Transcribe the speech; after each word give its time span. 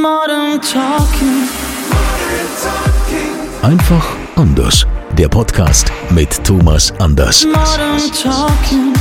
Modern 0.00 0.60
Talking. 0.60 1.48
Einfach 3.62 4.06
anders. 4.36 4.86
Der 5.16 5.28
Podcast 5.28 5.90
mit 6.10 6.42
Thomas 6.44 6.92
Anders. 6.98 7.44
Modern 7.44 8.00
Talking. 8.12 8.92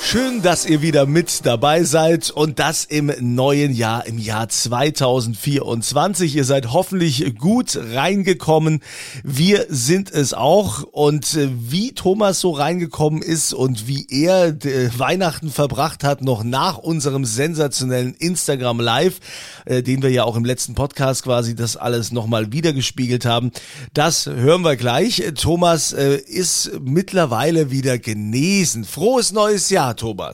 Schön, 0.00 0.33
dass 0.44 0.66
ihr 0.66 0.82
wieder 0.82 1.06
mit 1.06 1.46
dabei 1.46 1.84
seid 1.84 2.30
und 2.30 2.58
das 2.58 2.84
im 2.84 3.10
neuen 3.18 3.72
Jahr, 3.74 4.04
im 4.04 4.18
Jahr 4.18 4.46
2024. 4.46 6.36
Ihr 6.36 6.44
seid 6.44 6.70
hoffentlich 6.70 7.38
gut 7.38 7.78
reingekommen. 7.78 8.80
Wir 9.22 9.64
sind 9.70 10.10
es 10.10 10.34
auch 10.34 10.82
und 10.82 11.32
äh, 11.32 11.48
wie 11.50 11.94
Thomas 11.94 12.40
so 12.40 12.50
reingekommen 12.50 13.22
ist 13.22 13.54
und 13.54 13.88
wie 13.88 14.06
er 14.10 14.48
äh, 14.48 14.90
Weihnachten 14.98 15.50
verbracht 15.50 16.04
hat, 16.04 16.20
noch 16.20 16.44
nach 16.44 16.76
unserem 16.76 17.24
sensationellen 17.24 18.12
Instagram 18.12 18.80
Live, 18.80 19.20
äh, 19.64 19.82
den 19.82 20.02
wir 20.02 20.10
ja 20.10 20.24
auch 20.24 20.36
im 20.36 20.44
letzten 20.44 20.74
Podcast 20.74 21.22
quasi 21.22 21.54
das 21.54 21.78
alles 21.78 22.12
nochmal 22.12 22.52
wiedergespiegelt 22.52 23.24
haben, 23.24 23.50
das 23.94 24.26
hören 24.26 24.60
wir 24.60 24.76
gleich. 24.76 25.22
Thomas 25.36 25.92
ist 25.92 26.72
mittlerweile 26.82 27.70
wieder 27.70 27.98
genesen. 27.98 28.84
Frohes 28.84 29.32
neues 29.32 29.70
Jahr, 29.70 29.96
Thomas. 29.96 30.33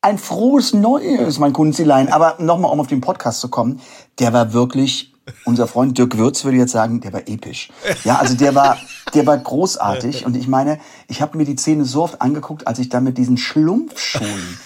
Ein 0.00 0.18
frohes 0.18 0.74
Neues, 0.74 1.38
mein 1.38 1.52
Kunzilein. 1.52 2.12
Aber 2.12 2.36
nochmal, 2.38 2.70
um 2.72 2.80
auf 2.80 2.88
den 2.88 3.00
Podcast 3.00 3.40
zu 3.40 3.48
kommen, 3.48 3.80
der 4.18 4.32
war 4.32 4.52
wirklich, 4.52 5.14
unser 5.46 5.66
Freund 5.66 5.96
Dirk 5.96 6.18
Würz 6.18 6.44
würde 6.44 6.58
jetzt 6.58 6.72
sagen, 6.72 7.00
der 7.00 7.12
war 7.12 7.26
episch. 7.26 7.70
Ja, 8.04 8.16
also 8.16 8.34
der 8.34 8.54
war, 8.54 8.76
der 9.14 9.26
war 9.26 9.38
großartig. 9.38 10.26
Und 10.26 10.36
ich 10.36 10.46
meine, 10.46 10.78
ich 11.08 11.22
habe 11.22 11.38
mir 11.38 11.46
die 11.46 11.56
Szene 11.56 11.86
so 11.86 12.02
oft 12.02 12.20
angeguckt, 12.20 12.66
als 12.66 12.78
ich 12.78 12.90
da 12.90 13.00
mit 13.00 13.16
diesen 13.16 13.38
Schlumpfschuhen 13.38 14.58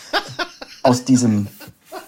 aus 0.83 1.05
diesem 1.05 1.47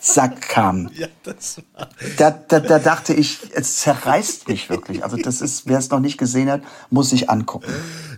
Sack 0.00 0.42
kam. 0.48 0.90
Ja, 0.94 1.06
das 1.22 1.62
war. 1.74 1.88
Da, 2.18 2.30
da, 2.30 2.60
da 2.60 2.78
dachte 2.78 3.14
ich, 3.14 3.38
es 3.54 3.76
zerreißt 3.76 4.48
mich 4.48 4.68
wirklich. 4.68 5.02
Also 5.04 5.16
das 5.16 5.40
ist, 5.40 5.66
wer 5.66 5.78
es 5.78 5.90
noch 5.90 6.00
nicht 6.00 6.18
gesehen 6.18 6.50
hat, 6.50 6.62
muss 6.90 7.10
sich 7.10 7.30
angucken. 7.30 7.72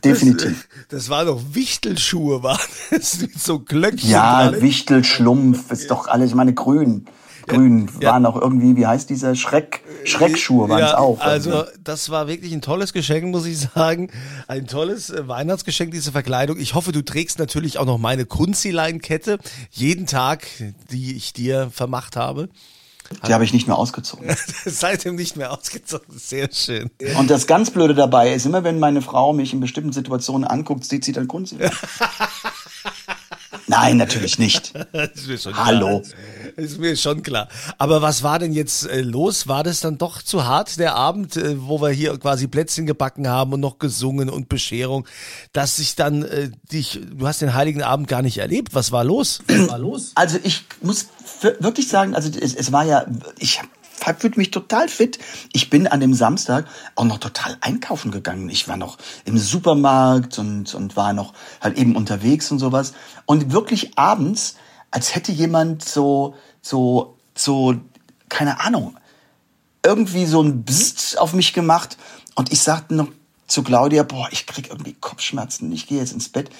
Definitiv. 0.05 0.69
Das, 0.89 1.01
das 1.01 1.09
waren 1.11 1.27
doch 1.27 1.41
Wichtelschuhe, 1.53 2.43
waren 2.43 2.59
das 2.91 3.19
mit 3.21 3.39
so 3.39 3.61
Glöckchen 3.61 4.11
Ja, 4.11 4.51
dran. 4.51 4.61
Wichtel, 4.63 5.05
Schlumpf, 5.05 5.71
ist 5.71 5.91
doch 5.91 6.09
alles, 6.09 6.31
ich 6.31 6.35
meine, 6.35 6.55
grün. 6.55 7.07
Grün 7.57 7.89
ja. 8.01 8.13
waren 8.13 8.27
auch 8.27 8.41
irgendwie, 8.41 8.77
wie 8.77 8.87
heißt 8.87 9.11
dieser 9.11 9.35
Schreck, 9.35 9.83
Schreckschuhe 10.05 10.69
waren 10.69 10.83
es 10.83 10.91
ja, 10.91 10.99
auch. 10.99 11.21
Also 11.21 11.65
das 11.83 12.11
war 12.11 12.29
wirklich 12.29 12.53
ein 12.53 12.63
tolles 12.63 12.93
Geschenk, 12.93 13.27
muss 13.27 13.47
ich 13.47 13.59
sagen. 13.59 14.11
Ein 14.49 14.67
tolles 14.67 15.11
äh, 15.11 15.29
Weihnachtsgeschenk, 15.29 15.93
diese 15.93 16.13
Verkleidung. 16.13 16.59
Ich 16.59 16.75
hoffe, 16.75 16.93
du 16.93 17.03
trägst 17.03 17.39
natürlich 17.39 17.79
auch 17.79 17.87
noch 17.87 17.99
meine 17.99 18.27
Kunzilein-Kette 18.27 19.39
jeden 19.71 20.07
Tag, 20.07 20.47
die 20.91 21.17
ich 21.17 21.33
dir 21.33 21.71
vermacht 21.73 22.17
habe. 22.17 22.49
Die 23.27 23.35
habe 23.35 23.45
ich 23.45 23.53
nicht 23.53 23.67
mehr 23.67 23.77
ausgezogen. 23.77 24.35
Seitdem 24.65 25.17
nicht 25.17 25.37
mehr 25.37 25.53
ausgezogen. 25.53 26.07
Sehr 26.19 26.49
schön. 26.53 26.91
Und 27.19 27.31
das 27.31 27.47
ganz 27.47 27.71
Blöde 27.71 27.95
dabei 27.95 28.33
ist, 28.33 28.47
immer 28.47 28.65
wenn 28.65 28.79
meine 28.79 29.03
Frau 29.03 29.33
mich 29.33 29.53
in 29.53 29.61
bestimmten 29.61 29.93
Situationen 29.93 30.47
anguckt, 30.47 30.85
sieht 30.85 31.05
sie 31.05 31.13
dann 31.13 31.29
Kunst. 31.29 31.55
Nein, 33.73 33.97
natürlich 33.97 34.39
nicht. 34.39 34.75
Hallo. 35.55 36.01
Klar. 36.01 36.57
Ist 36.57 36.79
mir 36.79 36.95
schon 36.95 37.23
klar. 37.23 37.49
Aber 37.79 38.03
was 38.03 38.23
war 38.23 38.39
denn 38.39 38.53
jetzt 38.53 38.87
äh, 38.87 39.01
los? 39.01 39.49
War 39.49 39.65
das 39.65 39.81
dann 39.81 39.97
doch 39.97 40.21
zu 40.21 40.45
hart, 40.45 40.79
der 40.79 40.95
Abend, 40.95 41.39
äh, 41.39 41.57
wo 41.57 41.81
wir 41.81 41.89
hier 41.89 42.19
quasi 42.19 42.49
Plätzchen 42.49 42.85
gebacken 42.85 43.29
haben 43.29 43.55
und 43.55 43.61
noch 43.61 43.79
gesungen 43.79 44.29
und 44.29 44.51
Bescherung, 44.51 45.07
dass 45.55 45.77
sich 45.77 45.97
dann 45.97 46.23
äh, 46.23 46.51
dich, 46.71 47.01
du 47.17 47.27
hast 47.27 47.41
den 47.41 47.55
Heiligen 47.55 47.83
Abend 47.83 48.09
gar 48.09 48.21
nicht 48.21 48.37
erlebt. 48.37 48.75
Was 48.75 48.93
war 48.93 49.05
los? 49.05 49.41
Was 49.49 49.71
war 49.71 49.79
los? 49.79 50.13
Also 50.17 50.39
ich 50.43 50.65
muss 50.83 51.07
wirklich 51.61 51.89
sagen, 51.89 52.15
also 52.15 52.31
es, 52.39 52.55
es 52.55 52.73
war 52.73 52.85
ja, 52.85 53.07
ich 53.39 53.59
fühlte 54.05 54.39
mich 54.39 54.51
total 54.51 54.89
fit. 54.89 55.19
Ich 55.53 55.71
bin 55.71 55.87
an 55.87 56.01
dem 56.01 56.15
Samstag 56.15 56.67
auch 56.95 57.05
noch 57.05 57.19
total 57.19 57.57
einkaufen 57.61 58.11
gegangen. 58.11 58.49
Ich 58.49 58.69
war 58.69 58.77
noch 58.77 58.99
im 59.25 59.39
Supermarkt 59.39 60.39
und, 60.39 60.75
und 60.75 60.97
war 60.97 61.13
noch 61.13 61.33
halt 61.61 61.79
eben 61.79 61.97
unterwegs 61.97 62.51
und 62.51 62.59
sowas. 62.59 62.93
Und 63.27 63.53
wirklich 63.53 63.99
abends, 63.99 64.57
als 64.91 65.15
hätte 65.15 65.33
jemand 65.33 65.85
so, 65.85 66.35
so, 66.61 67.17
so, 67.35 67.75
keine 68.29 68.61
Ahnung, 68.61 68.97
irgendwie 69.85 70.27
so 70.27 70.43
ein 70.43 70.65
Bzzzt 70.65 71.19
auf 71.19 71.33
mich 71.33 71.53
gemacht. 71.53 71.97
Und 72.35 72.53
ich 72.53 72.63
sagte 72.63 72.95
noch 72.95 73.09
zu 73.47 73.63
Claudia, 73.63 74.03
boah, 74.03 74.29
ich 74.31 74.47
krieg 74.47 74.71
irgendwie 74.71 74.95
Kopfschmerzen, 74.95 75.71
ich 75.73 75.87
gehe 75.87 75.99
jetzt 75.99 76.13
ins 76.13 76.29
Bett. 76.29 76.51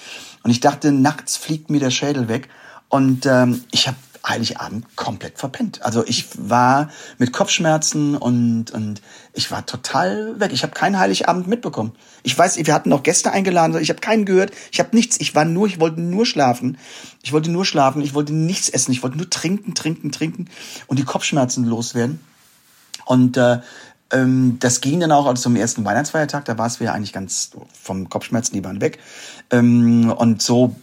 Und 0.43 0.51
ich 0.51 0.59
dachte, 0.59 0.91
nachts 0.91 1.37
fliegt 1.37 1.69
mir 1.69 1.79
der 1.79 1.91
Schädel 1.91 2.27
weg. 2.27 2.49
Und 2.89 3.25
ähm, 3.25 3.63
ich 3.71 3.87
habe 3.87 3.97
Heiligabend 4.25 4.95
komplett 4.95 5.37
verpennt. 5.37 5.81
Also 5.81 6.05
ich 6.05 6.27
war 6.37 6.89
mit 7.17 7.33
Kopfschmerzen 7.33 8.15
und, 8.15 8.71
und 8.71 9.01
ich 9.33 9.51
war 9.51 9.65
total 9.65 10.39
weg. 10.39 10.51
Ich 10.53 10.63
habe 10.63 10.73
keinen 10.73 10.97
Heiligabend 10.97 11.47
mitbekommen. 11.47 11.91
Ich 12.23 12.37
weiß, 12.37 12.57
wir 12.57 12.73
hatten 12.73 12.89
noch 12.89 13.03
Gäste 13.03 13.31
eingeladen, 13.31 13.77
ich 13.81 13.89
habe 13.89 13.99
keinen 13.99 14.25
gehört. 14.25 14.51
Ich 14.71 14.79
habe 14.79 14.95
nichts. 14.95 15.19
Ich 15.19 15.35
war 15.35 15.43
nur, 15.43 15.67
ich 15.67 15.79
wollte 15.79 15.99
nur 15.99 16.25
schlafen. 16.25 16.77
Ich 17.21 17.33
wollte 17.33 17.51
nur 17.51 17.65
schlafen. 17.65 18.01
Ich 18.01 18.13
wollte 18.13 18.33
nichts 18.33 18.69
essen. 18.69 18.93
Ich 18.93 19.03
wollte 19.03 19.17
nur 19.17 19.29
trinken, 19.29 19.75
trinken, 19.75 20.11
trinken 20.11 20.49
und 20.87 20.99
die 20.99 21.05
Kopfschmerzen 21.05 21.65
loswerden. 21.65 22.21
Und 23.05 23.35
äh, 23.35 23.59
ähm, 24.13 24.57
das 24.59 24.79
ging 24.79 24.99
dann 24.99 25.11
auch 25.11 25.25
also 25.25 25.43
zum 25.43 25.55
ersten 25.55 25.83
Weihnachtsfeiertag, 25.83 26.45
da 26.45 26.57
war 26.57 26.67
es 26.67 26.79
wieder 26.79 26.93
eigentlich 26.93 27.13
ganz 27.13 27.51
vom 27.81 28.09
Kopfschmerzen, 28.09 28.53
die 28.53 28.63
waren 28.63 28.79
weg. 28.79 28.99
Ähm, 29.49 30.11
und 30.11 30.41
so, 30.41 30.75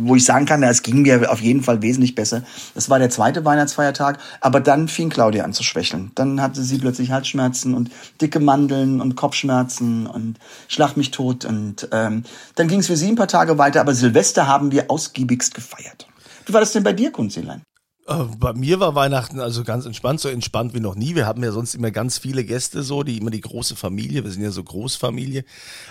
wo 0.00 0.16
ich 0.16 0.24
sagen 0.24 0.44
kann, 0.44 0.62
es 0.62 0.82
ging 0.82 1.02
mir 1.02 1.30
auf 1.30 1.40
jeden 1.40 1.62
Fall 1.62 1.82
wesentlich 1.82 2.14
besser. 2.14 2.42
Das 2.74 2.90
war 2.90 2.98
der 2.98 3.10
zweite 3.10 3.44
Weihnachtsfeiertag, 3.44 4.18
aber 4.40 4.60
dann 4.60 4.88
fing 4.88 5.08
Claudia 5.08 5.44
an 5.44 5.52
zu 5.52 5.62
schwächeln. 5.62 6.10
Dann 6.14 6.42
hatte 6.42 6.62
sie 6.62 6.78
plötzlich 6.78 7.12
Halsschmerzen 7.12 7.74
und 7.74 7.90
dicke 8.20 8.40
Mandeln 8.40 9.00
und 9.00 9.16
Kopfschmerzen 9.16 10.06
und 10.06 10.38
schlag 10.68 10.96
mich 10.96 11.12
tot. 11.12 11.44
Und 11.44 11.88
ähm, 11.92 12.24
dann 12.56 12.68
ging 12.68 12.80
es 12.80 12.88
für 12.88 12.96
sie 12.96 13.08
ein 13.08 13.16
paar 13.16 13.28
Tage 13.28 13.56
weiter, 13.58 13.80
aber 13.80 13.94
Silvester 13.94 14.46
haben 14.46 14.72
wir 14.72 14.90
ausgiebigst 14.90 15.54
gefeiert. 15.54 16.08
Wie 16.46 16.52
war 16.52 16.60
das 16.60 16.72
denn 16.72 16.82
bei 16.82 16.92
dir, 16.92 17.12
Kunzilein? 17.12 17.62
Äh, 18.06 18.24
Bei 18.38 18.52
mir 18.52 18.80
war 18.80 18.94
Weihnachten 18.94 19.40
also 19.40 19.62
ganz 19.64 19.86
entspannt, 19.86 20.20
so 20.20 20.28
entspannt 20.28 20.74
wie 20.74 20.80
noch 20.80 20.94
nie. 20.94 21.14
Wir 21.14 21.26
haben 21.26 21.42
ja 21.42 21.52
sonst 21.52 21.74
immer 21.74 21.90
ganz 21.90 22.18
viele 22.18 22.44
Gäste 22.44 22.82
so, 22.82 23.02
die 23.02 23.18
immer 23.18 23.30
die 23.30 23.40
große 23.40 23.76
Familie, 23.76 24.24
wir 24.24 24.30
sind 24.30 24.42
ja 24.42 24.50
so 24.50 24.64
Großfamilie. 24.64 25.44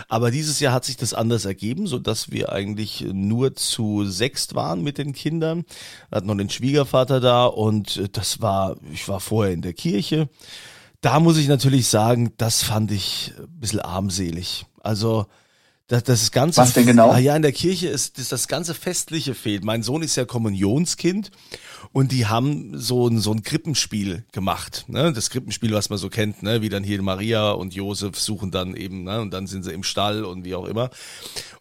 Aber 0.10 0.32
dieses 0.32 0.60
Jahr 0.60 0.74
hat 0.74 0.86
sich 0.86 0.98
das 0.98 1.14
anders 1.14 1.46
ergeben, 1.46 1.88
so 1.88 2.00
dass 2.00 2.32
wir 2.32 2.52
eigentlich 2.52 3.06
nur 3.12 3.56
zu 3.56 4.06
sechst 4.06 4.56
waren 4.56 4.84
mit 4.84 4.98
den 4.98 5.14
Kindern. 5.14 5.64
Hatten 6.12 6.28
noch 6.28 6.38
den 6.38 6.50
Schwiegervater 6.50 7.20
da 7.20 7.46
und 7.46 7.98
äh, 7.98 8.10
das 8.12 8.42
war, 8.42 8.76
ich 8.92 9.08
war 9.08 9.20
vorher 9.20 9.54
in 9.54 9.62
der 9.62 9.74
Kirche. 9.74 10.30
Da 11.00 11.20
muss 11.20 11.38
ich 11.38 11.48
natürlich 11.48 11.88
sagen, 11.88 12.34
das 12.38 12.62
fand 12.62 12.92
ich 12.92 13.34
ein 13.40 13.60
bisschen 13.60 13.80
armselig. 13.80 14.66
Also, 14.84 15.26
das, 15.88 16.03
das 16.03 16.32
ganze 16.32 16.62
Was 16.62 16.74
denn 16.74 16.85
genau? 16.85 17.12
Ah 17.12 17.18
ja, 17.18 17.35
in 17.35 17.41
der 17.41 17.52
Kirche 17.52 17.90
ist, 17.90 18.18
ist 18.18 18.32
das 18.32 18.47
ganze 18.47 18.74
Festliche 18.74 19.35
fehlt. 19.35 19.66
Mein 19.66 19.84
Sohn 19.84 20.03
ist 20.03 20.16
ja 20.16 20.24
Kommunionskind 20.24 21.32
und 21.93 22.11
die 22.11 22.26
haben 22.26 22.78
so 22.78 23.08
ein, 23.08 23.20
so 23.20 23.32
ein 23.32 23.43
Krippenspiel 23.43 24.26
gemacht. 24.32 24.85
Ne? 24.88 25.11
Das 25.11 25.29
Krippenspiel, 25.29 25.73
was 25.73 25.90
man 25.90 25.99
so 25.99 26.09
kennt, 26.09 26.41
ne? 26.41 26.61
wie 26.61 26.70
dann 26.70 26.84
hier 26.84 27.02
Maria 27.02 27.52
und 27.52 27.73
Josef 27.73 28.20
suchen 28.20 28.52
dann 28.52 28.76
eben, 28.76 29.03
ne? 29.03 29.22
und 29.22 29.32
dann 29.34 29.47
sind 29.47 29.64
sie 29.64 29.73
im 29.73 29.84
Stall 29.84 30.23
und 30.23 30.46
wie 30.46 30.55
auch 30.55 30.66
immer. 30.66 30.90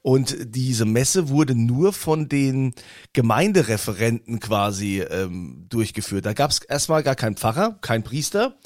Und 0.03 0.37
diese 0.41 0.85
Messe 0.85 1.29
wurde 1.29 1.55
nur 1.55 1.93
von 1.93 2.29
den 2.29 2.75
Gemeindereferenten 3.13 4.41
quasi 4.41 5.01
ähm, 5.01 5.67
durchgeführt. 5.69 6.27
Da 6.27 6.33
gab 6.33 6.51
es 6.51 6.61
erstmal 6.61 7.03
gar 7.03 7.17
keinen 7.17 7.37
Pfarrer, 7.37 7.79
kein 7.81 8.03
Priester 8.03 8.57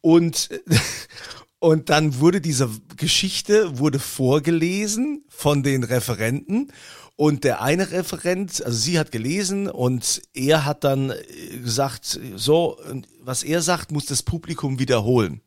und 0.00 0.50
Und 1.64 1.88
dann 1.88 2.20
wurde 2.20 2.42
diese 2.42 2.68
Geschichte 2.98 3.78
wurde 3.78 3.98
vorgelesen 3.98 5.24
von 5.30 5.62
den 5.62 5.82
Referenten. 5.82 6.70
Und 7.16 7.44
der 7.44 7.62
eine 7.62 7.92
Referent, 7.92 8.64
also 8.64 8.76
sie 8.76 8.98
hat 8.98 9.12
gelesen 9.12 9.68
und 9.68 10.20
er 10.34 10.64
hat 10.64 10.82
dann 10.82 11.10
äh, 11.10 11.58
gesagt, 11.62 12.18
so, 12.34 12.76
was 13.22 13.44
er 13.44 13.62
sagt, 13.62 13.92
muss 13.92 14.06
das 14.06 14.24
Publikum 14.24 14.80
wiederholen. 14.80 15.40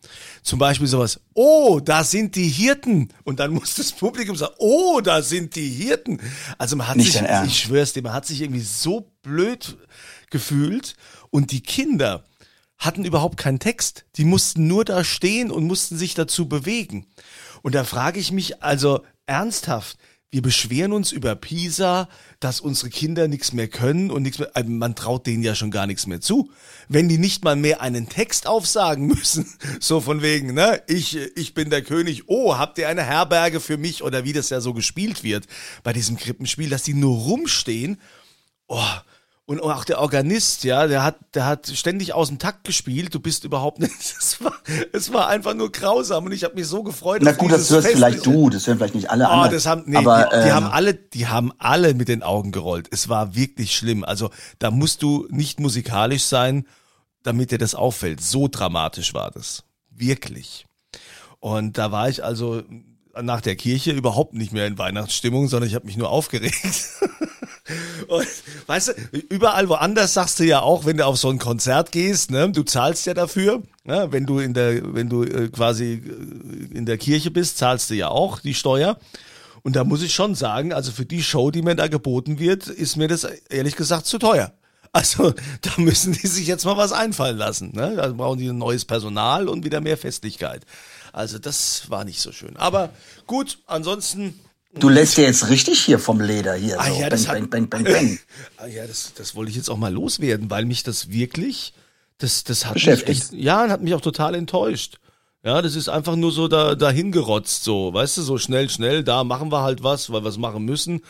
Zum 0.44 0.60
Beispiel 0.60 0.88
sowas, 0.88 1.20
oh, 1.34 1.82
da 1.84 2.06
sind 2.06 2.38
die 2.38 2.48
Hirten. 2.48 3.10
Und 3.26 3.42
dann 3.42 3.52
muss 3.52 3.76
das 3.76 3.92
Publikum 3.92 4.38
sagen, 4.38 4.56
oh, 4.60 5.02
da 5.02 5.22
sind 5.22 5.56
die 5.56 5.68
Hirten. 5.68 6.22
Also 6.58 6.78
man 6.78 6.88
hat 6.88 6.96
Nicht 6.96 7.12
sich, 7.12 7.22
ich 7.46 7.60
schwör's 7.60 7.92
dir, 7.92 8.02
man 8.02 8.14
hat 8.14 8.26
sich 8.26 8.42
irgendwie 8.42 8.62
so 8.62 9.12
blöd 9.22 9.78
gefühlt. 10.30 10.96
Und 11.32 11.52
die 11.52 11.62
Kinder 11.62 12.24
hatten 12.78 13.04
überhaupt 13.04 13.36
keinen 13.36 13.60
Text. 13.60 14.06
Die 14.16 14.24
mussten 14.24 14.68
nur 14.68 14.86
da 14.86 15.04
stehen 15.04 15.52
und 15.52 15.66
mussten 15.66 15.98
sich 15.98 16.14
dazu 16.14 16.48
bewegen. 16.48 17.08
Und 17.62 17.76
da 17.76 17.84
frage 17.84 18.22
ich 18.22 18.32
mich 18.32 18.64
also 18.64 19.04
ernsthaft, 19.26 19.98
wir 20.38 20.44
beschweren 20.44 20.92
uns 20.92 21.12
über 21.12 21.36
Pisa, 21.36 22.08
dass 22.40 22.62
unsere 22.62 22.92
Kinder 22.92 23.28
nichts 23.28 23.54
mehr 23.54 23.68
können 23.68 24.12
und 24.12 24.22
nichts 24.22 24.38
mehr, 24.38 24.56
äh, 24.56 24.62
man 24.62 24.94
traut 24.94 25.26
denen 25.26 25.42
ja 25.42 25.56
schon 25.56 25.72
gar 25.72 25.88
nichts 25.88 26.06
mehr 26.06 26.22
zu. 26.22 26.52
Wenn 26.88 27.10
die 27.10 27.18
nicht 27.18 27.44
mal 27.44 27.56
mehr 27.56 27.82
einen 27.82 28.08
Text 28.08 28.46
aufsagen 28.46 29.08
müssen, 29.08 29.52
so 29.80 30.00
von 30.00 30.22
wegen, 30.22 30.54
ne, 30.54 30.84
ich, 30.86 31.18
ich 31.36 31.56
bin 31.56 31.72
der 31.72 31.82
König, 31.82 32.26
oh, 32.28 32.56
habt 32.56 32.78
ihr 32.78 32.88
eine 32.88 33.02
Herberge 33.02 33.60
für 33.60 33.78
mich 33.78 34.04
oder 34.04 34.26
wie 34.26 34.34
das 34.34 34.52
ja 34.52 34.62
so 34.62 34.76
gespielt 34.76 35.24
wird 35.24 35.48
bei 35.82 35.92
diesem 35.92 36.18
Krippenspiel, 36.18 36.70
dass 36.70 36.84
die 36.84 36.94
nur 36.94 37.18
rumstehen, 37.18 38.00
oh, 38.68 38.86
und 39.48 39.62
auch 39.62 39.86
der 39.86 40.02
Organist, 40.02 40.66
ja, 40.66 40.88
der 40.88 41.04
hat, 41.04 41.16
der 41.34 41.46
hat 41.46 41.68
ständig 41.74 42.14
aus 42.14 42.28
dem 42.28 42.38
Takt 42.38 42.66
gespielt. 42.66 43.16
Du 43.16 43.22
bist 43.22 43.46
überhaupt 43.46 43.80
nicht. 43.80 43.94
Es 44.20 44.44
war, 44.44 44.54
es 44.92 45.14
war 45.14 45.28
einfach 45.30 45.54
nur 45.54 45.72
grausam 45.72 46.26
und 46.26 46.34
ich 46.34 46.44
habe 46.44 46.56
mich 46.56 46.68
so 46.68 46.84
gefreut. 46.84 47.22
Na 47.24 47.32
gut, 47.32 47.52
das 47.52 47.70
hörst 47.70 47.88
vielleicht 47.88 48.18
Festliche. 48.18 48.38
du, 48.38 48.50
das 48.50 48.68
hören 48.68 48.78
vielleicht 48.78 48.96
nicht 48.96 49.10
alle 49.10 49.24
Oh, 49.24 49.30
anderen. 49.30 49.54
das 49.54 49.66
haben, 49.66 49.84
nee, 49.86 49.96
aber, 49.96 50.24
die, 50.26 50.42
die 50.44 50.50
ähm, 50.50 50.54
haben 50.54 50.66
alle, 50.66 50.94
die 50.96 51.28
haben 51.28 51.54
alle 51.60 51.94
mit 51.94 52.10
den 52.10 52.24
Augen 52.24 52.52
gerollt. 52.52 52.90
Es 52.92 53.08
war 53.08 53.36
wirklich 53.36 53.74
schlimm. 53.74 54.04
Also 54.04 54.32
da 54.60 54.70
musst 54.70 55.02
du 55.02 55.26
nicht 55.30 55.62
musikalisch 55.62 56.24
sein, 56.24 56.68
damit 57.24 57.52
dir 57.52 57.58
das 57.58 57.74
auffällt. 57.74 58.20
So 58.22 58.50
dramatisch 58.50 59.14
war 59.14 59.32
das. 59.32 59.64
Wirklich. 59.90 60.66
Und 61.40 61.78
da 61.78 61.94
war 61.94 62.10
ich 62.10 62.22
also 62.22 62.64
nach 63.22 63.40
der 63.40 63.56
Kirche 63.56 63.92
überhaupt 63.92 64.34
nicht 64.34 64.52
mehr 64.52 64.68
in 64.68 64.78
Weihnachtsstimmung, 64.78 65.48
sondern 65.48 65.70
ich 65.70 65.76
habe 65.76 65.86
mich 65.86 65.96
nur 65.96 66.10
aufgeregt. 66.10 66.58
Und, 68.08 68.28
weißt 68.68 68.90
du, 68.90 69.18
überall 69.30 69.70
woanders 69.70 70.14
sagst 70.14 70.40
du 70.40 70.44
ja 70.44 70.62
auch, 70.62 70.86
wenn 70.86 70.98
du 70.98 71.06
auf 71.06 71.18
so 71.18 71.30
ein 71.30 71.40
Konzert 71.40 71.92
gehst, 71.92 72.32
ne, 72.32 72.50
du 72.52 72.64
zahlst 72.64 73.06
ja 73.06 73.14
dafür, 73.14 73.64
ne, 73.84 74.08
wenn 74.12 74.26
du 74.26 74.40
in 74.40 74.54
der, 74.54 74.94
wenn 74.94 75.10
du 75.10 75.24
äh, 75.24 75.50
quasi 75.50 76.02
äh, 76.04 76.78
in 76.78 76.86
der 76.86 76.98
Kirche 76.98 77.32
bist, 77.32 77.58
zahlst 77.58 77.90
du 77.90 77.96
ja 77.96 78.10
auch 78.10 78.40
die 78.40 78.54
Steuer. 78.54 78.98
Und 79.64 79.76
da 79.76 79.84
muss 79.84 80.02
ich 80.02 80.14
schon 80.14 80.36
sagen, 80.36 80.72
also 80.72 80.92
für 80.92 81.06
die 81.06 81.24
Show, 81.24 81.52
die 81.52 81.62
mir 81.62 81.76
da 81.76 81.88
geboten 81.88 82.40
wird, 82.40 82.68
ist 82.68 82.96
mir 82.96 83.08
das 83.08 83.28
ehrlich 83.50 83.76
gesagt 83.76 84.06
zu 84.06 84.18
teuer. 84.18 84.54
Also 84.94 85.34
da 85.62 85.72
müssen 85.78 86.14
die 86.14 86.28
sich 86.28 86.48
jetzt 86.48 86.66
mal 86.66 86.78
was 86.78 86.92
einfallen 86.92 87.38
lassen. 87.38 87.72
Ne? 87.74 87.96
Da 87.96 88.08
brauchen 88.10 88.40
die 88.40 88.48
ein 88.48 88.58
neues 88.58 88.86
Personal 88.86 89.50
und 89.50 89.66
wieder 89.66 89.82
mehr 89.82 89.98
Festlichkeit. 89.98 90.66
Also 91.14 91.40
das 91.40 91.90
war 91.90 92.06
nicht 92.06 92.22
so 92.22 92.32
schön. 92.32 92.58
Aber 92.58 92.92
gut, 93.26 93.60
ansonsten 93.66 94.40
Du 94.74 94.90
lässt 94.90 95.18
dir 95.18 95.24
jetzt 95.24 95.50
richtig 95.50 95.80
hier 95.80 95.98
vom 96.00 96.22
Leder 96.22 96.54
hier. 96.54 96.80
Ah 96.80 96.90
so. 96.90 97.00
ja, 97.00 97.10
das 97.10 97.26
bang, 97.26 97.50
bang, 97.50 97.70
bang, 97.70 97.84
bang, 97.84 97.94
bang. 97.94 98.20
Ah 98.58 98.68
ja, 98.68 98.86
das, 98.86 99.14
das 99.16 99.36
wollte 99.36 99.50
ich 99.50 99.58
jetzt 99.58 99.70
auch 99.70 99.78
mal 99.78 99.94
loswerden, 99.94 100.50
weil 100.50 100.66
mich 100.66 100.84
das 100.84 101.10
wirklich, 101.10 101.74
das, 102.18 102.44
das 102.44 102.66
hat 102.66 102.76
mich 102.76 102.86
Beschäftigt. 102.86 103.22
echt, 103.24 103.34
ja, 103.34 103.70
hat 103.70 103.82
mich 103.82 103.94
auch 103.94 104.02
total 104.02 104.36
enttäuscht. 104.36 105.00
Ja, 105.44 105.62
das 105.62 105.76
ist 105.76 105.88
einfach 105.88 106.16
nur 106.16 106.32
so 106.32 106.48
da, 106.48 106.76
dahin 106.76 107.12
gerotzt, 107.12 107.64
so, 107.64 107.94
weißt 107.94 108.18
du, 108.18 108.22
so 108.22 108.38
schnell, 108.38 108.70
schnell, 108.70 109.04
da 109.04 109.24
machen 109.24 109.52
wir 109.52 109.62
halt 109.62 109.84
was, 109.84 110.12
weil 110.12 110.24
wir 110.24 110.30
es 110.30 110.38
machen 110.38 110.66
müssen. 110.66 111.02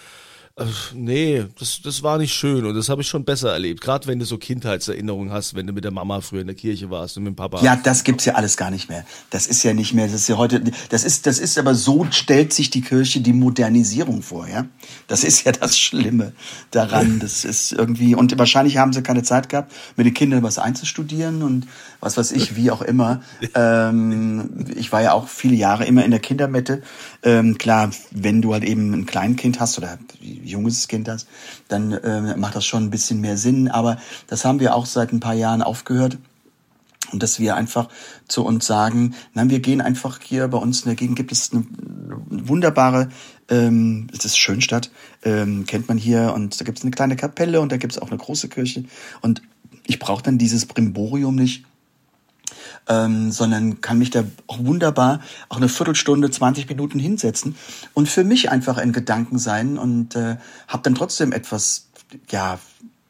Äh, 0.57 0.65
nee, 0.95 1.45
das, 1.59 1.81
das 1.83 2.01
war 2.01 2.17
nicht 2.17 2.33
schön 2.33 2.65
und 2.65 2.73
das 2.73 2.89
habe 2.89 3.03
ich 3.03 3.07
schon 3.07 3.23
besser 3.23 3.51
erlebt. 3.51 3.79
Gerade 3.79 4.07
wenn 4.07 4.17
du 4.17 4.25
so 4.25 4.39
Kindheitserinnerungen 4.39 5.31
hast, 5.31 5.53
wenn 5.53 5.67
du 5.67 5.73
mit 5.73 5.83
der 5.83 5.91
Mama 5.91 6.19
früher 6.21 6.41
in 6.41 6.47
der 6.47 6.55
Kirche 6.55 6.89
warst 6.89 7.15
und 7.17 7.23
mit 7.23 7.33
dem 7.33 7.35
Papa. 7.35 7.61
Ja, 7.61 7.75
das 7.75 8.03
gibt's 8.03 8.25
ja 8.25 8.33
alles 8.33 8.57
gar 8.57 8.71
nicht 8.71 8.89
mehr. 8.89 9.05
Das 9.29 9.45
ist 9.45 9.61
ja 9.61 9.75
nicht 9.75 9.93
mehr, 9.93 10.07
das 10.07 10.15
ist 10.15 10.29
ja 10.29 10.37
heute, 10.37 10.63
das 10.89 11.03
ist, 11.03 11.27
das 11.27 11.37
ist 11.37 11.59
aber 11.59 11.75
so 11.75 12.07
stellt 12.09 12.53
sich 12.53 12.71
die 12.71 12.81
Kirche 12.81 13.21
die 13.21 13.33
Modernisierung 13.33 14.23
vor, 14.23 14.47
ja. 14.47 14.65
Das 15.07 15.23
ist 15.23 15.45
ja 15.45 15.51
das 15.51 15.77
Schlimme 15.77 16.33
daran. 16.71 17.19
Das 17.19 17.45
ist 17.45 17.71
irgendwie, 17.71 18.15
und 18.15 18.35
wahrscheinlich 18.39 18.77
haben 18.77 18.93
sie 18.93 19.03
keine 19.03 19.21
Zeit 19.21 19.49
gehabt, 19.49 19.71
mit 19.95 20.07
den 20.07 20.15
Kindern 20.15 20.41
was 20.41 20.57
einzustudieren 20.57 21.43
und 21.43 21.67
was 21.99 22.17
weiß 22.17 22.31
ich, 22.31 22.55
wie 22.55 22.71
auch 22.71 22.81
immer. 22.81 23.21
Ähm, 23.55 24.65
ich 24.75 24.91
war 24.91 25.01
ja 25.01 25.13
auch 25.13 25.27
viele 25.27 25.55
Jahre 25.55 25.85
immer 25.85 26.05
in 26.05 26.11
der 26.11 26.19
Kindermette. 26.19 26.81
Ähm, 27.23 27.57
klar, 27.57 27.91
wenn 28.11 28.41
du 28.41 28.53
halt 28.53 28.63
eben 28.63 28.93
ein 28.93 29.05
Kleinkind 29.05 29.59
hast 29.59 29.77
oder 29.77 29.97
junges 30.21 30.87
Kind 30.87 31.09
hast, 31.09 31.27
dann 31.67 31.97
ähm, 32.03 32.39
macht 32.39 32.55
das 32.55 32.65
schon 32.65 32.83
ein 32.83 32.89
bisschen 32.89 33.21
mehr 33.21 33.37
Sinn. 33.37 33.67
Aber 33.67 33.97
das 34.27 34.45
haben 34.45 34.59
wir 34.59 34.75
auch 34.75 34.85
seit 34.85 35.11
ein 35.11 35.19
paar 35.19 35.33
Jahren 35.33 35.61
aufgehört. 35.61 36.17
Und 37.11 37.23
dass 37.23 37.39
wir 37.39 37.55
einfach 37.55 37.87
zu 38.27 38.43
uns 38.43 38.65
sagen, 38.67 39.15
nein, 39.33 39.49
wir 39.49 39.61
gehen 39.61 39.79
einfach 39.79 40.19
hier 40.21 40.47
bei 40.49 40.57
uns 40.57 40.81
in 40.81 40.89
der 40.89 40.95
Gegend 40.95 41.15
gibt 41.15 41.31
es 41.31 41.51
eine 41.53 41.63
wunderbare, 42.27 43.09
ähm, 43.49 44.07
das 44.11 44.25
ist 44.25 44.37
Schönstadt, 44.37 44.91
ähm, 45.23 45.65
kennt 45.65 45.87
man 45.87 45.97
hier 45.97 46.33
und 46.35 46.59
da 46.59 46.65
gibt 46.65 46.79
es 46.79 46.83
eine 46.83 46.91
kleine 46.91 47.15
Kapelle 47.15 47.61
und 47.61 47.71
da 47.71 47.77
gibt 47.77 47.93
es 47.93 47.99
auch 47.99 48.09
eine 48.09 48.17
große 48.17 48.49
Kirche 48.49 48.83
und 49.21 49.41
ich 49.85 49.99
brauche 49.99 50.21
dann 50.21 50.37
dieses 50.37 50.65
Brimborium 50.65 51.35
nicht, 51.35 51.63
ähm, 52.87 53.31
sondern 53.31 53.81
kann 53.81 53.97
mich 53.97 54.09
da 54.09 54.23
auch 54.47 54.59
wunderbar 54.59 55.21
auch 55.49 55.57
eine 55.57 55.69
Viertelstunde, 55.69 56.29
20 56.31 56.69
Minuten 56.69 56.99
hinsetzen 56.99 57.55
und 57.93 58.09
für 58.09 58.23
mich 58.23 58.49
einfach 58.49 58.77
in 58.77 58.93
Gedanken 58.93 59.39
sein 59.39 59.77
und 59.77 60.15
äh, 60.15 60.37
habe 60.67 60.83
dann 60.83 60.95
trotzdem 60.95 61.31
etwas, 61.31 61.87
ja, 62.29 62.59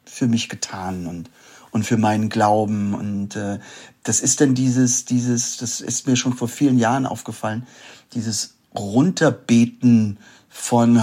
für 0.04 0.26
mich 0.26 0.48
getan 0.48 1.06
und 1.06 1.30
und 1.70 1.84
für 1.84 1.98
meinen 1.98 2.30
Glauben 2.30 2.94
und 2.94 3.36
äh, 3.36 3.58
das 4.02 4.20
ist 4.20 4.40
dann 4.40 4.54
dieses 4.54 5.04
dieses 5.04 5.58
das 5.58 5.80
ist 5.80 6.06
mir 6.06 6.16
schon 6.16 6.32
vor 6.32 6.48
vielen 6.48 6.78
Jahren 6.78 7.06
aufgefallen 7.06 7.66
dieses 8.14 8.54
runterbeten 8.74 10.18
von 10.48 10.94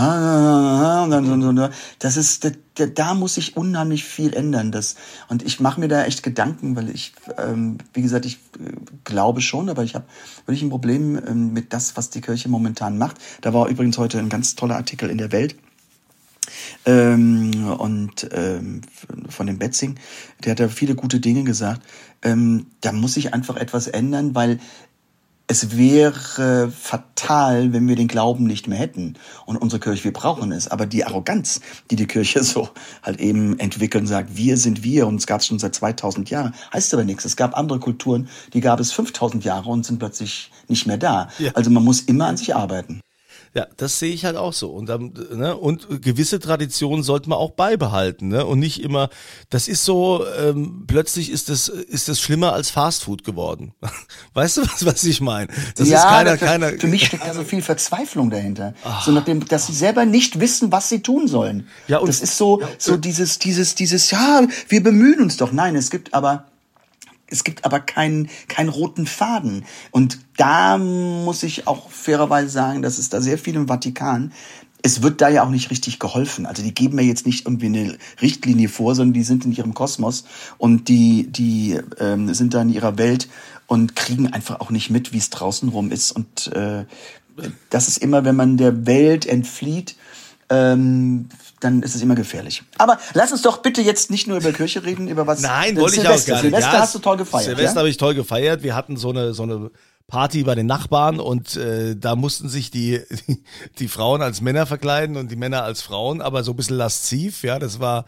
das 1.99 2.17
ist 2.17 2.45
da, 2.75 2.85
da, 2.87 3.13
muss 3.13 3.37
ich 3.37 3.55
unheimlich 3.55 4.03
viel 4.03 4.33
ändern 4.33 4.71
das. 4.71 4.95
Und 5.29 5.43
ich 5.43 5.59
mache 5.59 5.79
mir 5.79 5.87
da 5.87 6.03
echt 6.03 6.23
Gedanken 6.23 6.75
weil 6.75 6.89
ich 6.89 7.13
ähm, 7.37 7.77
wie 7.93 8.01
gesagt 8.01 8.25
ich 8.25 8.39
äh, 8.59 8.73
glaube 9.03 9.41
schon 9.41 9.69
aber 9.69 9.83
ich 9.83 9.95
habe 9.95 10.05
wirklich 10.45 10.63
ein 10.63 10.69
Problem 10.69 11.21
ähm, 11.25 11.53
mit 11.53 11.73
das 11.73 11.95
was 11.95 12.09
die 12.09 12.21
Kirche 12.21 12.49
momentan 12.49 12.97
macht. 12.97 13.17
Da 13.41 13.53
war 13.53 13.67
übrigens 13.67 13.97
heute 13.97 14.19
ein 14.19 14.29
ganz 14.29 14.55
toller 14.55 14.75
Artikel 14.75 15.09
in 15.09 15.17
der 15.17 15.31
Welt. 15.31 15.55
Ähm, 16.85 17.65
und 17.77 18.29
ähm, 18.31 18.81
von 19.29 19.47
dem 19.47 19.57
Betzing, 19.57 19.95
der 20.43 20.51
hat 20.51 20.59
da 20.59 20.67
viele 20.67 20.95
gute 20.95 21.19
Dinge 21.19 21.43
gesagt. 21.43 21.81
Ähm, 22.21 22.67
da 22.81 22.91
muss 22.91 23.15
sich 23.15 23.33
einfach 23.33 23.55
etwas 23.55 23.87
ändern, 23.87 24.35
weil 24.35 24.59
es 25.47 25.77
wäre 25.77 26.71
fatal, 26.71 27.71
wenn 27.71 27.87
wir 27.87 27.95
den 27.95 28.07
Glauben 28.07 28.45
nicht 28.45 28.67
mehr 28.67 28.79
hätten. 28.79 29.15
Und 29.45 29.57
unsere 29.57 29.79
Kirche, 29.79 30.03
wir 30.05 30.13
brauchen 30.13 30.51
es. 30.51 30.67
Aber 30.67 30.85
die 30.85 31.05
Arroganz, 31.05 31.61
die 31.91 31.95
die 31.95 32.07
Kirche 32.07 32.43
so 32.43 32.69
halt 33.03 33.19
eben 33.19 33.59
entwickelt 33.59 34.01
und 34.01 34.07
sagt, 34.07 34.35
wir 34.35 34.57
sind 34.57 34.83
wir 34.83 35.07
und 35.07 35.17
es 35.17 35.27
gab 35.27 35.41
es 35.41 35.47
schon 35.47 35.59
seit 35.59 35.75
2000 35.75 36.29
Jahren, 36.29 36.55
heißt 36.73 36.93
aber 36.93 37.03
nichts. 37.03 37.25
Es 37.25 37.35
gab 37.35 37.57
andere 37.57 37.79
Kulturen, 37.79 38.29
die 38.53 38.61
gab 38.61 38.79
es 38.79 38.91
5000 38.91 39.43
Jahre 39.43 39.69
und 39.69 39.85
sind 39.85 39.99
plötzlich 39.99 40.51
nicht 40.67 40.87
mehr 40.87 40.97
da. 40.97 41.29
Ja. 41.37 41.51
Also 41.53 41.69
man 41.69 41.83
muss 41.83 42.01
immer 42.01 42.27
an 42.27 42.37
sich 42.37 42.55
arbeiten. 42.55 43.01
Ja, 43.55 43.67
das 43.77 43.99
sehe 43.99 44.13
ich 44.13 44.25
halt 44.25 44.35
auch 44.35 44.51
so. 44.51 44.69
Und, 44.71 44.87
dann, 44.89 45.13
ne, 45.33 45.55
und 45.55 46.01
gewisse 46.01 46.39
Traditionen 46.39 47.03
sollte 47.03 47.29
man 47.29 47.37
auch 47.39 47.51
beibehalten, 47.51 48.27
ne? 48.27 48.45
Und 48.45 48.59
nicht 48.59 48.83
immer, 48.83 49.09
das 49.49 49.69
ist 49.69 49.85
so, 49.85 50.25
ähm, 50.37 50.83
plötzlich 50.87 51.31
ist 51.31 51.47
das, 51.47 51.69
ist 51.69 52.09
das 52.09 52.19
schlimmer 52.19 52.51
als 52.51 52.69
Fastfood 52.69 53.23
geworden. 53.23 53.71
Weißt 54.33 54.57
du, 54.57 54.61
was, 54.63 54.85
was 54.85 55.03
ich 55.05 55.21
meine? 55.21 55.47
Das 55.77 55.87
ist 55.87 56.03
keiner, 56.03 56.31
das- 56.31 56.39
keiner. 56.41 56.67
Für 56.73 56.87
mich 56.87 57.05
steckt 57.05 57.25
da 57.25 57.33
so 57.33 57.45
viel 57.45 57.61
Verzweiflung 57.61 58.29
dahinter. 58.29 58.73
So 59.05 59.11
nach 59.11 59.23
dem, 59.23 59.45
dass 59.47 59.67
sie 59.67 59.73
selber 59.73 60.05
nicht 60.05 60.41
wissen, 60.41 60.73
was 60.73 60.89
sie 60.89 61.01
tun 61.01 61.29
sollen. 61.29 61.67
Ja, 61.87 61.99
und- 61.99 62.09
das 62.09 62.19
ist 62.19 62.37
so, 62.37 62.61
so 62.77 62.97
dieses, 62.97 63.39
dieses, 63.39 63.73
dieses, 63.75 64.11
ja, 64.11 64.45
wir 64.67 64.83
bemühen 64.83 65.21
uns 65.21 65.37
doch. 65.37 65.53
Nein, 65.53 65.77
es 65.77 65.89
gibt 65.89 66.13
aber, 66.13 66.47
es 67.27 67.43
gibt 67.43 67.65
aber 67.65 67.79
keinen, 67.79 68.29
keinen 68.47 68.69
roten 68.69 69.05
Faden. 69.05 69.65
Und 69.91 70.19
da 70.37 70.77
muss 70.77 71.43
ich 71.43 71.67
auch 71.67 71.89
fairerweise 71.89 72.49
sagen, 72.49 72.81
dass 72.81 72.97
es 72.97 73.09
da 73.09 73.21
sehr 73.21 73.37
viel 73.37 73.55
im 73.55 73.67
Vatikan. 73.67 74.31
Es 74.83 75.01
wird 75.01 75.21
da 75.21 75.29
ja 75.29 75.43
auch 75.43 75.49
nicht 75.49 75.71
richtig 75.71 75.99
geholfen. 75.99 76.45
Also 76.45 76.61
die 76.61 76.73
geben 76.73 76.97
mir 76.97 77.03
jetzt 77.03 77.25
nicht 77.25 77.47
irgendwie 77.47 77.65
eine 77.65 77.97
Richtlinie 78.21 78.69
vor, 78.69 78.93
sondern 78.93 79.13
die 79.13 79.23
sind 79.23 79.45
in 79.45 79.53
ihrem 79.53 79.73
Kosmos 79.73 80.25
und 80.59 80.87
die, 80.87 81.27
die 81.31 81.79
ähm, 81.99 82.31
sind 82.33 82.53
da 82.53 82.61
in 82.61 82.69
ihrer 82.69 82.99
Welt 82.99 83.27
und 83.65 83.95
kriegen 83.95 84.31
einfach 84.31 84.59
auch 84.59 84.69
nicht 84.69 84.91
mit, 84.91 85.11
wie 85.11 85.17
es 85.17 85.31
draußen 85.31 85.69
rum 85.69 85.91
ist. 85.91 86.11
Und 86.11 86.53
äh, 86.53 86.85
das 87.71 87.87
ist 87.87 87.97
immer, 87.97 88.25
wenn 88.25 88.35
man 88.35 88.57
der 88.57 88.85
Welt 88.85 89.25
entflieht, 89.25 89.95
ähm, 90.49 91.29
dann 91.59 91.81
ist 91.81 91.95
es 91.95 92.01
immer 92.01 92.15
gefährlich. 92.15 92.63
Aber 92.77 92.99
lass 93.13 93.31
uns 93.31 93.41
doch 93.41 93.57
bitte 93.57 93.81
jetzt 93.81 94.11
nicht 94.11 94.27
nur 94.27 94.37
über 94.37 94.51
Kirche 94.51 94.83
reden, 94.83 95.07
über 95.07 95.25
was. 95.25 95.41
Nein, 95.41 95.77
äh, 95.77 95.81
wollte 95.81 95.95
ich 95.95 96.01
auch 96.01 96.17
Silvester. 96.17 96.31
gar 96.31 96.35
nicht. 96.37 96.51
Silvester 96.51 96.73
Ja, 96.73 96.79
hast 96.81 96.95
du 96.95 96.99
toll 96.99 97.17
gefeiert. 97.17 97.45
Silvester 97.45 97.73
ja? 97.73 97.79
habe 97.79 97.89
ich 97.89 97.97
toll 97.97 98.13
gefeiert. 98.13 98.63
Wir 98.63 98.75
hatten 98.75 98.97
so 98.97 99.09
eine, 99.09 99.33
so 99.33 99.43
eine 99.43 99.71
Party 100.07 100.43
bei 100.43 100.53
den 100.53 100.67
Nachbarn 100.67 101.19
und 101.19 101.55
äh, 101.55 101.95
da 101.95 102.15
mussten 102.15 102.47
sich 102.49 102.69
die, 102.69 103.01
die, 103.27 103.43
die 103.79 103.87
Frauen 103.87 104.21
als 104.21 104.41
Männer 104.41 104.65
verkleiden 104.65 105.17
und 105.17 105.31
die 105.31 105.35
Männer 105.35 105.63
als 105.63 105.81
Frauen, 105.81 106.21
aber 106.21 106.43
so 106.43 106.51
ein 106.51 106.57
bisschen 106.57 106.77
lasziv, 106.77 107.43
ja, 107.43 107.57
das 107.57 107.79
war. 107.79 108.05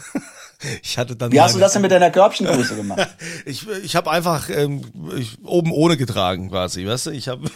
ich 0.82 0.98
hatte 0.98 1.14
dann. 1.14 1.30
Wie 1.30 1.40
hast 1.40 1.54
du 1.54 1.60
das 1.60 1.74
denn 1.74 1.82
mit 1.82 1.92
deiner 1.92 2.10
Körbchengröße 2.10 2.74
gemacht? 2.74 3.08
ich 3.44 3.68
ich 3.84 3.94
habe 3.94 4.10
einfach 4.10 4.50
ähm, 4.50 4.82
ich, 5.16 5.38
oben 5.44 5.70
ohne 5.70 5.96
getragen 5.96 6.50
quasi, 6.50 6.84
weißt 6.84 7.06
du? 7.06 7.10
Ich 7.10 7.28
habe 7.28 7.48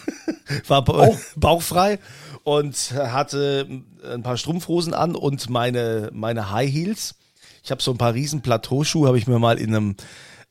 war 0.67 0.87
Oh. 0.87 1.17
bauchfrei 1.35 1.99
und 2.43 2.91
hatte 2.91 3.67
ein 4.03 4.23
paar 4.23 4.37
Strumpfhosen 4.37 4.93
an 4.93 5.15
und 5.15 5.49
meine 5.49 6.09
meine 6.13 6.51
High 6.51 6.71
Heels. 6.71 7.15
Ich 7.63 7.71
habe 7.71 7.81
so 7.81 7.91
ein 7.91 7.97
paar 7.97 8.13
riesen 8.13 8.41
Plateauschuhe, 8.41 9.07
habe 9.07 9.17
ich 9.17 9.27
mir 9.27 9.39
mal 9.39 9.57
in 9.57 9.75
einem 9.75 9.95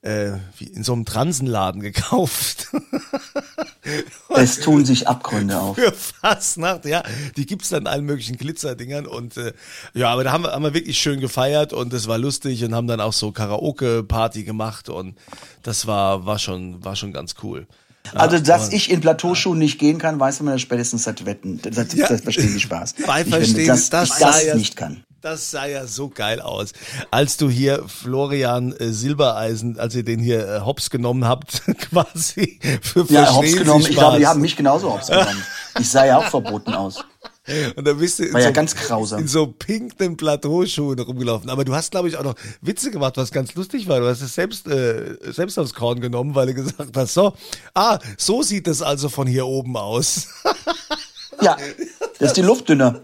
äh, 0.03 0.33
wie 0.59 0.65
in 0.65 0.83
so 0.83 0.93
einem 0.93 1.05
Transenladen 1.05 1.81
gekauft. 1.81 2.69
Es 4.29 4.61
tun 4.61 4.85
sich 4.85 5.09
Abgründe 5.09 5.61
auf. 5.61 5.77
Für 5.77 5.93
Fastnacht, 5.93 6.85
ja. 6.85 7.03
Die 7.37 7.47
gibt's 7.47 7.71
dann 7.71 7.83
in 7.83 7.87
allen 7.89 8.05
möglichen 8.05 8.37
Glitzerdingern 8.37 9.07
und 9.07 9.37
äh, 9.37 9.53
ja, 9.93 10.11
aber 10.11 10.23
da 10.23 10.33
haben 10.33 10.45
wir, 10.45 10.53
haben 10.53 10.63
wir 10.63 10.73
wirklich 10.73 10.99
schön 10.99 11.19
gefeiert 11.21 11.73
und 11.73 11.93
es 11.93 12.07
war 12.07 12.17
lustig 12.17 12.65
und 12.65 12.75
haben 12.75 12.87
dann 12.87 13.01
auch 13.01 13.13
so 13.13 13.33
Karaoke-Party 13.33 14.45
gemacht 14.45 14.89
und 14.89 15.19
das 15.63 15.89
war, 15.89 16.27
war 16.27 16.39
schon, 16.39 16.85
war 16.85 16.95
schon 16.95 17.13
ganz 17.13 17.35
cool. 17.43 17.67
Also, 18.15 18.39
dass 18.39 18.73
ich 18.73 18.91
in 18.91 19.01
Plateauschuhen 19.01 19.59
nicht 19.59 19.79
gehen 19.79 19.99
kann, 19.99 20.19
weiß 20.19 20.41
man 20.41 20.55
ja 20.55 20.59
spätestens 20.59 21.05
seit 21.05 21.25
Wetten. 21.25 21.61
Das, 21.63 21.93
Ja. 21.95 22.09
das 22.09 22.21
verstehen 22.21 22.53
die 22.53 22.61
Spaß. 22.61 22.95
Bei 23.07 23.25
Verstehen, 23.25 23.69
das, 23.69 23.91
das 23.91 24.09
ich 24.11 24.15
sah 24.17 24.27
das 24.27 24.45
ja- 24.45 24.55
nicht 24.55 24.77
kann. 24.77 25.05
Das 25.21 25.53
sah 25.53 25.67
ja 25.67 25.87
so 25.87 26.09
geil 26.09 26.41
aus. 26.41 26.73
Als 27.13 27.37
du 27.37 27.49
hier 27.49 27.85
Florian 27.87 28.73
äh, 28.73 28.89
Silbereisen, 28.93 29.79
als 29.79 29.95
ihr 29.95 30.03
den 30.03 30.19
hier 30.19 30.49
äh, 30.49 30.61
hops 30.63 30.91
genommen 30.91 31.25
habt, 31.27 31.63
quasi 31.79 32.59
für 32.83 33.07
Ja, 33.09 33.33
hops 33.33 33.53
Sie 33.53 33.59
genommen. 33.59 33.87
Ich 33.89 33.97
glaube, 33.97 34.19
die 34.19 34.27
haben 34.27 34.41
mich 34.41 34.57
genauso 34.57 34.93
hops 34.93 35.07
genommen. 35.07 35.41
Ich 35.79 35.89
sah 35.89 36.05
ja 36.05 36.19
auch 36.19 36.25
verboten 36.25 36.75
aus. 36.75 37.05
Und 37.77 37.85
dann 37.85 37.99
bist 37.99 38.21
du 38.21 38.25
in 38.25 38.33
War 38.35 38.41
ja 38.41 38.49
so, 38.49 38.53
ganz 38.53 38.75
grausam. 38.77 39.21
in 39.21 39.27
so 39.29 39.49
pinken 39.49 40.17
Plateauschuhen 40.17 40.99
rumgelaufen. 41.01 41.51
Aber 41.51 41.65
du 41.65 41.75
hast, 41.75 41.91
glaube 41.91 42.09
ich, 42.09 42.17
auch 42.17 42.23
noch 42.23 42.37
Witze 42.61 42.93
gemacht, 42.93 43.17
was 43.17 43.33
ganz 43.33 43.55
lustig 43.55 43.89
war. 43.89 43.99
Du 43.99 44.07
hast 44.07 44.21
es 44.23 44.35
selbst, 44.35 44.69
äh, 44.69 45.17
selbst 45.33 45.59
aufs 45.59 45.75
Korn 45.75 46.01
genommen, 46.01 46.37
weil 46.37 46.47
du 46.47 46.55
gesagt 46.55 46.97
hast, 46.97 47.15
so, 47.15 47.35
ah, 47.75 47.99
so 48.17 48.43
sieht 48.43 48.69
es 48.69 48.81
also 48.81 49.09
von 49.09 49.27
hier 49.27 49.47
oben 49.47 49.77
aus. 49.77 50.29
Ja, 51.41 51.57
ist 52.23 52.37
die 52.37 52.43
Luft 52.43 52.69
dünner. 52.69 53.01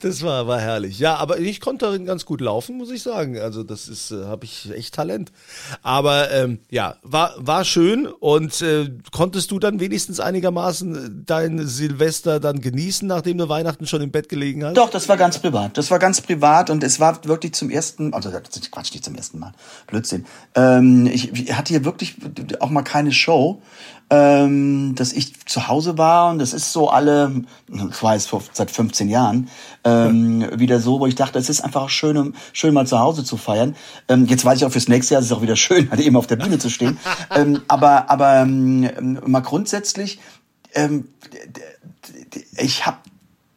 Das 0.00 0.22
war, 0.22 0.46
war 0.46 0.60
herrlich. 0.60 0.98
Ja, 0.98 1.16
aber 1.16 1.38
ich 1.38 1.60
konnte 1.60 1.86
darin 1.86 2.04
ganz 2.04 2.26
gut 2.26 2.40
laufen, 2.40 2.76
muss 2.76 2.90
ich 2.90 3.02
sagen. 3.02 3.38
Also 3.38 3.62
das 3.62 3.88
ist, 3.88 4.10
äh, 4.10 4.24
habe 4.24 4.44
ich 4.44 4.70
echt 4.72 4.94
Talent. 4.94 5.32
Aber 5.82 6.30
ähm, 6.30 6.58
ja, 6.70 6.96
war, 7.02 7.34
war 7.38 7.64
schön 7.64 8.06
und 8.06 8.60
äh, 8.62 8.90
konntest 9.12 9.50
du 9.50 9.58
dann 9.58 9.80
wenigstens 9.80 10.20
einigermaßen 10.20 11.24
dein 11.26 11.66
Silvester 11.66 12.40
dann 12.40 12.60
genießen, 12.60 13.06
nachdem 13.08 13.38
du 13.38 13.48
Weihnachten 13.48 13.86
schon 13.86 14.02
im 14.02 14.10
Bett 14.10 14.28
gelegen 14.28 14.64
hast? 14.64 14.76
Doch, 14.76 14.90
das 14.90 15.08
war 15.08 15.16
ganz 15.16 15.38
privat. 15.38 15.76
Das 15.78 15.90
war 15.90 15.98
ganz 15.98 16.20
privat 16.20 16.70
und 16.70 16.82
es 16.84 17.00
war 17.00 17.24
wirklich 17.24 17.54
zum 17.54 17.70
ersten, 17.70 18.12
also 18.12 18.30
Quatsch, 18.70 18.92
nicht 18.92 19.04
zum 19.04 19.14
ersten 19.14 19.38
Mal, 19.38 19.52
Blödsinn. 19.86 20.26
Ähm, 20.54 21.06
ich, 21.06 21.32
ich 21.32 21.54
hatte 21.54 21.72
hier 21.72 21.84
wirklich 21.84 22.16
auch 22.60 22.70
mal 22.70 22.82
keine 22.82 23.12
Show, 23.12 23.62
ähm, 24.08 24.94
dass 24.94 25.12
ich 25.12 25.44
zu 25.46 25.66
Hause 25.66 25.98
war 25.98 26.30
und 26.30 26.38
das 26.38 26.52
ist 26.52 26.72
so 26.72 26.88
alle, 26.88 27.42
ich 27.68 28.02
weiß, 28.02 28.26
vor, 28.26 28.42
seit 28.52 28.70
15 28.70 29.08
Jahren, 29.08 29.48
ähm, 29.84 30.46
wieder 30.58 30.80
so, 30.80 31.00
wo 31.00 31.06
ich 31.06 31.16
dachte, 31.16 31.38
es 31.38 31.48
ist 31.48 31.62
einfach 31.62 31.88
schön, 31.88 32.16
um, 32.16 32.34
schön 32.52 32.72
mal 32.72 32.86
zu 32.86 33.00
Hause 33.00 33.24
zu 33.24 33.36
feiern. 33.36 33.74
Ähm, 34.08 34.26
jetzt 34.26 34.44
weiß 34.44 34.58
ich 34.58 34.64
auch 34.64 34.70
fürs 34.70 34.88
nächste 34.88 35.14
Jahr, 35.14 35.20
es 35.20 35.26
ist 35.26 35.32
auch 35.32 35.42
wieder 35.42 35.56
schön, 35.56 35.90
halt 35.90 36.00
eben 36.00 36.16
auf 36.16 36.28
der 36.28 36.36
Bühne 36.36 36.58
zu 36.58 36.70
stehen. 36.70 36.98
ähm, 37.34 37.62
aber 37.66 38.08
aber 38.08 38.36
ähm, 38.36 39.18
mal 39.26 39.40
grundsätzlich, 39.40 40.20
ähm, 40.74 41.08
ich 42.56 42.86
habe 42.86 42.98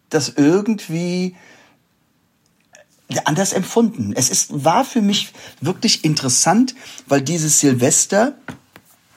das 0.10 0.30
irgendwie 0.30 1.36
anders 3.26 3.54
empfunden. 3.54 4.14
Es 4.16 4.30
ist, 4.30 4.64
war 4.64 4.86
für 4.86 5.02
mich 5.02 5.32
wirklich 5.62 6.04
interessant, 6.06 6.76
weil 7.08 7.22
dieses 7.22 7.60
Silvester 7.60 8.34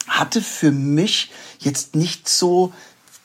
hatte 0.09 0.42
für 0.42 0.71
mich 0.71 1.30
jetzt 1.59 1.94
nicht 1.94 2.28
so 2.28 2.73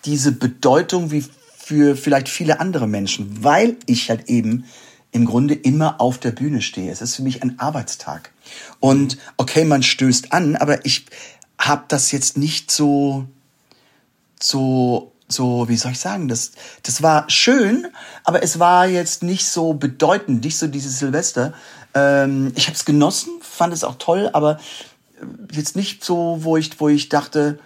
diese 0.05 0.31
Bedeutung 0.31 1.11
wie 1.11 1.25
für 1.57 1.97
vielleicht 1.97 2.29
viele 2.29 2.59
andere 2.59 2.87
Menschen, 2.87 3.43
weil 3.43 3.75
ich 3.85 4.09
halt 4.09 4.29
eben 4.29 4.65
im 5.11 5.25
Grunde 5.25 5.53
immer 5.53 5.99
auf 5.99 6.17
der 6.17 6.31
Bühne 6.31 6.61
stehe. 6.61 6.91
Es 6.91 7.01
ist 7.01 7.15
für 7.15 7.23
mich 7.23 7.43
ein 7.43 7.59
Arbeitstag. 7.59 8.31
Und 8.79 9.17
okay, 9.37 9.65
man 9.65 9.83
stößt 9.83 10.31
an, 10.31 10.55
aber 10.55 10.85
ich 10.85 11.05
habe 11.57 11.85
das 11.87 12.11
jetzt 12.11 12.37
nicht 12.37 12.71
so 12.71 13.27
so, 14.39 15.11
so, 15.27 15.67
wie 15.67 15.77
soll 15.77 15.91
ich 15.91 15.99
sagen, 15.99 16.27
das, 16.27 16.51
das 16.83 17.01
war 17.01 17.29
schön, 17.29 17.87
aber 18.23 18.43
es 18.43 18.59
war 18.59 18.87
jetzt 18.87 19.23
nicht 19.23 19.47
so 19.47 19.73
bedeutend, 19.73 20.43
nicht 20.43 20.57
so 20.57 20.67
dieses 20.67 20.99
Silvester. 20.99 21.53
Ähm, 21.93 22.53
ich 22.55 22.67
habe 22.67 22.75
es 22.75 22.85
genossen, 22.85 23.31
fand 23.41 23.73
es 23.73 23.83
auch 23.83 23.95
toll, 23.97 24.29
aber 24.33 24.59
jetzt 25.51 25.75
nicht 25.75 26.03
so, 26.03 26.39
wo 26.41 26.57
ich, 26.57 26.79
wo 26.79 26.89
ich 26.89 27.09
dachte, 27.09 27.59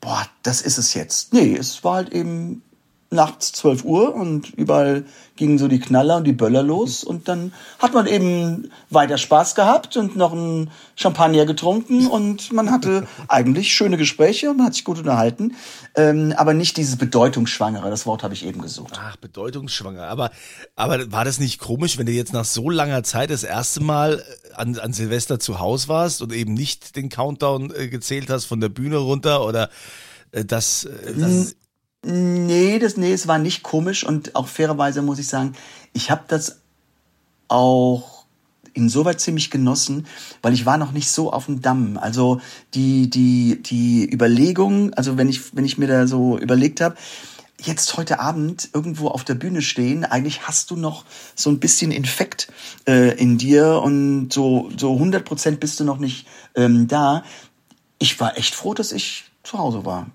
boah, 0.00 0.26
das 0.42 0.60
ist 0.62 0.78
es 0.78 0.94
jetzt. 0.94 1.32
Nee, 1.32 1.56
es 1.56 1.82
war 1.84 1.96
halt 1.96 2.12
eben 2.12 2.62
nachts 3.10 3.52
12 3.52 3.84
Uhr 3.84 4.14
und 4.14 4.50
überall 4.54 5.04
gingen 5.36 5.58
so 5.58 5.68
die 5.68 5.80
Knaller 5.80 6.16
und 6.16 6.24
die 6.24 6.32
Böller 6.32 6.62
los 6.62 7.02
und 7.02 7.28
dann 7.28 7.52
hat 7.78 7.92
man 7.94 8.06
eben 8.06 8.70
weiter 8.90 9.18
Spaß 9.18 9.54
gehabt 9.54 9.96
und 9.96 10.16
noch 10.16 10.32
ein 10.32 10.70
Champagner 10.96 11.44
getrunken 11.44 12.06
und 12.06 12.52
man 12.52 12.70
hatte 12.70 13.06
eigentlich 13.28 13.72
schöne 13.72 13.96
Gespräche 13.96 14.50
und 14.50 14.58
man 14.58 14.66
hat 14.66 14.74
sich 14.74 14.84
gut 14.84 14.98
unterhalten, 14.98 15.54
ähm, 15.96 16.34
aber 16.36 16.54
nicht 16.54 16.76
dieses 16.76 16.96
Bedeutungsschwangere, 16.96 17.90
das 17.90 18.06
Wort 18.06 18.22
habe 18.22 18.34
ich 18.34 18.44
eben 18.44 18.60
gesucht. 18.62 18.94
Ach, 18.98 19.16
bedeutungsschwanger. 19.16 20.04
Aber, 20.04 20.30
aber 20.76 21.10
war 21.10 21.24
das 21.24 21.40
nicht 21.40 21.58
komisch, 21.58 21.98
wenn 21.98 22.06
du 22.06 22.12
jetzt 22.12 22.32
nach 22.32 22.44
so 22.44 22.70
langer 22.70 23.02
Zeit 23.02 23.30
das 23.30 23.42
erste 23.42 23.82
Mal 23.82 24.18
äh, 24.18 24.54
an, 24.54 24.78
an 24.78 24.92
Silvester 24.92 25.40
zu 25.40 25.58
Hause 25.58 25.88
warst 25.88 26.22
und 26.22 26.32
eben 26.32 26.54
nicht 26.54 26.96
den 26.96 27.08
Countdown 27.08 27.72
äh, 27.74 27.88
gezählt 27.88 28.30
hast 28.30 28.44
von 28.44 28.60
der 28.60 28.68
Bühne 28.68 28.98
runter 28.98 29.44
oder 29.44 29.68
äh, 30.30 30.44
das, 30.44 30.84
äh, 30.84 31.14
das 31.16 31.56
Nee, 32.04 32.78
das, 32.78 32.96
nee, 32.96 33.12
es 33.12 33.26
war 33.28 33.38
nicht 33.38 33.62
komisch 33.62 34.04
und 34.04 34.36
auch 34.36 34.46
fairerweise 34.46 35.00
muss 35.00 35.18
ich 35.18 35.26
sagen, 35.26 35.54
ich 35.94 36.10
habe 36.10 36.24
das 36.28 36.60
auch 37.48 38.24
insoweit 38.74 39.20
ziemlich 39.20 39.50
genossen, 39.50 40.06
weil 40.42 40.52
ich 40.52 40.66
war 40.66 40.76
noch 40.76 40.92
nicht 40.92 41.08
so 41.08 41.32
auf 41.32 41.46
dem 41.46 41.62
Damm. 41.62 41.96
Also 41.96 42.40
die, 42.74 43.08
die, 43.08 43.62
die 43.62 44.12
Überlegung, 44.12 44.92
also 44.94 45.16
wenn 45.16 45.28
ich, 45.28 45.56
wenn 45.56 45.64
ich 45.64 45.78
mir 45.78 45.86
da 45.86 46.06
so 46.06 46.38
überlegt 46.38 46.80
habe, 46.80 46.96
jetzt 47.62 47.96
heute 47.96 48.20
Abend 48.20 48.68
irgendwo 48.74 49.08
auf 49.08 49.24
der 49.24 49.34
Bühne 49.34 49.62
stehen, 49.62 50.04
eigentlich 50.04 50.46
hast 50.46 50.70
du 50.70 50.76
noch 50.76 51.04
so 51.34 51.48
ein 51.48 51.60
bisschen 51.60 51.92
Infekt 51.92 52.48
äh, 52.86 53.16
in 53.16 53.38
dir 53.38 53.80
und 53.82 54.32
so, 54.32 54.68
so 54.76 54.92
100 54.92 55.24
Prozent 55.24 55.60
bist 55.60 55.80
du 55.80 55.84
noch 55.84 55.98
nicht 55.98 56.26
ähm, 56.54 56.88
da. 56.88 57.24
Ich 57.98 58.20
war 58.20 58.36
echt 58.36 58.54
froh, 58.54 58.74
dass 58.74 58.92
ich 58.92 59.24
zu 59.44 59.58
Hause 59.58 59.86
war. 59.86 60.08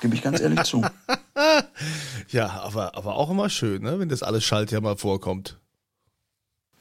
Gebe 0.00 0.14
ich 0.14 0.22
ganz 0.22 0.40
ehrlich 0.40 0.62
zu. 0.64 0.84
ja, 2.28 2.48
aber, 2.60 2.96
aber 2.96 3.16
auch 3.16 3.30
immer 3.30 3.48
schön, 3.48 3.82
ne, 3.82 3.98
wenn 3.98 4.08
das 4.08 4.22
alles 4.22 4.44
Schaltjahr 4.44 4.80
mal 4.80 4.96
vorkommt. 4.96 5.58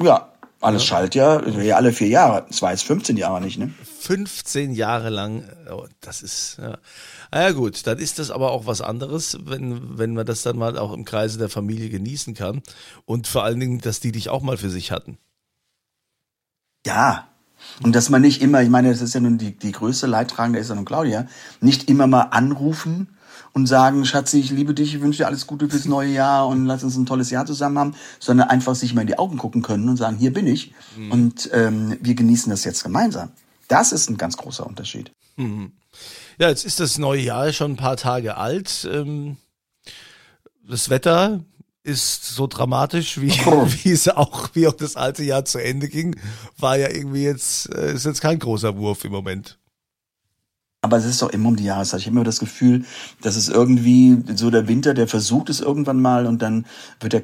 Ja, 0.01 0.33
alles 0.63 0.89
ja, 0.89 1.41
ja 1.50 1.75
alle 1.75 1.91
vier 1.91 2.07
Jahre. 2.07 2.45
Das 2.48 2.62
war 2.62 2.72
jetzt 2.72 2.83
15 2.83 3.17
Jahre 3.17 3.41
nicht, 3.41 3.60
ne? 3.60 3.74
15 4.00 4.72
Jahre 4.72 5.10
lang, 5.10 5.43
oh, 5.69 5.88
das 6.00 6.22
ist, 6.22 6.57
ja. 6.57 6.77
Na 7.31 7.41
ja 7.41 7.51
gut, 7.51 7.86
dann 7.86 7.98
ist 7.98 8.19
das 8.19 8.31
aber 8.31 8.51
auch 8.51 8.65
was 8.65 8.81
anderes, 8.81 9.38
wenn, 9.43 9.98
wenn 9.98 10.13
man 10.13 10.25
das 10.25 10.43
dann 10.43 10.57
mal 10.57 10.77
auch 10.77 10.93
im 10.93 11.03
Kreise 11.03 11.38
der 11.38 11.50
Familie 11.50 11.89
genießen 11.89 12.33
kann. 12.33 12.62
Und 13.05 13.27
vor 13.27 13.43
allen 13.43 13.60
Dingen, 13.60 13.81
dass 13.81 14.00
die 14.00 14.12
dich 14.12 14.29
auch 14.29 14.41
mal 14.41 14.57
für 14.57 14.69
sich 14.69 14.91
hatten. 14.91 15.17
Ja. 16.86 17.27
Und 17.84 17.96
dass 17.96 18.10
man 18.10 18.22
nicht 18.22 18.41
immer, 18.41 18.62
ich 18.62 18.70
meine, 18.70 18.89
das 18.89 19.01
ist 19.01 19.13
ja 19.13 19.20
nun 19.20 19.38
die, 19.38 19.58
die 19.58 19.72
größte 19.72 20.08
Leidtragende 20.08 20.60
ist 20.60 20.70
ja 20.70 20.75
nun 20.75 20.86
Claudia, 20.86 21.27
nicht 21.60 21.89
immer 21.89 22.08
mal 22.08 22.24
anrufen 22.32 23.10
und 23.53 23.67
sagen, 23.67 24.05
Schatzi, 24.05 24.39
ich 24.39 24.51
liebe 24.51 24.74
dich, 24.74 24.96
ich 24.96 25.01
wünsche 25.01 25.20
dir 25.20 25.27
alles 25.27 25.48
Gute 25.48 25.70
fürs 25.70 25.86
neue 25.86 26.12
Jahr 26.12 26.48
und 26.48 26.65
lass 26.65 26.84
uns 26.84 26.96
ein 26.98 27.05
tolles 27.05 27.29
Jahr 27.29 27.46
zusammen 27.46 27.77
haben, 27.79 27.96
sondern 28.20 28.50
einfach 28.50 28.75
sich 28.75 28.93
mal 28.93 29.01
in 29.01 29.08
die 29.08 29.17
Augen 29.20 29.38
gucken 29.38 29.62
können 29.62 29.89
und 29.89 29.98
sagen, 29.98 30.17
hier 30.17 30.34
bin 30.34 30.48
ich 30.48 30.74
und 31.12 31.50
ähm, 31.53 31.98
wir 32.01 32.15
genießen 32.15 32.50
das 32.50 32.63
jetzt 32.63 32.84
gemeinsam. 32.84 33.32
Das 33.67 33.91
ist 33.91 34.10
ein 34.10 34.17
ganz 34.17 34.38
großer 34.38 34.65
Unterschied. 34.65 35.12
Ja, 36.39 36.50
jetzt 36.50 36.65
ist 36.65 36.79
das 36.79 36.98
neue 36.98 37.22
Jahr 37.22 37.51
schon 37.53 37.72
ein 37.74 37.77
paar 37.77 37.98
Tage 37.98 38.38
alt. 38.38 38.88
Ähm, 38.91 39.38
Das 40.67 40.89
Wetter 40.89 41.41
ist 41.83 42.25
so 42.25 42.47
dramatisch, 42.47 43.19
wie, 43.19 43.29
wie 43.83 43.91
es 43.91 44.07
auch, 44.07 44.49
wie 44.53 44.67
auch 44.67 44.73
das 44.73 44.95
alte 44.95 45.23
Jahr 45.23 45.45
zu 45.45 45.59
Ende 45.59 45.89
ging, 45.89 46.15
war 46.57 46.77
ja 46.77 46.89
irgendwie 46.89 47.23
jetzt, 47.23 47.73
äh, 47.73 47.93
ist 47.93 48.05
jetzt 48.05 48.21
kein 48.21 48.39
großer 48.39 48.77
Wurf 48.77 49.03
im 49.05 49.11
Moment. 49.11 49.59
Aber 50.81 50.97
es 50.97 51.05
ist 51.05 51.21
doch 51.21 51.29
immer 51.29 51.47
um 51.47 51.55
die 51.55 51.63
Jahreszeit. 51.63 52.01
Ich 52.01 52.07
habe 52.07 52.15
immer 52.17 52.25
das 52.25 52.39
Gefühl, 52.39 52.83
dass 53.21 53.37
es 53.37 53.47
irgendwie 53.47 54.21
so 54.35 54.49
der 54.49 54.67
Winter, 54.67 54.93
der 54.93 55.07
versucht 55.07 55.49
es 55.49 55.61
irgendwann 55.61 56.01
mal 56.01 56.25
und 56.25 56.41
dann 56.41 56.65
wird 56.99 57.13
er 57.13 57.21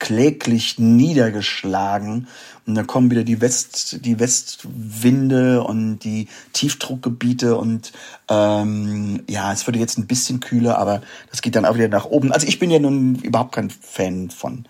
kläglich 0.00 0.80
niedergeschlagen. 0.80 2.26
Und 2.66 2.74
dann 2.74 2.88
kommen 2.88 3.10
wieder 3.10 3.22
die 3.22 3.40
West, 3.40 4.04
die 4.04 4.18
Westwinde 4.18 5.62
und 5.62 6.00
die 6.00 6.26
Tiefdruckgebiete 6.52 7.56
und 7.56 7.92
ähm, 8.28 9.22
ja, 9.28 9.52
es 9.52 9.66
würde 9.66 9.78
jetzt 9.78 9.98
ein 9.98 10.06
bisschen 10.06 10.40
kühler, 10.40 10.78
aber 10.78 11.02
das 11.30 11.42
geht 11.42 11.54
dann 11.54 11.64
auch 11.64 11.76
wieder 11.76 11.88
nach 11.88 12.06
oben. 12.06 12.32
Also 12.32 12.46
ich 12.48 12.58
bin 12.58 12.70
ja 12.70 12.78
nun 12.78 13.16
überhaupt 13.16 13.52
kein 13.52 13.70
Fan 13.70 14.30
von 14.30 14.66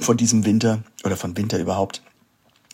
von 0.00 0.16
diesem 0.16 0.44
Winter 0.44 0.82
oder 1.04 1.16
von 1.16 1.36
Winter 1.36 1.58
überhaupt. 1.58 2.02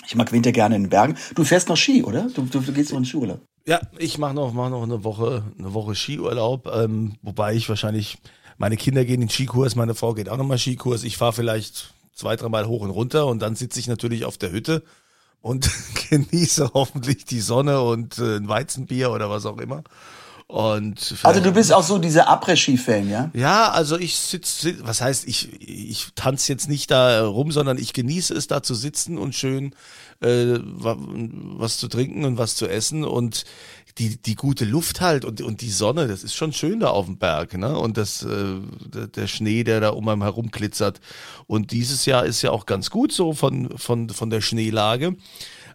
Ich 0.06 0.14
mag 0.14 0.32
Winter 0.32 0.52
gerne 0.52 0.76
in 0.76 0.84
den 0.84 0.90
Bergen. 0.90 1.16
Du 1.34 1.44
fährst 1.44 1.68
noch 1.68 1.76
Ski, 1.76 2.02
oder? 2.02 2.28
Du, 2.34 2.42
du, 2.42 2.60
du 2.60 2.72
gehst 2.72 2.90
noch 2.90 2.98
in 2.98 3.04
Skiurlaub. 3.04 3.40
Ja, 3.66 3.80
ich 3.96 4.18
mache 4.18 4.34
noch, 4.34 4.52
mach 4.52 4.68
noch 4.68 4.82
eine 4.82 5.04
Woche, 5.04 5.42
eine 5.58 5.72
Woche 5.72 5.94
Skiurlaub, 5.94 6.66
ähm, 6.66 7.14
wobei 7.22 7.54
ich 7.54 7.68
wahrscheinlich, 7.70 8.18
meine 8.58 8.76
Kinder 8.76 9.04
gehen 9.04 9.14
in 9.14 9.28
den 9.28 9.30
Skikurs, 9.30 9.76
meine 9.76 9.94
Frau 9.94 10.14
geht 10.14 10.28
auch 10.28 10.36
nochmal 10.36 10.58
Skikurs. 10.58 11.04
Ich 11.04 11.16
fahre 11.16 11.32
vielleicht 11.32 11.94
zwei, 12.14 12.36
dreimal 12.36 12.66
hoch 12.66 12.82
und 12.82 12.90
runter 12.90 13.26
und 13.26 13.40
dann 13.40 13.56
sitze 13.56 13.80
ich 13.80 13.88
natürlich 13.88 14.24
auf 14.24 14.38
der 14.38 14.52
Hütte 14.52 14.82
und 15.40 15.70
genieße 16.10 16.70
hoffentlich 16.74 17.24
die 17.24 17.40
Sonne 17.40 17.82
und 17.82 18.18
äh, 18.18 18.36
ein 18.36 18.48
Weizenbier 18.48 19.10
oder 19.10 19.30
was 19.30 19.46
auch 19.46 19.58
immer. 19.58 19.84
Und 20.46 21.16
also 21.22 21.40
du 21.40 21.52
bist 21.52 21.72
auch 21.72 21.82
so 21.82 21.98
dieser 21.98 22.28
Après-Ski-Fan, 22.28 23.08
ja? 23.08 23.30
Ja, 23.32 23.70
also 23.70 23.98
ich 23.98 24.18
sitze, 24.18 24.76
was 24.86 25.00
heißt, 25.00 25.26
ich, 25.26 25.60
ich 25.60 26.08
tanze 26.14 26.52
jetzt 26.52 26.68
nicht 26.68 26.90
da 26.90 27.26
rum, 27.26 27.50
sondern 27.50 27.78
ich 27.78 27.94
genieße 27.94 28.34
es 28.34 28.46
da 28.46 28.62
zu 28.62 28.74
sitzen 28.74 29.16
und 29.16 29.34
schön 29.34 29.74
äh, 30.24 30.58
was 30.62 31.78
zu 31.78 31.88
trinken 31.88 32.24
und 32.24 32.38
was 32.38 32.54
zu 32.54 32.66
essen 32.66 33.04
und 33.04 33.44
die, 33.98 34.16
die 34.16 34.34
gute 34.34 34.64
Luft 34.64 35.00
halt 35.00 35.24
und, 35.24 35.40
und 35.40 35.60
die 35.60 35.70
Sonne, 35.70 36.08
das 36.08 36.24
ist 36.24 36.34
schon 36.34 36.52
schön 36.52 36.80
da 36.80 36.88
auf 36.88 37.06
dem 37.06 37.18
Berg, 37.18 37.56
ne? 37.56 37.78
Und 37.78 37.96
das, 37.96 38.24
äh, 38.24 38.56
der 39.14 39.26
Schnee, 39.28 39.62
der 39.62 39.80
da 39.80 39.90
um 39.90 40.08
einem 40.08 40.22
herum 40.22 40.50
glitzert. 40.50 41.00
Und 41.46 41.70
dieses 41.70 42.04
Jahr 42.04 42.26
ist 42.26 42.42
ja 42.42 42.50
auch 42.50 42.66
ganz 42.66 42.90
gut 42.90 43.12
so 43.12 43.34
von, 43.34 43.78
von, 43.78 44.08
von 44.08 44.30
der 44.30 44.40
Schneelage. 44.40 45.16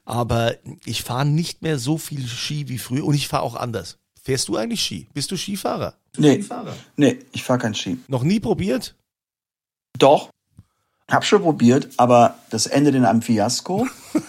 Aber 0.04 0.56
ich 0.86 1.04
fahre 1.04 1.26
nicht 1.26 1.62
mehr 1.62 1.80
so 1.80 1.98
viel 1.98 2.28
Ski 2.28 2.68
wie 2.68 2.80
früher 2.80 3.06
und 3.06 3.14
ich 3.14 3.28
fahre 3.28 3.44
auch 3.44 3.56
anders. 3.56 4.00
Fährst 4.22 4.50
du 4.50 4.58
eigentlich 4.58 4.82
Ski? 4.82 5.08
Bist 5.14 5.32
du 5.32 5.38
Skifahrer? 5.38 5.96
Nee, 6.18 6.36
Skifahrer? 6.36 6.76
nee 6.98 7.20
ich 7.32 7.44
fahre 7.44 7.60
kein 7.60 7.76
Ski. 7.76 8.00
Noch 8.08 8.24
nie 8.24 8.40
probiert? 8.40 8.96
Doch, 9.98 10.30
hab 11.10 11.26
schon 11.26 11.42
probiert, 11.42 11.90
aber 11.98 12.36
das 12.50 12.68
endet 12.68 12.96
in 12.96 13.06
einem 13.06 13.22
Fiasko 13.22 13.88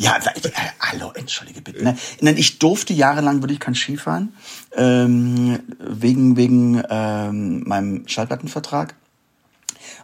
Ja, 0.00 0.16
äh, 0.16 0.50
hallo, 0.80 1.12
entschuldige 1.14 1.60
bitte. 1.60 1.84
Ne? 1.84 1.94
Nein, 2.22 2.38
ich 2.38 2.58
durfte 2.58 2.94
jahrelang 2.94 3.42
würde 3.42 3.52
ich 3.52 3.60
kein 3.60 3.74
Ski 3.74 3.98
fahren, 3.98 4.32
ähm, 4.74 5.58
wegen, 5.78 6.38
wegen 6.38 6.82
ähm, 6.88 7.64
meinem 7.66 8.08
Schallplattenvertrag. 8.08 8.94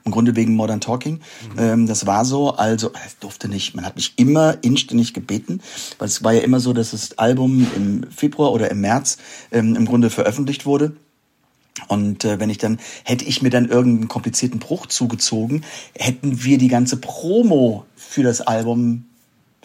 Im 0.05 0.13
Grunde 0.13 0.37
wegen 0.37 0.55
Modern 0.55 0.83
Talking. 0.83 1.15
Mhm. 1.15 1.59
Ähm, 1.59 1.87
das 1.87 2.05
war 2.05 2.27
so, 2.27 2.57
also, 2.57 2.93
es 3.07 3.19
durfte 3.21 3.49
nicht. 3.49 3.75
Man 3.75 3.87
hat 3.87 3.97
mich 3.97 4.13
immer 4.17 4.63
inständig 4.63 5.15
gebeten, 5.15 5.63
weil 5.99 6.09
es 6.09 6.23
war 6.23 6.35
ja 6.35 6.43
immer 6.43 6.61
so, 6.61 6.75
dass 6.75 6.91
das 6.91 7.17
Album 7.17 7.67
im 7.75 8.05
Februar 8.11 8.53
oder 8.53 8.71
im 8.71 8.83
März 8.83 9.17
ähm, 9.51 9.77
im 9.77 9.87
Grunde 9.87 10.11
veröffentlicht 10.11 10.67
wurde. 10.67 10.95
Und 11.89 12.23
äh, 12.27 12.39
wenn 12.39 12.51
ich 12.51 12.59
dann, 12.59 12.79
hätte 13.03 13.25
ich 13.25 13.41
mir 13.41 13.51
dann 13.51 13.67
irgendeinen 13.67 14.09
komplizierten 14.09 14.61
Bruch 14.61 14.87
zugezogen, 14.87 15.65
hätten 15.95 16.45
wir 16.45 16.59
die 16.59 16.69
ganze 16.69 16.99
Promo 16.99 17.87
für 17.97 18.23
das 18.23 18.43
Album 18.43 19.07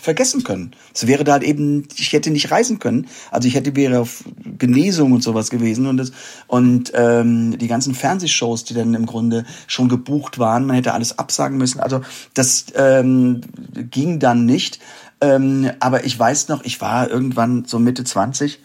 vergessen 0.01 0.43
können. 0.43 0.71
Es 0.93 1.07
wäre 1.07 1.23
da 1.23 1.33
halt 1.33 1.43
eben, 1.43 1.87
ich 1.95 2.11
hätte 2.11 2.31
nicht 2.31 2.51
reisen 2.51 2.79
können. 2.79 3.07
Also 3.29 3.47
ich 3.47 3.55
hätte 3.55 3.75
wäre 3.75 3.99
auf 3.99 4.23
Genesung 4.57 5.11
und 5.11 5.23
sowas 5.23 5.49
gewesen 5.49 5.85
und 5.85 5.97
das 5.97 6.11
und 6.47 6.91
ähm, 6.95 7.57
die 7.57 7.67
ganzen 7.67 7.93
Fernsehshows, 7.93 8.63
die 8.63 8.73
dann 8.73 8.95
im 8.95 9.05
Grunde 9.05 9.45
schon 9.67 9.89
gebucht 9.89 10.39
waren, 10.39 10.65
man 10.65 10.75
hätte 10.75 10.93
alles 10.93 11.19
absagen 11.19 11.57
müssen. 11.57 11.79
Also 11.79 12.01
das 12.33 12.65
ähm, 12.75 13.41
ging 13.89 14.19
dann 14.19 14.45
nicht. 14.45 14.79
Ähm, 15.23 15.69
aber 15.79 16.03
ich 16.03 16.17
weiß 16.17 16.47
noch, 16.47 16.63
ich 16.63 16.81
war 16.81 17.07
irgendwann 17.07 17.65
so 17.65 17.77
Mitte 17.77 18.03
20 18.03 18.59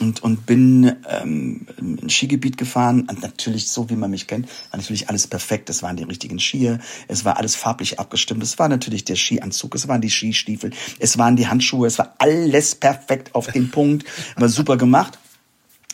und, 0.00 0.22
und 0.24 0.44
bin 0.44 0.96
ähm, 1.08 1.68
ein 1.78 2.10
Skigebiet 2.10 2.56
gefahren. 2.56 3.06
Und 3.08 3.22
natürlich, 3.22 3.70
so 3.70 3.88
wie 3.90 3.94
man 3.94 4.10
mich 4.10 4.26
kennt, 4.26 4.48
war 4.72 4.78
natürlich 4.78 5.08
alles 5.08 5.28
perfekt. 5.28 5.70
Es 5.70 5.84
waren 5.84 5.96
die 5.96 6.02
richtigen 6.02 6.40
Skier, 6.40 6.80
es 7.06 7.24
war 7.24 7.36
alles 7.36 7.54
farblich 7.54 8.00
abgestimmt. 8.00 8.42
Es 8.42 8.58
war 8.58 8.68
natürlich 8.68 9.04
der 9.04 9.14
Skianzug, 9.14 9.76
es 9.76 9.86
waren 9.86 10.00
die 10.00 10.10
Skistiefel, 10.10 10.72
es 10.98 11.16
waren 11.16 11.36
die 11.36 11.46
Handschuhe, 11.46 11.86
es 11.86 11.98
war 11.98 12.16
alles 12.18 12.74
perfekt 12.74 13.36
auf 13.36 13.46
den 13.46 13.70
Punkt. 13.70 14.04
War 14.34 14.48
super 14.48 14.76
gemacht. 14.76 15.16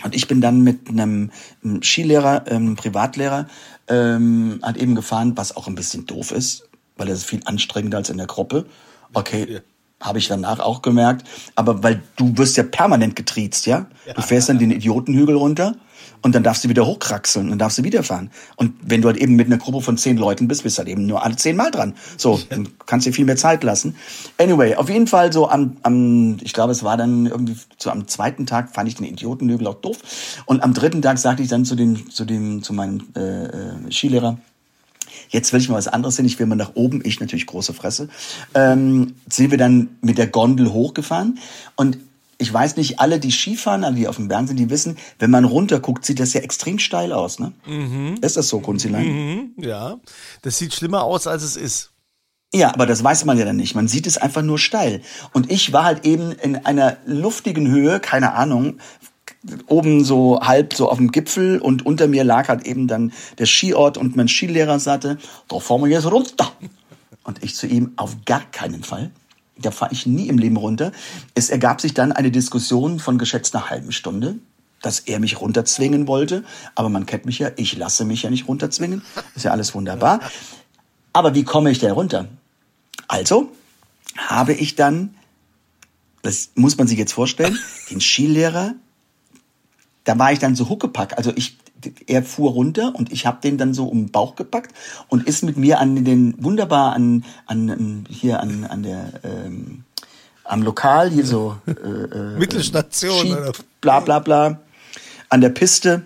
Und 0.02 0.14
ich 0.14 0.28
bin 0.28 0.40
dann 0.40 0.62
mit 0.62 0.88
einem 0.88 1.30
Skilehrer, 1.82 2.44
ähm, 2.48 2.76
Privatlehrer, 2.76 3.48
ähm, 3.88 4.60
halt 4.62 4.78
eben 4.78 4.94
gefahren, 4.94 5.36
was 5.36 5.56
auch 5.56 5.68
ein 5.68 5.74
bisschen 5.74 6.06
doof 6.06 6.32
ist, 6.32 6.68
weil 6.96 7.08
es 7.08 7.24
viel 7.24 7.40
anstrengender 7.44 7.98
als 7.98 8.08
in 8.08 8.16
der 8.16 8.26
Gruppe. 8.26 8.66
Okay, 9.12 9.60
habe 10.00 10.18
ich 10.18 10.28
danach 10.28 10.60
auch 10.60 10.82
gemerkt. 10.82 11.26
Aber 11.54 11.82
weil 11.82 12.02
du 12.16 12.36
wirst 12.36 12.56
ja 12.56 12.62
permanent 12.62 13.16
getriezt, 13.16 13.66
ja? 13.66 13.86
ja 14.06 14.14
du 14.14 14.22
fährst 14.22 14.48
dann 14.48 14.58
den 14.58 14.70
Idiotenhügel 14.70 15.36
runter 15.36 15.74
und 16.22 16.34
dann 16.34 16.42
darfst 16.42 16.64
du 16.64 16.68
wieder 16.68 16.86
hochkraxeln 16.86 17.50
und 17.50 17.58
darfst 17.58 17.78
du 17.78 17.84
wieder 17.84 18.02
fahren. 18.02 18.30
Und 18.56 18.74
wenn 18.82 19.02
du 19.02 19.08
halt 19.08 19.16
eben 19.16 19.36
mit 19.36 19.46
einer 19.46 19.58
Gruppe 19.58 19.80
von 19.80 19.96
zehn 19.96 20.16
Leuten 20.16 20.48
bist, 20.48 20.62
bist 20.62 20.76
du 20.76 20.80
halt 20.80 20.88
eben 20.88 21.06
nur 21.06 21.22
alle 21.22 21.36
zehn 21.36 21.56
Mal 21.56 21.70
dran. 21.70 21.94
So, 22.16 22.40
dann 22.48 22.68
kannst 22.86 23.06
du 23.06 23.10
dir 23.10 23.14
viel 23.14 23.24
mehr 23.24 23.36
Zeit 23.36 23.62
lassen. 23.62 23.96
Anyway, 24.38 24.74
auf 24.74 24.88
jeden 24.88 25.06
Fall 25.06 25.32
so 25.32 25.48
am, 25.48 25.76
am 25.82 26.38
ich 26.42 26.52
glaube, 26.52 26.72
es 26.72 26.82
war 26.82 26.96
dann 26.96 27.26
irgendwie 27.26 27.56
so 27.78 27.90
am 27.90 28.08
zweiten 28.08 28.46
Tag 28.46 28.74
fand 28.74 28.88
ich 28.88 28.96
den 28.96 29.06
Idiotenhügel 29.06 29.66
auch 29.66 29.76
doof. 29.76 29.98
Und 30.46 30.62
am 30.62 30.74
dritten 30.74 31.02
Tag 31.02 31.18
sagte 31.18 31.42
ich 31.42 31.48
dann 31.48 31.64
zu 31.64 31.76
dem, 31.76 32.10
zu 32.10 32.24
dem, 32.24 32.62
zu 32.62 32.72
meinem 32.72 33.06
äh, 33.14 33.44
äh 33.44 33.92
Skilehrer, 33.92 34.38
Jetzt 35.28 35.52
will 35.52 35.60
ich 35.60 35.68
mal 35.68 35.76
was 35.76 35.88
anderes 35.88 36.16
sehen. 36.16 36.26
Ich 36.26 36.38
will 36.38 36.46
mal 36.46 36.56
nach 36.56 36.74
oben. 36.74 37.02
Ich 37.04 37.20
natürlich 37.20 37.46
große 37.46 37.74
Fresse. 37.74 38.08
Ähm, 38.54 39.14
sind 39.30 39.50
wir 39.50 39.58
dann 39.58 39.96
mit 40.00 40.18
der 40.18 40.26
Gondel 40.26 40.72
hochgefahren 40.72 41.38
und 41.76 41.98
ich 42.38 42.52
weiß 42.52 42.76
nicht, 42.76 43.00
alle, 43.00 43.18
die 43.18 43.32
Skifahren, 43.32 43.84
alle, 43.84 43.96
die 43.96 44.08
auf 44.08 44.16
dem 44.16 44.28
Berg 44.28 44.48
sind, 44.48 44.58
die 44.58 44.68
wissen, 44.68 44.98
wenn 45.18 45.30
man 45.30 45.44
runterguckt, 45.44 46.04
sieht 46.04 46.20
das 46.20 46.34
ja 46.34 46.42
extrem 46.42 46.78
steil 46.78 47.12
aus, 47.12 47.38
ne? 47.38 47.52
Mhm. 47.66 48.16
Ist 48.20 48.36
das 48.36 48.48
so, 48.48 48.60
Kunzilein? 48.60 49.06
Mhm, 49.06 49.50
ja. 49.56 49.98
Das 50.42 50.58
sieht 50.58 50.74
schlimmer 50.74 51.04
aus, 51.04 51.26
als 51.26 51.42
es 51.42 51.56
ist. 51.56 51.92
Ja, 52.54 52.72
aber 52.72 52.86
das 52.86 53.02
weiß 53.02 53.24
man 53.24 53.38
ja 53.38 53.44
dann 53.44 53.56
nicht. 53.56 53.74
Man 53.74 53.88
sieht 53.88 54.06
es 54.06 54.18
einfach 54.18 54.42
nur 54.42 54.58
steil. 54.58 55.02
Und 55.32 55.50
ich 55.50 55.72
war 55.72 55.84
halt 55.84 56.04
eben 56.04 56.32
in 56.32 56.56
einer 56.56 56.98
luftigen 57.06 57.68
Höhe, 57.68 58.00
keine 58.00 58.34
Ahnung, 58.34 58.78
oben 59.66 60.04
so 60.04 60.40
halb 60.40 60.74
so 60.74 60.90
auf 60.90 60.98
dem 60.98 61.12
Gipfel 61.12 61.58
und 61.60 61.84
unter 61.84 62.08
mir 62.08 62.24
lag 62.24 62.48
halt 62.48 62.66
eben 62.66 62.88
dann 62.88 63.12
der 63.38 63.46
Skiort 63.46 63.98
und 63.98 64.16
mein 64.16 64.28
Skilehrer 64.28 64.78
sagte, 64.78 65.18
da 65.48 65.58
fahren 65.58 65.82
wir 65.82 65.90
jetzt 65.90 66.10
runter. 66.10 66.52
Und 67.24 67.42
ich 67.42 67.54
zu 67.54 67.66
ihm, 67.66 67.92
auf 67.96 68.16
gar 68.24 68.42
keinen 68.52 68.82
Fall. 68.82 69.10
Da 69.58 69.70
fahre 69.70 69.92
ich 69.92 70.06
nie 70.06 70.28
im 70.28 70.38
Leben 70.38 70.56
runter. 70.56 70.92
Es 71.34 71.50
ergab 71.50 71.80
sich 71.80 71.94
dann 71.94 72.12
eine 72.12 72.30
Diskussion 72.30 72.98
von 72.98 73.18
geschätzt 73.18 73.54
einer 73.54 73.70
halben 73.70 73.90
Stunde, 73.90 74.36
dass 74.82 75.00
er 75.00 75.18
mich 75.18 75.40
runterzwingen 75.40 76.06
wollte. 76.06 76.44
Aber 76.74 76.88
man 76.88 77.06
kennt 77.06 77.24
mich 77.24 77.38
ja, 77.38 77.50
ich 77.56 77.76
lasse 77.76 78.04
mich 78.04 78.22
ja 78.22 78.30
nicht 78.30 78.48
runterzwingen. 78.48 79.02
Ist 79.34 79.44
ja 79.44 79.50
alles 79.50 79.74
wunderbar. 79.74 80.20
Aber 81.12 81.34
wie 81.34 81.44
komme 81.44 81.70
ich 81.70 81.78
da 81.78 81.92
runter? 81.92 82.28
Also 83.08 83.50
habe 84.16 84.52
ich 84.52 84.76
dann, 84.76 85.14
das 86.22 86.50
muss 86.54 86.76
man 86.76 86.86
sich 86.86 86.98
jetzt 86.98 87.12
vorstellen, 87.12 87.58
den 87.90 88.00
Skilehrer, 88.00 88.74
da 90.06 90.18
war 90.18 90.32
ich 90.32 90.38
dann 90.38 90.54
so 90.54 90.68
Huckepack. 90.68 91.18
Also 91.18 91.32
ich, 91.34 91.58
er 92.06 92.22
fuhr 92.22 92.52
runter 92.52 92.92
und 92.94 93.12
ich 93.12 93.26
habe 93.26 93.40
den 93.42 93.58
dann 93.58 93.74
so 93.74 93.86
um 93.86 94.06
den 94.06 94.12
Bauch 94.12 94.36
gepackt 94.36 94.74
und 95.08 95.26
ist 95.26 95.42
mit 95.42 95.56
mir 95.58 95.78
an 95.78 96.04
den 96.04 96.34
wunderbar 96.42 96.94
an, 96.94 97.24
an, 97.44 98.06
hier 98.08 98.40
an, 98.40 98.64
an 98.64 98.82
der 98.82 99.20
ähm, 99.24 99.84
am 100.44 100.62
Lokal 100.62 101.10
hier 101.10 101.26
so 101.26 101.56
äh, 101.66 101.70
äh, 101.70 102.38
Mittelstation 102.38 103.18
Ski, 103.18 103.32
oder? 103.32 103.52
bla 103.80 104.00
bla 104.00 104.20
bla 104.20 104.60
an 105.28 105.40
der 105.40 105.50
Piste 105.50 106.02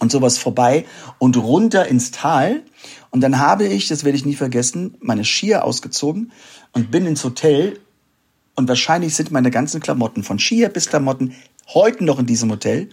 und 0.00 0.10
sowas 0.10 0.38
vorbei 0.38 0.86
und 1.18 1.36
runter 1.36 1.86
ins 1.86 2.12
Tal 2.12 2.62
und 3.10 3.20
dann 3.20 3.38
habe 3.38 3.66
ich, 3.66 3.88
das 3.88 4.04
werde 4.04 4.16
ich 4.16 4.24
nie 4.24 4.34
vergessen, 4.34 4.94
meine 5.00 5.24
Skier 5.24 5.64
ausgezogen 5.64 6.32
und 6.72 6.90
bin 6.90 7.04
ins 7.04 7.22
Hotel 7.24 7.78
und 8.54 8.68
wahrscheinlich 8.68 9.14
sind 9.14 9.30
meine 9.30 9.50
ganzen 9.50 9.80
Klamotten 9.80 10.22
von 10.22 10.38
Skier 10.38 10.70
bis 10.70 10.88
Klamotten 10.88 11.34
heute 11.74 12.04
noch 12.04 12.18
in 12.18 12.26
diesem 12.26 12.50
Hotel, 12.50 12.90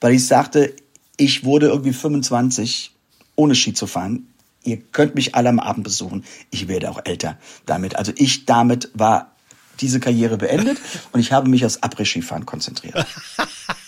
weil 0.00 0.14
ich 0.14 0.26
sagte, 0.26 0.74
ich 1.16 1.44
wurde 1.44 1.66
irgendwie 1.66 1.92
25 1.92 2.92
ohne 3.36 3.54
Ski 3.54 3.72
zu 3.74 3.86
fahren. 3.86 4.28
Ihr 4.64 4.78
könnt 4.78 5.14
mich 5.14 5.34
alle 5.34 5.48
am 5.48 5.58
Abend 5.58 5.84
besuchen. 5.84 6.24
Ich 6.50 6.68
werde 6.68 6.90
auch 6.90 7.00
älter 7.04 7.38
damit. 7.66 7.96
Also 7.96 8.12
ich 8.16 8.46
damit 8.46 8.90
war 8.94 9.32
diese 9.80 10.00
Karriere 10.00 10.36
beendet 10.36 10.78
und 11.12 11.20
ich 11.20 11.32
habe 11.32 11.48
mich 11.48 11.64
aufs 11.64 11.82
Après-Skifahren 11.82 12.46
konzentriert. 12.46 13.06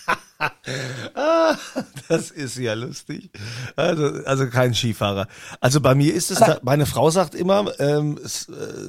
Ah, 1.15 1.57
das 2.09 2.31
ist 2.31 2.57
ja 2.59 2.75
lustig. 2.75 3.31
Also, 3.77 4.05
also 4.25 4.47
kein 4.49 4.75
Skifahrer. 4.75 5.29
Also 5.61 5.81
bei 5.81 5.95
mir 5.95 6.13
ist 6.15 6.31
es, 6.31 6.39
da, 6.39 6.59
meine 6.63 6.87
Frau 6.87 7.11
sagt 7.11 7.35
immer, 7.35 7.79
ähm, 7.79 8.19
äh, 8.23 8.29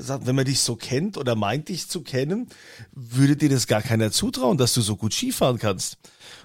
sagt, 0.02 0.26
wenn 0.26 0.36
man 0.36 0.46
dich 0.46 0.62
so 0.62 0.76
kennt 0.76 1.18
oder 1.18 1.36
meint 1.36 1.70
dich 1.70 1.88
zu 1.90 2.02
kennen, 2.02 2.48
würde 2.94 3.36
dir 3.36 3.50
das 3.50 3.68
gar 3.68 3.82
keiner 3.82 4.12
zutrauen, 4.12 4.58
dass 4.58 4.74
du 4.74 4.82
so 4.82 4.96
gut 4.96 5.14
Skifahren 5.14 5.60
kannst. 5.60 5.98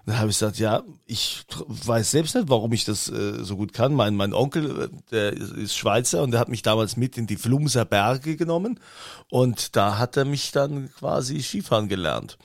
Und 0.05 0.09
dann 0.13 0.19
habe 0.19 0.31
ich 0.31 0.39
gesagt, 0.39 0.59
ja, 0.59 0.83
ich 1.07 1.45
weiß 1.69 2.11
selbst 2.11 2.35
nicht, 2.35 2.49
warum 2.49 2.73
ich 2.73 2.85
das 2.85 3.09
äh, 3.09 3.43
so 3.43 3.57
gut 3.57 3.73
kann. 3.73 3.95
Mein, 3.95 4.15
mein 4.17 4.35
Onkel, 4.35 4.83
äh, 4.83 4.89
der 5.11 5.33
ist- 5.33 5.53
ist 5.53 5.77
Schweizer 5.77 6.23
und 6.23 6.33
der 6.33 6.41
hat 6.41 6.49
mich 6.49 6.63
damals 6.63 6.97
mit 6.97 7.17
in 7.17 7.27
die 7.27 7.37
Flumser 7.37 7.85
Berge 7.85 8.37
genommen 8.37 8.81
und 9.31 9.77
da 9.77 9.99
hat 9.99 10.17
er 10.17 10.25
mich 10.25 10.53
dann 10.53 10.91
quasi 10.99 11.41
Skifahren 11.43 11.89
gelernt. 11.89 12.37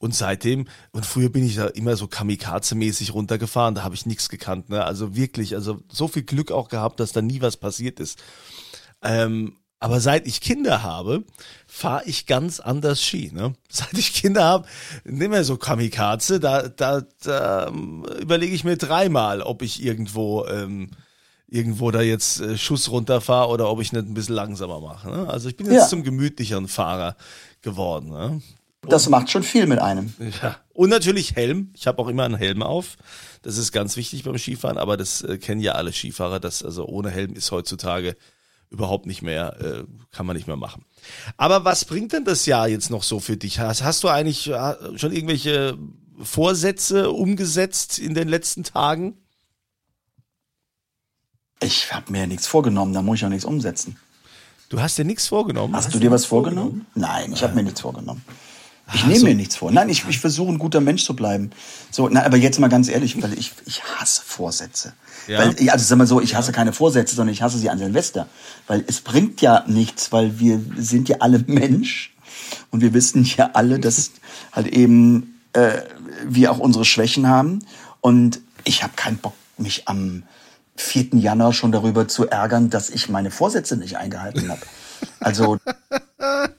Und 0.00 0.14
seitdem, 0.14 0.66
und 0.92 1.04
früher 1.04 1.28
bin 1.28 1.44
ich 1.44 1.56
da 1.56 1.66
immer 1.66 1.94
so 1.94 2.06
kamikaze-mäßig 2.06 3.12
runtergefahren, 3.12 3.74
da 3.74 3.82
habe 3.84 3.94
ich 3.94 4.06
nichts 4.06 4.30
gekannt. 4.30 4.70
Ne? 4.70 4.82
Also 4.82 5.14
wirklich, 5.14 5.54
also 5.54 5.80
so 5.92 6.08
viel 6.08 6.22
Glück 6.22 6.50
auch 6.50 6.68
gehabt, 6.70 7.00
dass 7.00 7.12
da 7.12 7.20
nie 7.20 7.42
was 7.42 7.58
passiert 7.58 8.00
ist. 8.00 8.18
Ähm, 9.02 9.56
aber 9.78 10.00
seit 10.00 10.26
ich 10.26 10.40
Kinder 10.40 10.82
habe, 10.82 11.24
fahre 11.66 12.04
ich 12.06 12.24
ganz 12.24 12.60
anders 12.60 13.02
Ski. 13.02 13.30
Ne? 13.32 13.54
Seit 13.70 13.92
ich 13.94 14.12
Kinder 14.14 14.44
habe, 14.44 14.66
nicht 15.04 15.30
mehr 15.30 15.44
so 15.44 15.56
Kamikaze, 15.58 16.40
da, 16.40 16.68
da, 16.68 17.02
da 17.22 17.68
ähm, 17.68 18.04
überlege 18.20 18.54
ich 18.54 18.64
mir 18.64 18.76
dreimal, 18.78 19.40
ob 19.42 19.60
ich 19.62 19.82
irgendwo, 19.82 20.46
ähm, 20.46 20.90
irgendwo 21.46 21.90
da 21.90 22.00
jetzt 22.02 22.40
äh, 22.40 22.56
Schuss 22.58 22.90
runterfahre 22.90 23.48
oder 23.50 23.68
ob 23.70 23.80
ich 23.80 23.92
nicht 23.92 24.06
ein 24.06 24.14
bisschen 24.14 24.34
langsamer 24.34 24.80
mache. 24.80 25.10
Ne? 25.10 25.28
Also 25.28 25.48
ich 25.50 25.56
bin 25.56 25.66
jetzt 25.66 25.74
Ja. 25.74 25.88
zum 25.88 26.04
gemütlicheren 26.04 26.68
Fahrer 26.68 27.16
geworden. 27.62 28.08
Ne? 28.10 28.42
Das 28.82 29.08
macht 29.08 29.30
schon 29.30 29.42
viel 29.42 29.66
mit 29.66 29.78
einem. 29.78 30.14
Ja. 30.42 30.56
Und 30.72 30.88
natürlich 30.88 31.36
Helm. 31.36 31.72
Ich 31.74 31.86
habe 31.86 31.98
auch 31.98 32.08
immer 32.08 32.24
einen 32.24 32.36
Helm 32.36 32.62
auf. 32.62 32.96
Das 33.42 33.58
ist 33.58 33.72
ganz 33.72 33.96
wichtig 33.96 34.24
beim 34.24 34.38
Skifahren, 34.38 34.78
aber 34.78 34.96
das 34.96 35.22
äh, 35.22 35.38
kennen 35.38 35.60
ja 35.60 35.72
alle 35.72 35.92
Skifahrer. 35.92 36.40
Das 36.40 36.62
also 36.62 36.86
ohne 36.86 37.10
Helm 37.10 37.34
ist 37.34 37.50
heutzutage 37.50 38.16
überhaupt 38.70 39.06
nicht 39.06 39.20
mehr, 39.20 39.60
äh, 39.60 39.84
kann 40.12 40.26
man 40.26 40.36
nicht 40.36 40.46
mehr 40.46 40.56
machen. 40.56 40.84
Aber 41.36 41.64
was 41.64 41.84
bringt 41.84 42.12
denn 42.12 42.24
das 42.24 42.46
Jahr 42.46 42.68
jetzt 42.68 42.90
noch 42.90 43.02
so 43.02 43.20
für 43.20 43.36
dich? 43.36 43.58
Hast, 43.58 43.82
hast 43.82 44.02
du 44.04 44.08
eigentlich 44.08 44.48
äh, 44.48 44.74
schon 44.96 45.12
irgendwelche 45.12 45.76
Vorsätze 46.22 47.10
umgesetzt 47.10 47.98
in 47.98 48.14
den 48.14 48.28
letzten 48.28 48.64
Tagen? 48.64 49.18
Ich 51.62 51.92
habe 51.92 52.12
mir 52.12 52.20
ja 52.20 52.26
nichts 52.26 52.46
vorgenommen, 52.46 52.94
da 52.94 53.02
muss 53.02 53.18
ich 53.18 53.24
auch 53.24 53.28
nichts 53.28 53.44
umsetzen. 53.44 53.96
Du 54.70 54.80
hast 54.80 54.96
dir 54.96 55.04
nichts 55.04 55.26
vorgenommen. 55.26 55.74
Hast 55.74 55.92
du 55.92 55.98
dir 55.98 56.10
was 56.10 56.24
vorgenommen? 56.24 56.86
Nein, 56.94 57.32
ich 57.32 57.42
habe 57.42 57.54
mir 57.54 57.64
nichts 57.64 57.80
vorgenommen. 57.80 58.24
Ich 58.92 59.06
nehme 59.06 59.24
mir 59.24 59.34
nichts 59.34 59.56
vor. 59.56 59.70
Nein, 59.70 59.88
ich, 59.88 60.04
ich 60.08 60.18
versuche 60.18 60.52
ein 60.52 60.58
guter 60.58 60.80
Mensch 60.80 61.04
zu 61.04 61.14
bleiben. 61.14 61.50
So, 61.90 62.08
na, 62.08 62.24
aber 62.24 62.36
jetzt 62.36 62.58
mal 62.58 62.68
ganz 62.68 62.88
ehrlich, 62.88 63.20
weil 63.22 63.38
ich, 63.38 63.52
ich 63.66 63.82
hasse 63.84 64.22
Vorsätze. 64.24 64.92
Ja. 65.26 65.38
Weil, 65.38 65.62
ja, 65.62 65.72
also 65.72 65.84
sag 65.84 65.98
mal 65.98 66.06
so, 66.06 66.20
ich 66.20 66.34
hasse 66.34 66.52
keine 66.52 66.72
Vorsätze, 66.72 67.14
sondern 67.14 67.32
ich 67.32 67.42
hasse 67.42 67.58
sie 67.58 67.70
an 67.70 67.78
Silvester. 67.78 68.28
Weil 68.66 68.84
es 68.86 69.00
bringt 69.00 69.40
ja 69.40 69.64
nichts, 69.66 70.12
weil 70.12 70.38
wir 70.40 70.60
sind 70.76 71.08
ja 71.08 71.18
alle 71.20 71.38
Mensch 71.46 72.14
und 72.70 72.80
wir 72.80 72.94
wissen 72.94 73.24
ja 73.24 73.50
alle, 73.54 73.78
dass 73.78 74.10
halt 74.52 74.66
eben 74.66 75.40
äh, 75.52 75.82
wir 76.26 76.50
auch 76.50 76.58
unsere 76.58 76.84
Schwächen 76.84 77.28
haben. 77.28 77.60
Und 78.00 78.40
ich 78.64 78.82
habe 78.82 78.94
keinen 78.96 79.18
Bock, 79.18 79.34
mich 79.56 79.88
am 79.88 80.24
4. 80.76 81.08
Januar 81.12 81.52
schon 81.52 81.72
darüber 81.72 82.08
zu 82.08 82.28
ärgern, 82.28 82.70
dass 82.70 82.90
ich 82.90 83.08
meine 83.08 83.30
Vorsätze 83.30 83.76
nicht 83.76 83.98
eingehalten 83.98 84.48
habe. 84.48 84.62
Also 85.20 85.58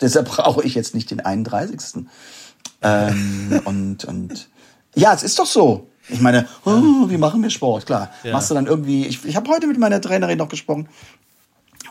deshalb 0.00 0.28
brauche 0.28 0.62
ich 0.62 0.74
jetzt 0.74 0.94
nicht 0.94 1.10
den 1.10 1.20
31. 1.20 2.04
Ähm, 2.82 3.60
und, 3.64 4.04
und 4.04 4.48
ja, 4.94 5.14
es 5.14 5.22
ist 5.22 5.38
doch 5.38 5.46
so. 5.46 5.88
Ich 6.08 6.20
meine, 6.20 6.46
oh, 6.64 7.08
wie 7.08 7.18
machen 7.18 7.42
wir 7.42 7.50
Sport? 7.50 7.86
Klar, 7.86 8.10
machst 8.30 8.50
du 8.50 8.54
dann 8.54 8.66
irgendwie. 8.66 9.06
Ich, 9.06 9.24
ich 9.24 9.34
habe 9.34 9.50
heute 9.50 9.66
mit 9.66 9.78
meiner 9.78 10.00
Trainerin 10.00 10.38
noch 10.38 10.48
gesprochen 10.48 10.88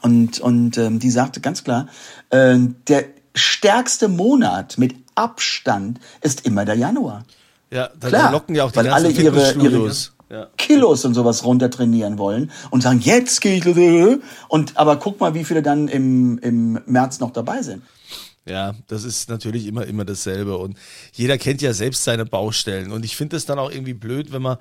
und 0.02 0.40
und 0.40 0.78
ähm, 0.78 1.00
die 1.00 1.10
sagte 1.10 1.42
ganz 1.42 1.64
klar, 1.64 1.88
äh, 2.30 2.58
der 2.88 3.06
stärkste 3.34 4.08
Monat 4.08 4.78
mit 4.78 4.96
Abstand 5.16 6.00
ist 6.22 6.46
immer 6.46 6.64
der 6.64 6.76
Januar. 6.76 7.26
Ja, 7.72 7.90
da 8.00 8.30
locken 8.32 8.56
ja 8.56 8.64
auch 8.64 8.72
die 8.72 8.78
weil 8.78 8.86
ganzen 8.86 9.06
alle 9.06 9.14
ihre, 9.14 9.54
ihre. 9.54 9.94
Ja. 10.36 10.50
Kilos 10.58 11.06
und 11.06 11.14
sowas 11.14 11.46
runter 11.46 11.70
trainieren 11.70 12.18
wollen 12.18 12.52
und 12.70 12.84
sagen, 12.84 13.00
jetzt 13.00 13.40
gehe 13.40 13.56
ich 13.56 14.20
und 14.50 14.76
aber 14.76 14.98
guck 14.98 15.22
mal, 15.22 15.34
wie 15.34 15.46
viele 15.46 15.64
dann 15.64 15.88
im, 15.88 16.38
im 16.40 16.82
März 16.86 17.22
noch 17.22 17.32
dabei 17.32 17.62
sind. 17.62 17.84
Ja, 18.46 18.76
das 18.88 19.06
ist 19.06 19.30
natürlich 19.30 19.66
immer, 19.66 19.86
immer 19.86 20.04
dasselbe. 20.04 20.58
Und 20.58 20.78
jeder 21.14 21.38
kennt 21.38 21.62
ja 21.62 21.72
selbst 21.72 22.04
seine 22.04 22.26
Baustellen. 22.26 22.92
Und 22.92 23.06
ich 23.06 23.16
finde 23.16 23.38
es 23.38 23.46
dann 23.46 23.60
auch 23.60 23.72
irgendwie 23.72 23.94
blöd, 23.94 24.34
wenn 24.34 24.42
man, 24.42 24.58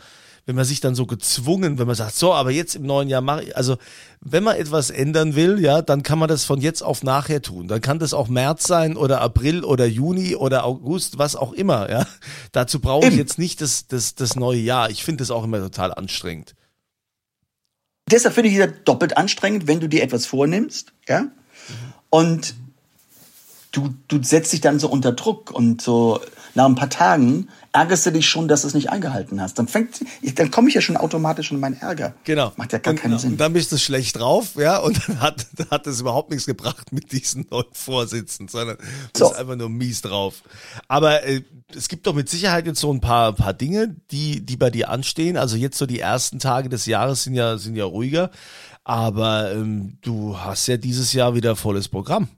wenn 0.46 0.56
man 0.56 0.64
sich 0.64 0.80
dann 0.80 0.94
so 0.94 1.06
gezwungen, 1.06 1.78
wenn 1.78 1.86
man 1.86 1.96
sagt, 1.96 2.14
so, 2.14 2.34
aber 2.34 2.50
jetzt 2.50 2.74
im 2.74 2.84
neuen 2.84 3.08
Jahr 3.08 3.22
mache 3.22 3.44
ich, 3.44 3.56
also 3.56 3.76
wenn 4.20 4.44
man 4.44 4.56
etwas 4.56 4.90
ändern 4.90 5.34
will, 5.34 5.58
ja, 5.58 5.82
dann 5.82 6.02
kann 6.02 6.18
man 6.18 6.28
das 6.28 6.44
von 6.44 6.60
jetzt 6.60 6.82
auf 6.82 7.02
nachher 7.02 7.40
tun. 7.40 7.68
Dann 7.68 7.80
kann 7.80 7.98
das 7.98 8.14
auch 8.14 8.28
März 8.28 8.66
sein 8.66 8.96
oder 8.96 9.20
April 9.20 9.64
oder 9.64 9.86
Juni 9.86 10.36
oder 10.36 10.64
August, 10.64 11.18
was 11.18 11.36
auch 11.36 11.52
immer, 11.52 11.90
ja. 11.90 12.06
Dazu 12.52 12.80
brauche 12.80 13.08
ich 13.08 13.16
jetzt 13.16 13.38
nicht 13.38 13.60
das, 13.60 13.86
das, 13.86 14.14
das 14.14 14.36
neue 14.36 14.60
Jahr. 14.60 14.90
Ich 14.90 15.04
finde 15.04 15.22
das 15.22 15.30
auch 15.30 15.44
immer 15.44 15.60
total 15.60 15.94
anstrengend. 15.94 16.54
Deshalb 18.10 18.34
finde 18.34 18.50
ich 18.50 18.54
es 18.56 18.60
ja 18.60 18.66
doppelt 18.66 19.16
anstrengend, 19.16 19.66
wenn 19.66 19.80
du 19.80 19.88
dir 19.88 20.02
etwas 20.02 20.26
vornimmst, 20.26 20.92
ja, 21.08 21.26
und 22.10 22.54
du, 23.72 23.94
du 24.08 24.22
setzt 24.22 24.52
dich 24.52 24.60
dann 24.60 24.78
so 24.78 24.88
unter 24.88 25.12
Druck 25.12 25.50
und 25.50 25.82
so 25.82 26.20
nach 26.54 26.66
ein 26.66 26.74
paar 26.74 26.90
Tagen 26.90 27.48
ärgerst 27.72 28.06
du 28.06 28.12
dich 28.12 28.28
schon, 28.28 28.46
dass 28.46 28.62
du 28.62 28.68
es 28.68 28.74
nicht 28.74 28.90
eingehalten 28.90 29.40
hast. 29.40 29.58
Dann 29.58 29.66
fängt, 29.66 30.04
dann 30.36 30.50
komme 30.50 30.68
ich 30.68 30.74
ja 30.74 30.80
schon 30.80 30.96
automatisch 30.96 31.50
in 31.50 31.58
meinen 31.58 31.80
Ärger. 31.80 32.14
Genau. 32.24 32.52
Macht 32.56 32.72
ja 32.72 32.78
gar 32.78 32.92
und, 32.92 33.00
keinen 33.00 33.18
Sinn. 33.18 33.32
Und 33.32 33.40
dann 33.40 33.52
bist 33.52 33.72
du 33.72 33.78
schlecht 33.78 34.18
drauf, 34.18 34.54
ja, 34.56 34.78
und 34.78 35.08
dann 35.08 35.20
hat, 35.20 35.46
dann 35.56 35.70
hat 35.70 35.86
es 35.86 36.00
überhaupt 36.00 36.30
nichts 36.30 36.46
gebracht 36.46 36.92
mit 36.92 37.12
diesen 37.12 37.46
neuen 37.50 37.64
Vorsitzen, 37.72 38.48
sondern 38.48 38.76
du 38.78 38.84
So. 39.18 39.28
bist 39.28 39.40
einfach 39.40 39.56
nur 39.56 39.68
mies 39.68 40.02
drauf. 40.02 40.42
Aber 40.86 41.24
äh, 41.24 41.42
es 41.74 41.88
gibt 41.88 42.06
doch 42.06 42.14
mit 42.14 42.28
Sicherheit 42.28 42.66
jetzt 42.66 42.80
so 42.80 42.92
ein 42.92 43.00
paar, 43.00 43.32
paar 43.32 43.54
Dinge, 43.54 43.96
die, 44.10 44.44
die 44.44 44.56
bei 44.56 44.70
dir 44.70 44.90
anstehen. 44.90 45.36
Also 45.36 45.56
jetzt 45.56 45.78
so 45.78 45.86
die 45.86 46.00
ersten 46.00 46.38
Tage 46.38 46.68
des 46.68 46.86
Jahres 46.86 47.24
sind 47.24 47.34
ja, 47.34 47.58
sind 47.58 47.74
ja 47.74 47.84
ruhiger. 47.84 48.30
Aber 48.84 49.52
ähm, 49.52 49.98
du 50.02 50.38
hast 50.38 50.66
ja 50.66 50.76
dieses 50.76 51.12
Jahr 51.14 51.34
wieder 51.34 51.56
volles 51.56 51.88
Programm. 51.88 52.28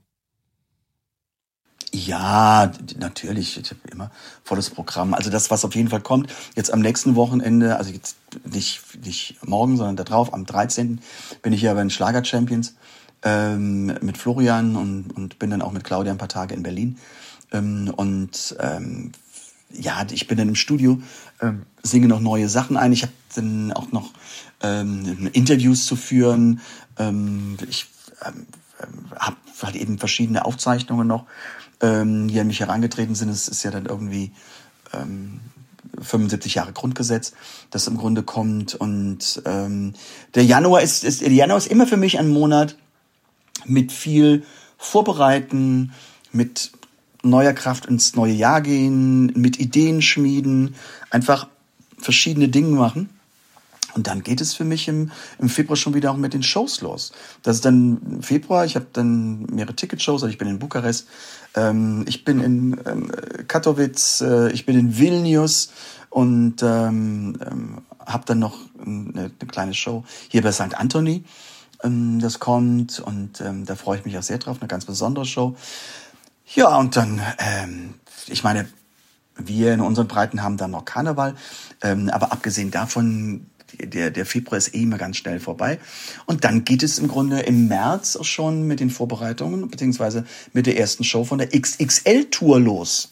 Ja, 1.93 2.71
natürlich. 2.99 3.57
Ich 3.57 3.69
habe 3.69 3.79
immer 3.91 4.11
volles 4.43 4.69
Programm. 4.69 5.13
Also 5.13 5.29
das, 5.29 5.49
was 5.51 5.63
auf 5.63 5.75
jeden 5.75 5.89
Fall 5.89 6.01
kommt, 6.01 6.33
jetzt 6.55 6.73
am 6.73 6.81
nächsten 6.81 7.15
Wochenende, 7.15 7.77
also 7.77 7.91
jetzt 7.91 8.17
nicht, 8.45 8.81
nicht 9.05 9.37
morgen, 9.45 9.77
sondern 9.77 9.95
da 9.95 10.03
drauf, 10.03 10.33
am 10.33 10.45
13. 10.45 10.99
bin 11.41 11.53
ich 11.53 11.61
ja 11.61 11.73
bei 11.73 11.79
den 11.79 11.89
Schlager 11.89 12.23
Champions 12.23 12.75
ähm, 13.23 13.85
mit 14.01 14.17
Florian 14.17 14.75
und, 14.75 15.15
und 15.15 15.39
bin 15.39 15.49
dann 15.49 15.61
auch 15.61 15.71
mit 15.71 15.83
Claudia 15.83 16.11
ein 16.11 16.17
paar 16.17 16.27
Tage 16.27 16.53
in 16.53 16.63
Berlin. 16.63 16.97
Ähm, 17.51 17.93
und 17.95 18.55
ähm, 18.59 19.11
ja, 19.71 20.05
ich 20.11 20.27
bin 20.27 20.37
dann 20.37 20.49
im 20.49 20.55
Studio, 20.55 21.01
ähm, 21.41 21.65
singe 21.83 22.07
noch 22.07 22.19
neue 22.19 22.49
Sachen 22.49 22.77
ein. 22.77 22.91
Ich 22.91 23.03
habe 23.03 23.13
dann 23.35 23.71
auch 23.73 23.91
noch 23.91 24.11
ähm, 24.61 25.29
Interviews 25.33 25.85
zu 25.85 25.95
führen. 25.95 26.61
Ähm, 26.97 27.57
ich 27.69 27.87
ähm, 28.25 28.45
habe 29.17 29.37
halt 29.61 29.75
eben 29.75 29.97
verschiedene 29.97 30.45
Aufzeichnungen 30.45 31.07
noch, 31.07 31.25
ähm, 31.81 32.27
die 32.27 32.39
an 32.39 32.47
mich 32.47 32.59
herangetreten 32.59 33.15
sind. 33.15 33.29
Es 33.29 33.47
ist 33.47 33.63
ja 33.63 33.71
dann 33.71 33.85
irgendwie 33.85 34.31
ähm, 34.93 35.39
75 36.01 36.55
Jahre 36.55 36.73
Grundgesetz, 36.73 37.33
das 37.71 37.87
im 37.87 37.97
Grunde 37.97 38.23
kommt. 38.23 38.75
Und 38.75 39.41
ähm, 39.45 39.93
der 40.35 40.45
Januar 40.45 40.81
ist, 40.81 41.03
ist, 41.03 41.21
der 41.21 41.31
Januar 41.31 41.57
ist 41.57 41.67
immer 41.67 41.87
für 41.87 41.97
mich 41.97 42.19
ein 42.19 42.29
Monat 42.29 42.77
mit 43.65 43.91
viel 43.91 44.43
Vorbereiten, 44.77 45.91
mit 46.31 46.71
neuer 47.23 47.53
Kraft 47.53 47.85
ins 47.87 48.15
neue 48.15 48.33
Jahr 48.33 48.61
gehen, 48.61 49.27
mit 49.35 49.59
Ideen 49.59 50.01
schmieden, 50.01 50.75
einfach 51.09 51.47
verschiedene 51.97 52.47
Dinge 52.47 52.75
machen. 52.75 53.09
Und 53.97 54.05
dann 54.05 54.21
geht 54.21 54.41
es 54.41 54.53
für 54.53 54.63
mich 54.63 54.87
im, 54.87 55.11
im 55.39 55.49
Februar 55.49 55.75
schon 55.75 55.95
wieder 55.95 56.11
auch 56.11 56.17
mit 56.17 56.35
den 56.35 56.43
Shows 56.43 56.81
los. 56.81 57.11
Das 57.41 57.55
ist 57.55 57.65
dann 57.65 58.19
Februar, 58.21 58.63
ich 58.63 58.75
habe 58.75 58.85
dann 58.93 59.47
mehrere 59.47 59.75
Ticketshows, 59.75 60.21
also 60.21 60.31
ich 60.31 60.37
bin 60.37 60.47
in 60.47 60.59
Bukarest, 60.59 61.07
ähm, 61.55 62.05
ich 62.07 62.23
bin 62.23 62.39
in 62.39 62.79
ähm, 62.85 63.11
Katowice, 63.47 64.21
äh, 64.21 64.51
ich 64.51 64.67
bin 64.67 64.77
in 64.77 64.99
Vilnius 64.99 65.71
und 66.11 66.61
ähm, 66.61 67.39
ähm, 67.43 67.81
habe 68.05 68.23
dann 68.27 68.37
noch 68.37 68.55
eine, 68.79 69.31
eine, 69.39 69.47
kleine 69.47 69.73
Show 69.73 70.03
hier 70.27 70.43
bei 70.43 70.51
St. 70.51 70.75
Anthony. 70.75 71.23
Ähm, 71.83 72.19
das 72.19 72.37
kommt 72.37 72.99
und 72.99 73.41
ähm, 73.41 73.65
da 73.65 73.75
freue 73.75 73.97
ich 73.97 74.05
mich 74.05 74.15
auch 74.15 74.23
sehr 74.23 74.37
drauf, 74.37 74.57
eine 74.59 74.67
ganz 74.67 74.85
besondere 74.85 75.25
Show. 75.25 75.55
Ja, 76.53 76.77
und 76.77 76.95
dann, 76.95 77.19
ähm, 77.39 77.95
ich 78.27 78.43
meine, 78.43 78.67
wir 79.37 79.73
in 79.73 79.81
unseren 79.81 80.07
Breiten 80.07 80.43
haben 80.43 80.57
dann 80.57 80.69
noch 80.69 80.85
Karneval, 80.85 81.33
ähm, 81.81 82.09
aber 82.09 82.31
abgesehen 82.31 82.69
davon 82.69 83.47
der, 83.73 84.11
der 84.11 84.25
Februar 84.25 84.57
ist 84.57 84.73
eh 84.73 84.81
immer 84.81 84.97
ganz 84.97 85.17
schnell 85.17 85.39
vorbei. 85.39 85.79
Und 86.25 86.43
dann 86.43 86.63
geht 86.63 86.83
es 86.83 86.99
im 86.99 87.07
Grunde 87.07 87.41
im 87.41 87.67
März 87.67 88.15
auch 88.15 88.25
schon 88.25 88.63
mit 88.63 88.79
den 88.79 88.89
Vorbereitungen, 88.89 89.67
beziehungsweise 89.69 90.25
mit 90.53 90.65
der 90.65 90.77
ersten 90.77 91.03
Show 91.03 91.23
von 91.23 91.37
der 91.37 91.49
XXL-Tour 91.49 92.59
los. 92.59 93.11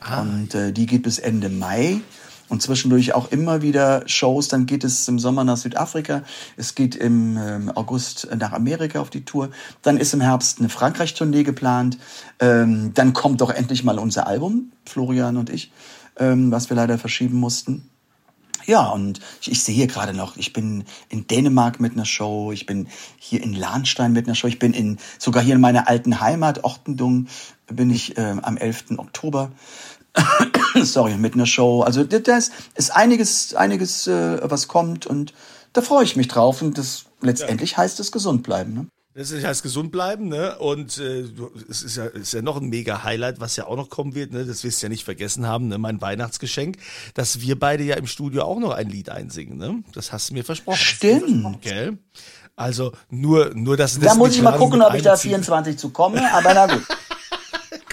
Ah. 0.00 0.20
Und 0.22 0.54
äh, 0.54 0.72
die 0.72 0.86
geht 0.86 1.02
bis 1.02 1.18
Ende 1.18 1.48
Mai. 1.48 2.00
Und 2.48 2.62
zwischendurch 2.62 3.12
auch 3.12 3.30
immer 3.30 3.60
wieder 3.60 4.04
Shows. 4.06 4.48
Dann 4.48 4.64
geht 4.64 4.82
es 4.82 5.06
im 5.06 5.18
Sommer 5.18 5.44
nach 5.44 5.58
Südafrika. 5.58 6.22
Es 6.56 6.74
geht 6.74 6.96
im 6.96 7.36
ähm, 7.36 7.70
August 7.74 8.28
nach 8.38 8.52
Amerika 8.52 9.00
auf 9.00 9.10
die 9.10 9.24
Tour. 9.24 9.50
Dann 9.82 9.98
ist 9.98 10.14
im 10.14 10.22
Herbst 10.22 10.58
eine 10.58 10.70
Frankreich-Tournee 10.70 11.42
geplant. 11.42 11.98
Ähm, 12.40 12.92
dann 12.94 13.12
kommt 13.12 13.42
doch 13.42 13.50
endlich 13.50 13.84
mal 13.84 13.98
unser 13.98 14.26
Album, 14.26 14.72
Florian 14.86 15.36
und 15.36 15.50
ich, 15.50 15.72
ähm, 16.18 16.50
was 16.50 16.70
wir 16.70 16.76
leider 16.76 16.96
verschieben 16.96 17.36
mussten. 17.36 17.90
Ja, 18.68 18.90
und 18.90 19.20
ich, 19.40 19.50
ich 19.50 19.64
sehe 19.64 19.86
gerade 19.86 20.12
noch, 20.12 20.36
ich 20.36 20.52
bin 20.52 20.84
in 21.08 21.26
Dänemark 21.26 21.80
mit 21.80 21.94
einer 21.94 22.04
Show, 22.04 22.52
ich 22.52 22.66
bin 22.66 22.86
hier 23.18 23.42
in 23.42 23.54
Lahnstein 23.54 24.12
mit 24.12 24.26
einer 24.26 24.34
Show, 24.34 24.46
ich 24.46 24.58
bin 24.58 24.74
in 24.74 24.98
sogar 25.18 25.42
hier 25.42 25.54
in 25.54 25.60
meiner 25.62 25.88
alten 25.88 26.20
Heimat, 26.20 26.64
Ochtendung, 26.64 27.28
bin 27.66 27.88
ich 27.88 28.18
äh, 28.18 28.36
am 28.42 28.58
11. 28.58 28.98
Oktober. 28.98 29.52
Sorry, 30.82 31.16
mit 31.16 31.32
einer 31.32 31.46
Show. 31.46 31.80
Also 31.80 32.04
das 32.04 32.50
ist 32.74 32.90
einiges, 32.90 33.54
einiges, 33.54 34.06
äh, 34.06 34.38
was 34.42 34.68
kommt 34.68 35.06
und 35.06 35.32
da 35.72 35.80
freue 35.80 36.04
ich 36.04 36.16
mich 36.16 36.28
drauf 36.28 36.60
und 36.60 36.76
das 36.76 37.06
letztendlich 37.22 37.72
ja. 37.72 37.78
heißt 37.78 37.98
es 38.00 38.12
gesund 38.12 38.42
bleiben. 38.42 38.74
Ne? 38.74 38.86
Das 39.18 39.32
heißt 39.32 39.64
gesund 39.64 39.90
bleiben, 39.90 40.28
ne? 40.28 40.56
Und 40.60 40.96
äh, 40.98 41.24
es 41.68 41.82
ist 41.82 41.96
ja, 41.96 42.04
ist 42.04 42.32
ja 42.34 42.40
noch 42.40 42.56
ein 42.60 42.68
mega 42.68 43.02
Highlight, 43.02 43.40
was 43.40 43.56
ja 43.56 43.66
auch 43.66 43.74
noch 43.74 43.90
kommen 43.90 44.14
wird, 44.14 44.32
ne? 44.32 44.44
Das 44.44 44.62
wirst 44.62 44.80
du 44.80 44.86
ja 44.86 44.90
nicht 44.90 45.04
vergessen 45.04 45.44
haben, 45.44 45.66
ne? 45.66 45.76
Mein 45.76 46.00
Weihnachtsgeschenk, 46.00 46.76
dass 47.14 47.40
wir 47.40 47.58
beide 47.58 47.82
ja 47.82 47.96
im 47.96 48.06
Studio 48.06 48.44
auch 48.44 48.60
noch 48.60 48.70
ein 48.70 48.88
Lied 48.88 49.10
einsingen, 49.10 49.58
ne? 49.58 49.82
Das 49.92 50.12
hast 50.12 50.30
du 50.30 50.34
mir 50.34 50.44
versprochen. 50.44 50.78
Stimmt. 50.78 51.62
Gell? 51.62 51.98
Also 52.54 52.92
nur, 53.10 53.50
nur 53.54 53.76
dass 53.76 53.98
das. 53.98 54.04
Da 54.04 54.14
muss 54.14 54.36
ich 54.36 54.42
mal 54.42 54.56
gucken, 54.56 54.82
ob 54.82 54.94
ich 54.94 55.02
da 55.02 55.16
24 55.16 55.76
zu 55.76 55.90
komme, 55.90 56.32
aber 56.32 56.54
na 56.54 56.66
gut. 56.68 56.84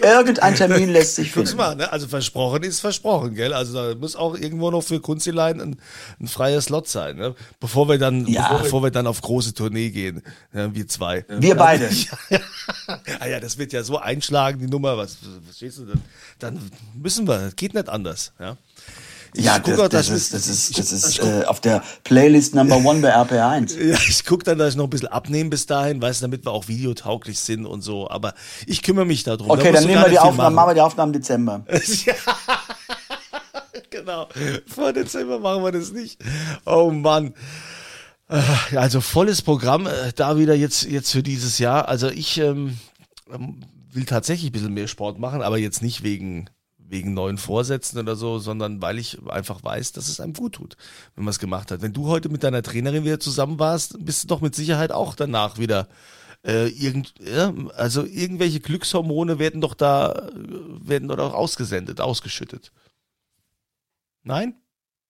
Irgendein 0.01 0.55
Termin 0.55 0.89
lässt 0.89 1.15
sich 1.15 1.31
finden. 1.31 1.55
Mal, 1.57 1.75
ne? 1.75 1.91
Also 1.91 2.07
versprochen 2.07 2.63
ist 2.63 2.79
versprochen, 2.79 3.35
gell? 3.35 3.53
Also 3.53 3.73
da 3.73 3.95
muss 3.95 4.15
auch 4.15 4.35
irgendwo 4.35 4.71
noch 4.71 4.81
für 4.81 4.99
Kunzilein 4.99 5.61
ein, 5.61 5.77
ein 6.19 6.27
freier 6.27 6.61
Slot 6.61 6.87
sein, 6.87 7.15
ne? 7.17 7.35
Bevor 7.59 7.87
wir 7.87 7.97
dann, 7.97 8.25
ja. 8.27 8.43
bevor, 8.43 8.63
bevor, 8.63 8.83
wir 8.83 8.91
dann 8.91 9.07
auf 9.07 9.21
große 9.21 9.53
Tournee 9.53 9.89
gehen, 9.89 10.21
ja, 10.53 10.73
wir 10.73 10.87
zwei. 10.87 11.25
Wir 11.29 11.55
beide. 11.55 11.89
Ja, 12.29 12.39
ah 13.19 13.27
ja, 13.27 13.39
das 13.39 13.57
wird 13.57 13.73
ja 13.73 13.83
so 13.83 13.97
einschlagen, 13.97 14.59
die 14.59 14.67
Nummer, 14.67 14.97
was, 14.97 15.17
was 15.45 15.57
stehst 15.57 15.77
du 15.79 15.85
denn? 15.85 16.01
Dann 16.39 16.59
müssen 16.93 17.27
wir, 17.27 17.51
geht 17.55 17.73
nicht 17.73 17.89
anders, 17.89 18.33
ja. 18.39 18.57
Ja, 19.37 19.59
das, 19.59 19.79
auch, 19.79 19.87
das, 19.87 20.09
ist, 20.09 20.33
das 20.33 20.47
ist, 20.47 20.77
das 20.77 20.91
ist 20.91 21.19
äh, 21.19 21.43
auf 21.45 21.59
der 21.59 21.83
Playlist 22.03 22.55
Number 22.55 22.77
One 22.77 23.01
bei 23.01 23.15
RPR1. 23.15 23.75
Ja, 23.85 23.97
ich 24.07 24.25
gucke 24.25 24.43
dann, 24.43 24.57
dass 24.57 24.71
ich 24.71 24.75
noch 24.77 24.85
ein 24.85 24.89
bisschen 24.89 25.07
abnehmen 25.07 25.49
bis 25.49 25.65
dahin, 25.65 26.01
weißt 26.01 26.23
damit 26.23 26.45
wir 26.45 26.51
auch 26.51 26.67
videotauglich 26.67 27.39
sind 27.39 27.65
und 27.65 27.81
so. 27.81 28.09
Aber 28.09 28.33
ich 28.65 28.81
kümmere 28.81 29.05
mich 29.05 29.23
darum. 29.23 29.49
Okay, 29.49 29.71
da 29.71 29.79
dann 29.79 29.85
nehmen 29.85 30.01
wir 30.01 30.09
die 30.09 30.19
Aufnahmen, 30.19 30.37
machen. 30.37 30.55
machen 30.55 30.69
wir 30.69 30.73
die 30.75 30.81
Aufnahmen 30.81 31.13
im 31.13 31.21
Dezember. 31.21 31.65
ja. 32.05 32.13
genau. 33.89 34.27
Vor 34.67 34.93
Dezember 34.93 35.39
machen 35.39 35.63
wir 35.63 35.71
das 35.71 35.91
nicht. 35.91 36.19
Oh 36.65 36.91
Mann. 36.91 37.33
Äh, 38.29 38.77
also 38.77 39.01
volles 39.01 39.41
Programm 39.41 39.87
äh, 39.87 40.11
da 40.15 40.37
wieder 40.37 40.55
jetzt, 40.55 40.83
jetzt 40.83 41.11
für 41.11 41.23
dieses 41.23 41.59
Jahr. 41.59 41.87
Also 41.87 42.09
ich 42.09 42.37
ähm, 42.39 42.77
ähm, 43.31 43.61
will 43.91 44.05
tatsächlich 44.05 44.49
ein 44.49 44.53
bisschen 44.53 44.73
mehr 44.73 44.87
Sport 44.87 45.19
machen, 45.19 45.41
aber 45.41 45.57
jetzt 45.57 45.81
nicht 45.81 46.03
wegen 46.03 46.49
wegen 46.87 47.13
neuen 47.13 47.37
Vorsätzen 47.37 47.99
oder 47.99 48.15
so, 48.15 48.39
sondern 48.39 48.81
weil 48.81 48.99
ich 48.99 49.17
einfach 49.27 49.63
weiß, 49.63 49.91
dass 49.93 50.07
es 50.07 50.19
einem 50.19 50.33
gut 50.33 50.53
tut, 50.53 50.77
wenn 51.15 51.23
man 51.23 51.31
es 51.31 51.39
gemacht 51.39 51.71
hat. 51.71 51.81
Wenn 51.81 51.93
du 51.93 52.07
heute 52.07 52.29
mit 52.29 52.43
deiner 52.43 52.61
Trainerin 52.61 53.03
wieder 53.03 53.19
zusammen 53.19 53.59
warst, 53.59 54.03
bist 54.05 54.23
du 54.23 54.27
doch 54.27 54.41
mit 54.41 54.55
Sicherheit 54.55 54.91
auch 54.91 55.15
danach 55.15 55.57
wieder 55.57 55.87
äh, 56.45 56.67
irgend, 56.67 57.13
ja, 57.19 57.53
also 57.75 58.05
irgendwelche 58.05 58.59
Glückshormone 58.59 59.39
werden 59.39 59.61
doch 59.61 59.73
da 59.73 60.29
werden 60.33 61.07
doch 61.07 61.33
ausgesendet, 61.33 62.01
ausgeschüttet. 62.01 62.71
Nein? 64.23 64.55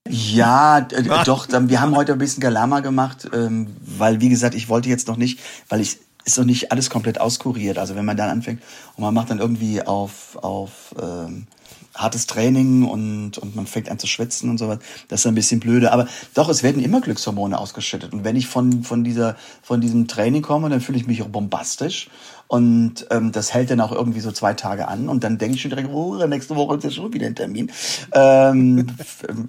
Ja, 0.07 0.79
äh, 0.79 1.23
doch, 1.25 1.47
wir 1.49 1.81
haben 1.81 1.95
heute 1.95 2.13
ein 2.13 2.19
bisschen 2.19 2.41
Galama 2.41 2.79
gemacht, 2.79 3.27
ähm, 3.33 3.75
weil, 3.81 4.21
wie 4.21 4.29
gesagt, 4.29 4.55
ich 4.55 4.69
wollte 4.69 4.87
jetzt 4.87 5.07
noch 5.07 5.17
nicht, 5.17 5.39
weil 5.67 5.81
ich 5.81 5.99
ist 6.25 6.37
noch 6.37 6.45
nicht 6.45 6.71
alles 6.71 6.89
komplett 6.89 7.21
auskuriert. 7.21 7.77
Also 7.77 7.95
wenn 7.95 8.05
man 8.05 8.17
dann 8.17 8.29
anfängt 8.29 8.61
und 8.95 9.03
man 9.03 9.13
macht 9.13 9.29
dann 9.29 9.39
irgendwie 9.39 9.81
auf, 9.81 10.37
auf 10.41 10.95
ähm, 10.99 11.47
hartes 11.95 12.27
Training 12.27 12.83
und, 12.83 13.37
und 13.37 13.55
man 13.55 13.67
fängt 13.67 13.89
an 13.89 13.97
zu 13.97 14.07
schwitzen 14.07 14.49
und 14.49 14.57
so 14.57 14.67
was. 14.67 14.79
Das 15.07 15.21
ist 15.21 15.27
ein 15.27 15.35
bisschen 15.35 15.59
blöde. 15.59 15.91
Aber 15.91 16.07
doch, 16.33 16.49
es 16.49 16.61
werden 16.61 16.83
immer 16.83 17.01
Glückshormone 17.01 17.57
ausgeschüttet. 17.57 18.13
Und 18.13 18.23
wenn 18.23 18.35
ich 18.35 18.47
von, 18.47 18.83
von, 18.83 19.03
dieser, 19.03 19.35
von 19.61 19.81
diesem 19.81 20.07
Training 20.07 20.41
komme, 20.41 20.69
dann 20.69 20.81
fühle 20.81 20.97
ich 20.97 21.07
mich 21.07 21.21
auch 21.23 21.29
bombastisch. 21.29 22.09
Und 22.47 23.07
ähm, 23.09 23.31
das 23.31 23.53
hält 23.53 23.71
dann 23.71 23.81
auch 23.81 23.91
irgendwie 23.91 24.19
so 24.19 24.31
zwei 24.31 24.53
Tage 24.53 24.87
an. 24.87 25.09
Und 25.09 25.23
dann 25.23 25.37
denke 25.37 25.55
ich 25.55 25.61
schon 25.61 25.71
direkt, 25.71 25.89
oh, 25.89 26.23
nächste 26.27 26.55
Woche 26.55 26.75
ist 26.75 26.83
ja 26.83 26.91
schon 26.91 27.13
wieder 27.13 27.25
ein 27.25 27.35
Termin. 27.35 27.71
Ähm, 28.11 28.87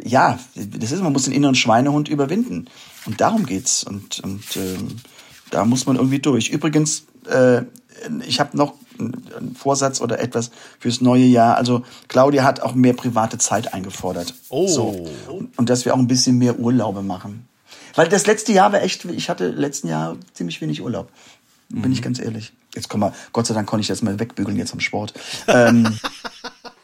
ja, 0.02 0.38
das 0.54 0.92
ist, 0.92 1.02
man 1.02 1.12
muss 1.12 1.24
den 1.24 1.34
inneren 1.34 1.54
Schweinehund 1.54 2.08
überwinden. 2.08 2.66
Und 3.04 3.20
darum 3.20 3.44
geht's. 3.44 3.84
Und, 3.84 4.20
und 4.20 4.56
ähm, 4.56 4.96
da 5.50 5.64
muss 5.64 5.86
man 5.86 5.96
irgendwie 5.96 6.20
durch. 6.20 6.48
Übrigens, 6.48 7.04
äh, 7.30 7.62
ich 8.26 8.40
habe 8.40 8.56
noch 8.56 8.74
einen 8.98 9.54
Vorsatz 9.54 10.00
oder 10.00 10.20
etwas 10.20 10.50
fürs 10.78 11.00
neue 11.00 11.24
Jahr. 11.24 11.56
Also 11.56 11.82
Claudia 12.08 12.44
hat 12.44 12.60
auch 12.60 12.74
mehr 12.74 12.94
private 12.94 13.38
Zeit 13.38 13.74
eingefordert. 13.74 14.34
Oh. 14.48 14.68
So. 14.68 15.08
Und 15.56 15.70
dass 15.70 15.84
wir 15.84 15.94
auch 15.94 15.98
ein 15.98 16.08
bisschen 16.08 16.38
mehr 16.38 16.58
Urlaube 16.58 17.02
machen. 17.02 17.48
Weil 17.94 18.08
das 18.08 18.26
letzte 18.26 18.52
Jahr 18.52 18.72
war 18.72 18.82
echt, 18.82 19.04
ich 19.06 19.30
hatte 19.30 19.48
letzten 19.48 19.88
Jahr 19.88 20.16
ziemlich 20.34 20.60
wenig 20.60 20.82
Urlaub. 20.82 21.10
Bin 21.68 21.82
mhm. 21.82 21.92
ich 21.92 22.02
ganz 22.02 22.18
ehrlich. 22.20 22.52
Jetzt 22.74 22.88
komm 22.88 23.00
mal, 23.00 23.12
Gott 23.32 23.46
sei 23.46 23.54
Dank 23.54 23.66
konnte 23.66 23.80
ich 23.80 23.88
das 23.88 24.02
mal 24.02 24.20
wegbügeln 24.20 24.56
jetzt 24.56 24.72
am 24.72 24.80
Sport. 24.80 25.14
ähm, 25.48 25.98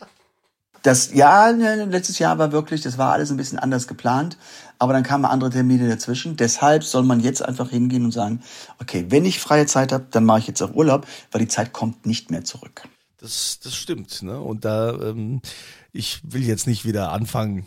das 0.83 1.13
Jahr, 1.13 1.53
ne, 1.53 1.85
letztes 1.85 2.19
Jahr 2.19 2.39
war 2.39 2.51
wirklich, 2.51 2.81
das 2.81 2.99
war 2.99 3.13
alles 3.13 3.31
ein 3.31 3.37
bisschen 3.37 3.59
anders 3.59 3.87
geplant, 3.87 4.37
aber 4.83 4.95
dann 4.95 5.05
kamen 5.05 5.27
andere 5.27 5.51
Termine 5.51 5.89
dazwischen. 5.89 6.35
Deshalb 6.35 6.83
soll 6.83 7.05
man 7.05 7.21
jetzt 7.21 7.41
einfach 7.41 7.71
hingehen 7.71 8.05
und 8.05 8.11
sagen, 8.11 8.43
okay, 8.81 9.07
wenn 9.11 9.25
ich 9.25 9.39
freie 9.39 9.65
Zeit 9.67 9.93
habe, 9.93 10.09
dann 10.11 10.25
mache 10.25 10.41
ich 10.41 10.49
jetzt 10.49 10.61
auch 10.61 10.75
Urlaub, 10.75 11.07
weil 11.31 11.41
die 11.41 11.47
Zeit 11.47 11.73
kommt 11.73 12.05
nicht 12.05 12.33
mehr 12.33 12.43
zurück. 12.43 12.83
Das, 13.19 13.61
das 13.63 13.77
stimmt. 13.77 14.25
Ne? 14.25 14.41
Und 14.41 14.65
da, 14.65 14.91
ähm, 15.01 15.41
ich 15.93 16.21
will 16.25 16.43
jetzt 16.43 16.67
nicht 16.67 16.85
wieder 16.85 17.13
anfangen, 17.13 17.65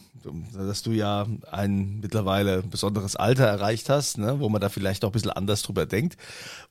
dass 0.53 0.81
du 0.83 0.91
ja 0.91 1.25
ein 1.51 1.99
mittlerweile 2.01 2.61
besonderes 2.63 3.15
Alter 3.15 3.45
erreicht 3.45 3.89
hast, 3.89 4.17
ne, 4.17 4.39
wo 4.39 4.49
man 4.49 4.61
da 4.61 4.69
vielleicht 4.69 5.03
auch 5.03 5.09
ein 5.09 5.11
bisschen 5.11 5.31
anders 5.31 5.61
drüber 5.61 5.85
denkt. 5.85 6.17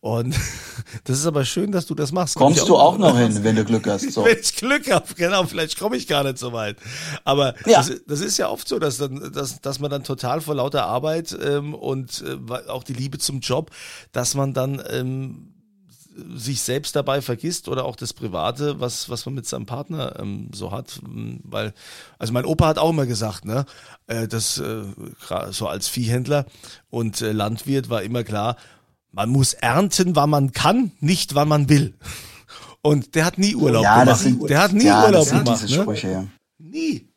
Und 0.00 0.34
das 1.04 1.18
ist 1.18 1.26
aber 1.26 1.44
schön, 1.44 1.72
dass 1.72 1.86
du 1.86 1.94
das 1.94 2.12
machst. 2.12 2.36
Kommst 2.36 2.62
auch, 2.62 2.66
du 2.66 2.76
auch 2.76 2.98
noch 2.98 3.16
hin, 3.18 3.42
wenn 3.42 3.56
du 3.56 3.64
Glück 3.64 3.86
hast. 3.86 4.10
So. 4.12 4.24
wenn 4.24 4.38
ich 4.38 4.56
Glück 4.56 4.90
habe, 4.90 5.06
genau, 5.14 5.44
vielleicht 5.44 5.78
komme 5.78 5.96
ich 5.96 6.06
gar 6.06 6.24
nicht 6.24 6.38
so 6.38 6.52
weit. 6.52 6.76
Aber 7.24 7.54
ja. 7.66 7.78
das, 7.78 7.92
das, 8.06 8.20
ist 8.20 8.36
ja 8.38 8.48
oft 8.48 8.68
so, 8.68 8.78
dass, 8.78 8.98
dann, 8.98 9.32
dass, 9.32 9.60
dass 9.60 9.78
man 9.78 9.90
dann 9.90 10.04
total 10.04 10.40
vor 10.40 10.54
lauter 10.54 10.86
Arbeit 10.86 11.36
ähm, 11.42 11.74
und 11.74 12.24
äh, 12.26 12.68
auch 12.68 12.84
die 12.84 12.94
Liebe 12.94 13.18
zum 13.18 13.40
Job, 13.40 13.70
dass 14.12 14.34
man 14.34 14.52
dann 14.52 14.82
ähm, 14.90 15.53
sich 16.34 16.62
selbst 16.62 16.94
dabei 16.96 17.20
vergisst 17.20 17.68
oder 17.68 17.84
auch 17.84 17.96
das 17.96 18.12
Private, 18.12 18.80
was, 18.80 19.08
was 19.08 19.26
man 19.26 19.34
mit 19.34 19.46
seinem 19.46 19.66
Partner 19.66 20.18
ähm, 20.18 20.50
so 20.52 20.72
hat. 20.72 21.00
Weil, 21.02 21.74
also 22.18 22.32
mein 22.32 22.44
Opa 22.44 22.66
hat 22.66 22.78
auch 22.78 22.90
immer 22.90 23.06
gesagt, 23.06 23.44
ne, 23.44 23.66
äh, 24.06 24.28
das 24.28 24.58
äh, 24.58 24.84
so 25.50 25.66
als 25.66 25.88
Viehhändler 25.88 26.46
und 26.90 27.20
äh, 27.20 27.32
Landwirt 27.32 27.90
war 27.90 28.02
immer 28.02 28.24
klar, 28.24 28.56
man 29.10 29.30
muss 29.30 29.54
ernten, 29.54 30.16
wann 30.16 30.30
man 30.30 30.52
kann, 30.52 30.92
nicht 31.00 31.34
wann 31.34 31.48
man 31.48 31.68
will. 31.68 31.94
Und 32.82 33.14
der 33.14 33.24
hat 33.24 33.38
nie 33.38 33.54
Urlaub 33.54 33.82
ja, 33.82 34.00
gemacht. 34.04 34.20
Sind, 34.20 34.50
der 34.50 34.58
hat 34.60 34.72
nie 34.72 34.84
ja, 34.84 35.06
Urlaub 35.06 35.28
gemacht. 35.28 35.62
Ne? 35.62 35.68
Sprüche, 35.68 36.10
ja. 36.10 36.26
Nie. 36.58 37.08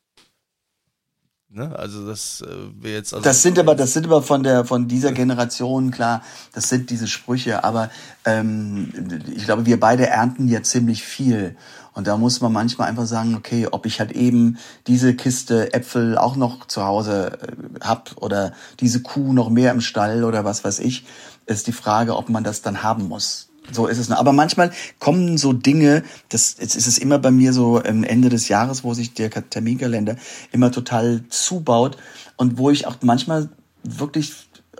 Ne? 1.57 1.75
Also 1.75 2.05
das 2.05 2.41
äh, 2.41 2.87
jetzt. 2.87 3.15
Also 3.15 3.23
das 3.23 3.41
sind 3.41 3.57
aber, 3.57 3.73
das 3.73 3.93
sind 3.93 4.05
aber 4.05 4.21
von 4.21 4.43
der 4.43 4.63
von 4.63 4.87
dieser 4.87 5.11
Generation 5.11 5.89
klar. 5.89 6.21
Das 6.53 6.69
sind 6.69 6.91
diese 6.91 7.07
Sprüche. 7.07 7.63
Aber 7.63 7.89
ähm, 8.25 8.93
ich 9.35 9.45
glaube, 9.45 9.65
wir 9.65 9.79
beide 9.79 10.05
ernten 10.05 10.47
ja 10.47 10.61
ziemlich 10.61 11.03
viel. 11.03 11.57
Und 11.93 12.05
da 12.05 12.15
muss 12.15 12.41
man 12.41 12.53
manchmal 12.53 12.89
einfach 12.89 13.07
sagen, 13.07 13.33
okay, 13.33 13.67
ob 13.71 13.87
ich 13.87 13.99
halt 13.99 14.11
eben 14.11 14.59
diese 14.85 15.15
Kiste 15.15 15.73
Äpfel 15.73 16.15
auch 16.15 16.35
noch 16.35 16.67
zu 16.67 16.85
Hause 16.85 17.39
äh, 17.41 17.83
hab 17.83 18.15
oder 18.17 18.53
diese 18.79 19.01
Kuh 19.01 19.33
noch 19.33 19.49
mehr 19.49 19.71
im 19.71 19.81
Stall 19.81 20.23
oder 20.23 20.45
was 20.45 20.63
weiß 20.63 20.77
ich, 20.77 21.07
ist 21.47 21.65
die 21.65 21.71
Frage, 21.71 22.15
ob 22.15 22.29
man 22.29 22.43
das 22.43 22.61
dann 22.61 22.83
haben 22.83 23.07
muss. 23.07 23.46
So 23.71 23.87
ist 23.87 23.97
es. 23.97 24.09
Aber 24.11 24.33
manchmal 24.33 24.71
kommen 24.99 25.37
so 25.37 25.53
Dinge, 25.53 26.03
das 26.29 26.57
jetzt 26.59 26.75
ist 26.75 26.87
es 26.87 26.97
immer 26.97 27.19
bei 27.19 27.31
mir 27.31 27.53
so 27.53 27.81
am 27.83 28.03
Ende 28.03 28.29
des 28.29 28.47
Jahres, 28.47 28.83
wo 28.83 28.93
sich 28.93 29.13
der 29.13 29.29
Terminkalender 29.29 30.15
immer 30.51 30.71
total 30.71 31.23
zubaut 31.29 31.97
und 32.37 32.57
wo 32.57 32.69
ich 32.69 32.87
auch 32.87 32.95
manchmal 33.01 33.49
wirklich 33.83 34.33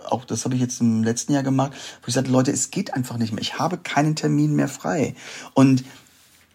auch 0.06 0.24
das 0.24 0.44
habe 0.44 0.54
ich 0.54 0.60
jetzt 0.60 0.80
im 0.80 1.02
letzten 1.02 1.34
Jahr 1.34 1.42
gemacht, 1.42 1.72
wo 2.02 2.08
ich 2.08 2.14
sagte, 2.14 2.30
Leute, 2.30 2.50
es 2.50 2.70
geht 2.70 2.94
einfach 2.94 3.18
nicht 3.18 3.32
mehr. 3.32 3.42
Ich 3.42 3.58
habe 3.58 3.76
keinen 3.76 4.16
Termin 4.16 4.54
mehr 4.54 4.68
frei. 4.68 5.14
Und 5.54 5.84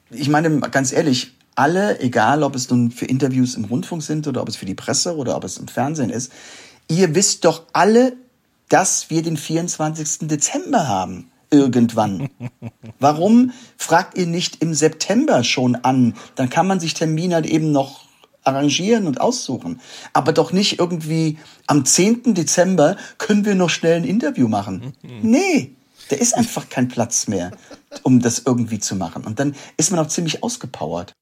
ich 0.09 0.29
meine 0.29 0.59
ganz 0.59 0.91
ehrlich, 0.91 1.33
alle, 1.55 1.99
egal 1.99 2.41
ob 2.41 2.55
es 2.55 2.69
nun 2.69 2.89
für 2.89 3.05
Interviews 3.05 3.55
im 3.55 3.65
Rundfunk 3.65 4.01
sind 4.01 4.27
oder 4.27 4.41
ob 4.41 4.49
es 4.49 4.55
für 4.55 4.65
die 4.65 4.73
Presse 4.73 5.15
oder 5.15 5.35
ob 5.35 5.43
es 5.43 5.57
im 5.57 5.67
Fernsehen 5.67 6.09
ist, 6.09 6.31
ihr 6.87 7.13
wisst 7.13 7.45
doch 7.45 7.63
alle, 7.73 8.13
dass 8.69 9.09
wir 9.09 9.21
den 9.21 9.37
24. 9.37 10.27
Dezember 10.27 10.87
haben 10.87 11.29
irgendwann. 11.53 12.29
Warum 12.99 13.51
fragt 13.77 14.17
ihr 14.17 14.25
nicht 14.25 14.61
im 14.61 14.73
September 14.73 15.43
schon 15.43 15.75
an? 15.75 16.15
Dann 16.35 16.49
kann 16.49 16.67
man 16.67 16.79
sich 16.79 16.93
Termine 16.93 17.35
halt 17.35 17.45
eben 17.45 17.71
noch 17.71 18.01
arrangieren 18.43 19.07
und 19.07 19.21
aussuchen. 19.21 19.79
Aber 20.11 20.33
doch 20.33 20.51
nicht 20.51 20.79
irgendwie 20.79 21.37
am 21.67 21.85
10. 21.85 22.33
Dezember 22.33 22.97
können 23.17 23.45
wir 23.45 23.55
noch 23.55 23.69
schnell 23.69 23.95
ein 23.95 24.03
Interview 24.03 24.47
machen. 24.47 24.93
Nee, 25.21 25.75
da 26.09 26.17
ist 26.17 26.35
einfach 26.35 26.69
kein 26.69 26.89
Platz 26.89 27.27
mehr, 27.27 27.51
um 28.03 28.19
das 28.19 28.43
irgendwie 28.45 28.79
zu 28.79 28.95
machen. 28.95 29.23
Und 29.23 29.39
dann 29.39 29.55
ist 29.77 29.91
man 29.91 29.99
auch 29.99 30.09
ziemlich 30.09 30.43
ausgepowert. 30.43 31.13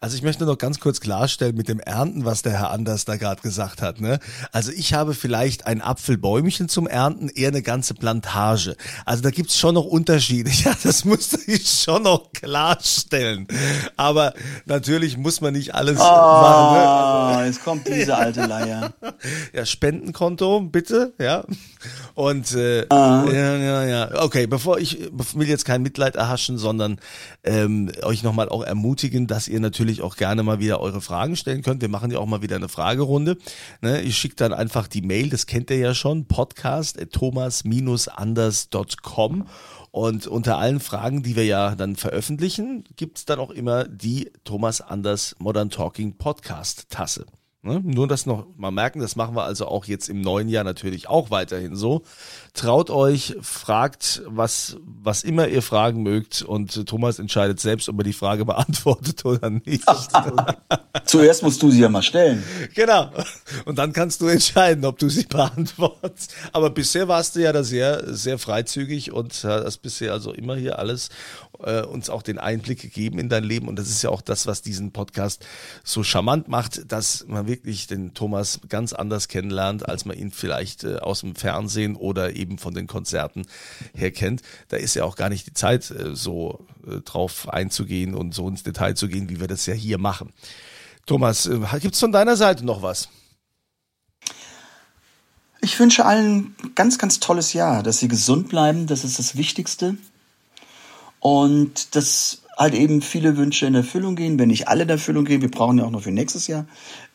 Also 0.00 0.16
ich 0.16 0.22
möchte 0.22 0.44
noch 0.44 0.58
ganz 0.58 0.80
kurz 0.80 1.00
klarstellen 1.00 1.56
mit 1.56 1.68
dem 1.68 1.80
Ernten, 1.80 2.24
was 2.24 2.42
der 2.42 2.52
Herr 2.52 2.70
Anders 2.70 3.04
da 3.04 3.16
gerade 3.16 3.42
gesagt 3.42 3.82
hat. 3.82 4.00
Ne? 4.00 4.18
Also 4.52 4.72
ich 4.72 4.94
habe 4.94 5.14
vielleicht 5.14 5.66
ein 5.66 5.80
Apfelbäumchen 5.80 6.68
zum 6.68 6.86
Ernten, 6.86 7.28
eher 7.28 7.48
eine 7.48 7.62
ganze 7.62 7.94
Plantage. 7.94 8.76
Also 9.04 9.22
da 9.22 9.30
gibt's 9.30 9.58
schon 9.58 9.74
noch 9.74 9.84
Unterschiede. 9.84 10.50
Ja, 10.66 10.72
das 10.82 11.04
musste 11.04 11.38
ich 11.46 11.68
schon 11.68 12.04
noch 12.04 12.32
klarstellen. 12.32 13.46
Aber 13.96 14.32
natürlich 14.64 15.16
muss 15.16 15.40
man 15.40 15.52
nicht 15.52 15.74
alles 15.74 16.00
oh, 16.00 16.02
machen. 16.02 16.76
Ne? 16.76 16.88
Also, 16.88 17.44
jetzt 17.44 17.64
kommt 17.64 17.86
diese 17.86 18.16
alte 18.16 18.46
Leier. 18.46 18.92
Ja, 19.52 19.64
Spendenkonto, 19.64 20.60
bitte, 20.60 21.14
ja. 21.18 21.44
Und 22.14 22.54
äh, 22.54 22.86
ah. 22.88 23.24
ja, 23.30 23.56
ja, 23.56 23.84
ja. 23.84 24.22
Okay, 24.22 24.46
bevor 24.46 24.78
ich 24.78 25.10
will 25.34 25.48
jetzt 25.48 25.64
kein 25.64 25.82
Mitleid 25.82 26.16
erhaschen, 26.16 26.58
sondern 26.58 26.98
ähm, 27.44 27.90
euch 28.02 28.22
nochmal 28.22 28.48
auch 28.48 28.62
ermutigen, 28.62 29.26
dass 29.26 29.48
ihr 29.48 29.60
natürlich 29.60 29.85
auch 30.02 30.16
gerne 30.16 30.42
mal 30.42 30.58
wieder 30.58 30.80
eure 30.80 31.00
Fragen 31.00 31.36
stellen 31.36 31.62
könnt. 31.62 31.82
Wir 31.82 31.88
machen 31.88 32.10
ja 32.10 32.18
auch 32.18 32.26
mal 32.26 32.42
wieder 32.42 32.56
eine 32.56 32.68
Fragerunde. 32.68 33.38
Ne, 33.80 34.02
ich 34.02 34.18
schicke 34.18 34.34
dann 34.36 34.52
einfach 34.52 34.88
die 34.88 35.02
Mail, 35.02 35.30
das 35.30 35.46
kennt 35.46 35.70
ihr 35.70 35.78
ja 35.78 35.94
schon, 35.94 36.26
podcast 36.26 36.98
thomas-anders.com. 37.12 39.46
Und 39.90 40.26
unter 40.26 40.58
allen 40.58 40.80
Fragen, 40.80 41.22
die 41.22 41.36
wir 41.36 41.46
ja 41.46 41.74
dann 41.74 41.96
veröffentlichen, 41.96 42.84
gibt's 42.96 43.24
dann 43.24 43.38
auch 43.38 43.50
immer 43.50 43.84
die 43.84 44.30
Thomas 44.44 44.82
Anders 44.82 45.34
Modern 45.38 45.70
Talking 45.70 46.18
Podcast 46.18 46.90
Tasse. 46.90 47.24
Ne? 47.66 47.80
Nur 47.84 48.06
das 48.06 48.26
noch 48.26 48.46
mal 48.56 48.70
merken, 48.70 49.00
das 49.00 49.16
machen 49.16 49.34
wir 49.34 49.42
also 49.42 49.66
auch 49.66 49.86
jetzt 49.86 50.08
im 50.08 50.20
neuen 50.20 50.48
Jahr 50.48 50.62
natürlich 50.62 51.08
auch 51.08 51.30
weiterhin 51.30 51.74
so. 51.74 52.02
Traut 52.54 52.90
euch, 52.90 53.36
fragt, 53.42 54.22
was, 54.26 54.76
was 54.84 55.24
immer 55.24 55.48
ihr 55.48 55.62
fragen 55.62 56.02
mögt 56.02 56.42
und 56.42 56.86
Thomas 56.86 57.18
entscheidet 57.18 57.58
selbst, 57.58 57.88
ob 57.88 57.98
er 57.98 58.04
die 58.04 58.12
Frage 58.12 58.44
beantwortet 58.46 59.24
oder 59.24 59.50
nicht. 59.50 59.84
Zuerst 61.04 61.42
musst 61.42 61.62
du 61.62 61.70
sie 61.70 61.80
ja 61.80 61.88
mal 61.88 62.02
stellen. 62.02 62.44
Genau. 62.74 63.10
Und 63.64 63.78
dann 63.78 63.92
kannst 63.92 64.20
du 64.20 64.28
entscheiden, 64.28 64.84
ob 64.84 64.98
du 64.98 65.08
sie 65.08 65.24
beantwortest. 65.24 66.34
Aber 66.52 66.70
bisher 66.70 67.08
warst 67.08 67.34
du 67.34 67.40
ja 67.40 67.52
da 67.52 67.64
sehr, 67.64 68.14
sehr 68.14 68.38
freizügig 68.38 69.12
und 69.12 69.44
hast 69.44 69.78
bisher 69.78 70.12
also 70.12 70.32
immer 70.32 70.54
hier 70.54 70.78
alles 70.78 71.10
äh, 71.62 71.82
uns 71.82 72.10
auch 72.10 72.22
den 72.22 72.38
Einblick 72.38 72.80
gegeben 72.80 73.18
in 73.18 73.28
dein 73.28 73.44
Leben. 73.44 73.68
Und 73.68 73.76
das 73.76 73.88
ist 73.88 74.02
ja 74.02 74.10
auch 74.10 74.20
das, 74.20 74.46
was 74.46 74.62
diesen 74.62 74.92
Podcast 74.92 75.44
so 75.84 76.02
charmant 76.02 76.48
macht, 76.48 76.90
dass 76.90 77.26
man 77.26 77.46
wirklich 77.46 77.86
den 77.86 78.14
Thomas 78.14 78.60
ganz 78.68 78.92
anders 78.92 79.28
kennenlernt, 79.28 79.88
als 79.88 80.04
man 80.04 80.16
ihn 80.16 80.30
vielleicht 80.30 80.84
äh, 80.84 80.96
aus 80.96 81.20
dem 81.20 81.34
Fernsehen 81.34 81.96
oder 81.96 82.36
eben 82.36 82.58
von 82.58 82.74
den 82.74 82.86
Konzerten 82.86 83.46
her 83.94 84.10
kennt. 84.10 84.42
Da 84.68 84.76
ist 84.76 84.94
ja 84.94 85.04
auch 85.04 85.16
gar 85.16 85.28
nicht 85.28 85.46
die 85.46 85.54
Zeit, 85.54 85.90
äh, 85.90 86.14
so 86.14 86.66
äh, 86.86 87.00
drauf 87.00 87.48
einzugehen 87.48 88.14
und 88.14 88.34
so 88.34 88.48
ins 88.48 88.62
Detail 88.62 88.94
zu 88.94 89.08
gehen, 89.08 89.28
wie 89.28 89.40
wir 89.40 89.48
das 89.48 89.66
ja 89.66 89.74
hier 89.74 89.98
machen. 89.98 90.32
Thomas, 91.06 91.46
äh, 91.46 91.60
gibt's 91.80 92.00
von 92.00 92.12
deiner 92.12 92.36
Seite 92.36 92.64
noch 92.64 92.82
was? 92.82 93.08
Ich 95.60 95.80
wünsche 95.80 96.04
allen 96.04 96.54
ein 96.62 96.74
ganz, 96.74 96.98
ganz 96.98 97.18
tolles 97.18 97.52
Jahr, 97.52 97.82
dass 97.82 97.98
sie 97.98 98.08
gesund 98.08 98.48
bleiben, 98.48 98.86
das 98.86 99.04
ist 99.04 99.18
das 99.18 99.36
Wichtigste. 99.36 99.96
Und 101.26 101.96
dass 101.96 102.42
halt 102.56 102.74
eben 102.74 103.02
viele 103.02 103.36
Wünsche 103.36 103.66
in 103.66 103.74
Erfüllung 103.74 104.14
gehen, 104.14 104.38
wenn 104.38 104.46
nicht 104.46 104.68
alle 104.68 104.84
in 104.84 104.88
Erfüllung 104.88 105.24
gehen. 105.24 105.42
Wir 105.42 105.50
brauchen 105.50 105.78
ja 105.78 105.84
auch 105.84 105.90
noch 105.90 106.02
für 106.02 106.12
nächstes 106.12 106.46
Jahr 106.46 106.66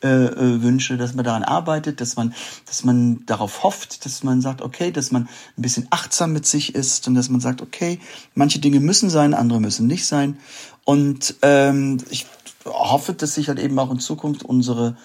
äh, 0.02 0.08
äh, 0.08 0.62
Wünsche, 0.62 0.98
dass 0.98 1.14
man 1.14 1.24
daran 1.24 1.44
arbeitet, 1.44 2.02
dass 2.02 2.14
man, 2.14 2.34
dass 2.66 2.84
man 2.84 3.24
darauf 3.24 3.62
hofft, 3.62 4.04
dass 4.04 4.22
man 4.22 4.42
sagt, 4.42 4.60
okay, 4.60 4.90
dass 4.92 5.12
man 5.12 5.30
ein 5.56 5.62
bisschen 5.62 5.86
achtsam 5.88 6.34
mit 6.34 6.44
sich 6.44 6.74
ist 6.74 7.08
und 7.08 7.14
dass 7.14 7.30
man 7.30 7.40
sagt, 7.40 7.62
okay, 7.62 8.00
manche 8.34 8.58
Dinge 8.58 8.80
müssen 8.80 9.08
sein, 9.08 9.32
andere 9.32 9.62
müssen 9.62 9.86
nicht 9.86 10.04
sein. 10.04 10.36
Und 10.84 11.36
ähm, 11.40 11.96
ich 12.10 12.26
hoffe, 12.66 13.14
dass 13.14 13.36
sich 13.36 13.48
halt 13.48 13.60
eben 13.60 13.78
auch 13.78 13.90
in 13.90 13.98
Zukunft 13.98 14.42
unsere 14.42 14.98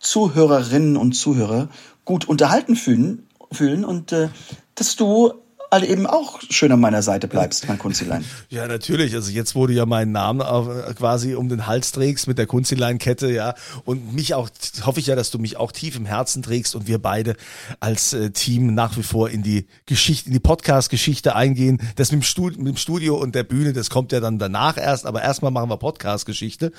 Zuhörerinnen 0.00 0.96
und 0.96 1.12
Zuhörer 1.12 1.68
gut 2.06 2.24
unterhalten 2.24 2.76
fühlen, 2.76 3.28
fühlen 3.52 3.84
und 3.84 4.12
äh, 4.12 4.30
dass 4.74 4.96
du 4.96 5.34
halt 5.70 5.84
eben 5.84 6.06
auch 6.06 6.40
schön 6.50 6.72
an 6.72 6.80
meiner 6.80 7.02
Seite 7.02 7.28
bleibst, 7.28 7.68
mein 7.68 7.78
Kunzilein. 7.78 8.24
Ja, 8.50 8.66
natürlich. 8.66 9.14
Also 9.14 9.30
jetzt 9.30 9.54
wurde 9.54 9.74
ja 9.74 9.84
mein 9.84 10.10
Name 10.10 10.44
quasi 10.96 11.34
um 11.34 11.48
den 11.48 11.66
Hals 11.66 11.92
trägst 11.92 12.28
mit 12.28 12.38
der 12.38 12.46
Kunzilein-Kette, 12.46 13.30
ja. 13.30 13.54
Und 13.84 14.14
mich 14.14 14.34
auch, 14.34 14.48
hoffe 14.84 15.00
ich 15.00 15.06
ja, 15.06 15.16
dass 15.16 15.30
du 15.30 15.38
mich 15.38 15.56
auch 15.56 15.70
tief 15.70 15.96
im 15.96 16.06
Herzen 16.06 16.42
trägst 16.42 16.74
und 16.74 16.86
wir 16.86 16.98
beide 16.98 17.36
als 17.80 18.14
äh, 18.14 18.30
Team 18.30 18.74
nach 18.74 18.96
wie 18.96 19.02
vor 19.02 19.28
in 19.28 19.42
die 19.42 19.66
Geschichte, 19.86 20.28
in 20.28 20.32
die 20.32 20.40
Podcast-Geschichte 20.40 21.36
eingehen. 21.36 21.78
Das 21.96 22.10
mit 22.10 22.22
dem, 22.22 22.24
Studio, 22.24 22.58
mit 22.58 22.68
dem 22.68 22.76
Studio 22.76 23.16
und 23.16 23.34
der 23.34 23.44
Bühne, 23.44 23.72
das 23.72 23.90
kommt 23.90 24.12
ja 24.12 24.20
dann 24.20 24.38
danach 24.38 24.78
erst, 24.78 25.04
aber 25.04 25.22
erstmal 25.22 25.50
machen 25.50 25.68
wir 25.68 25.76
Podcast-Geschichte. 25.76 26.72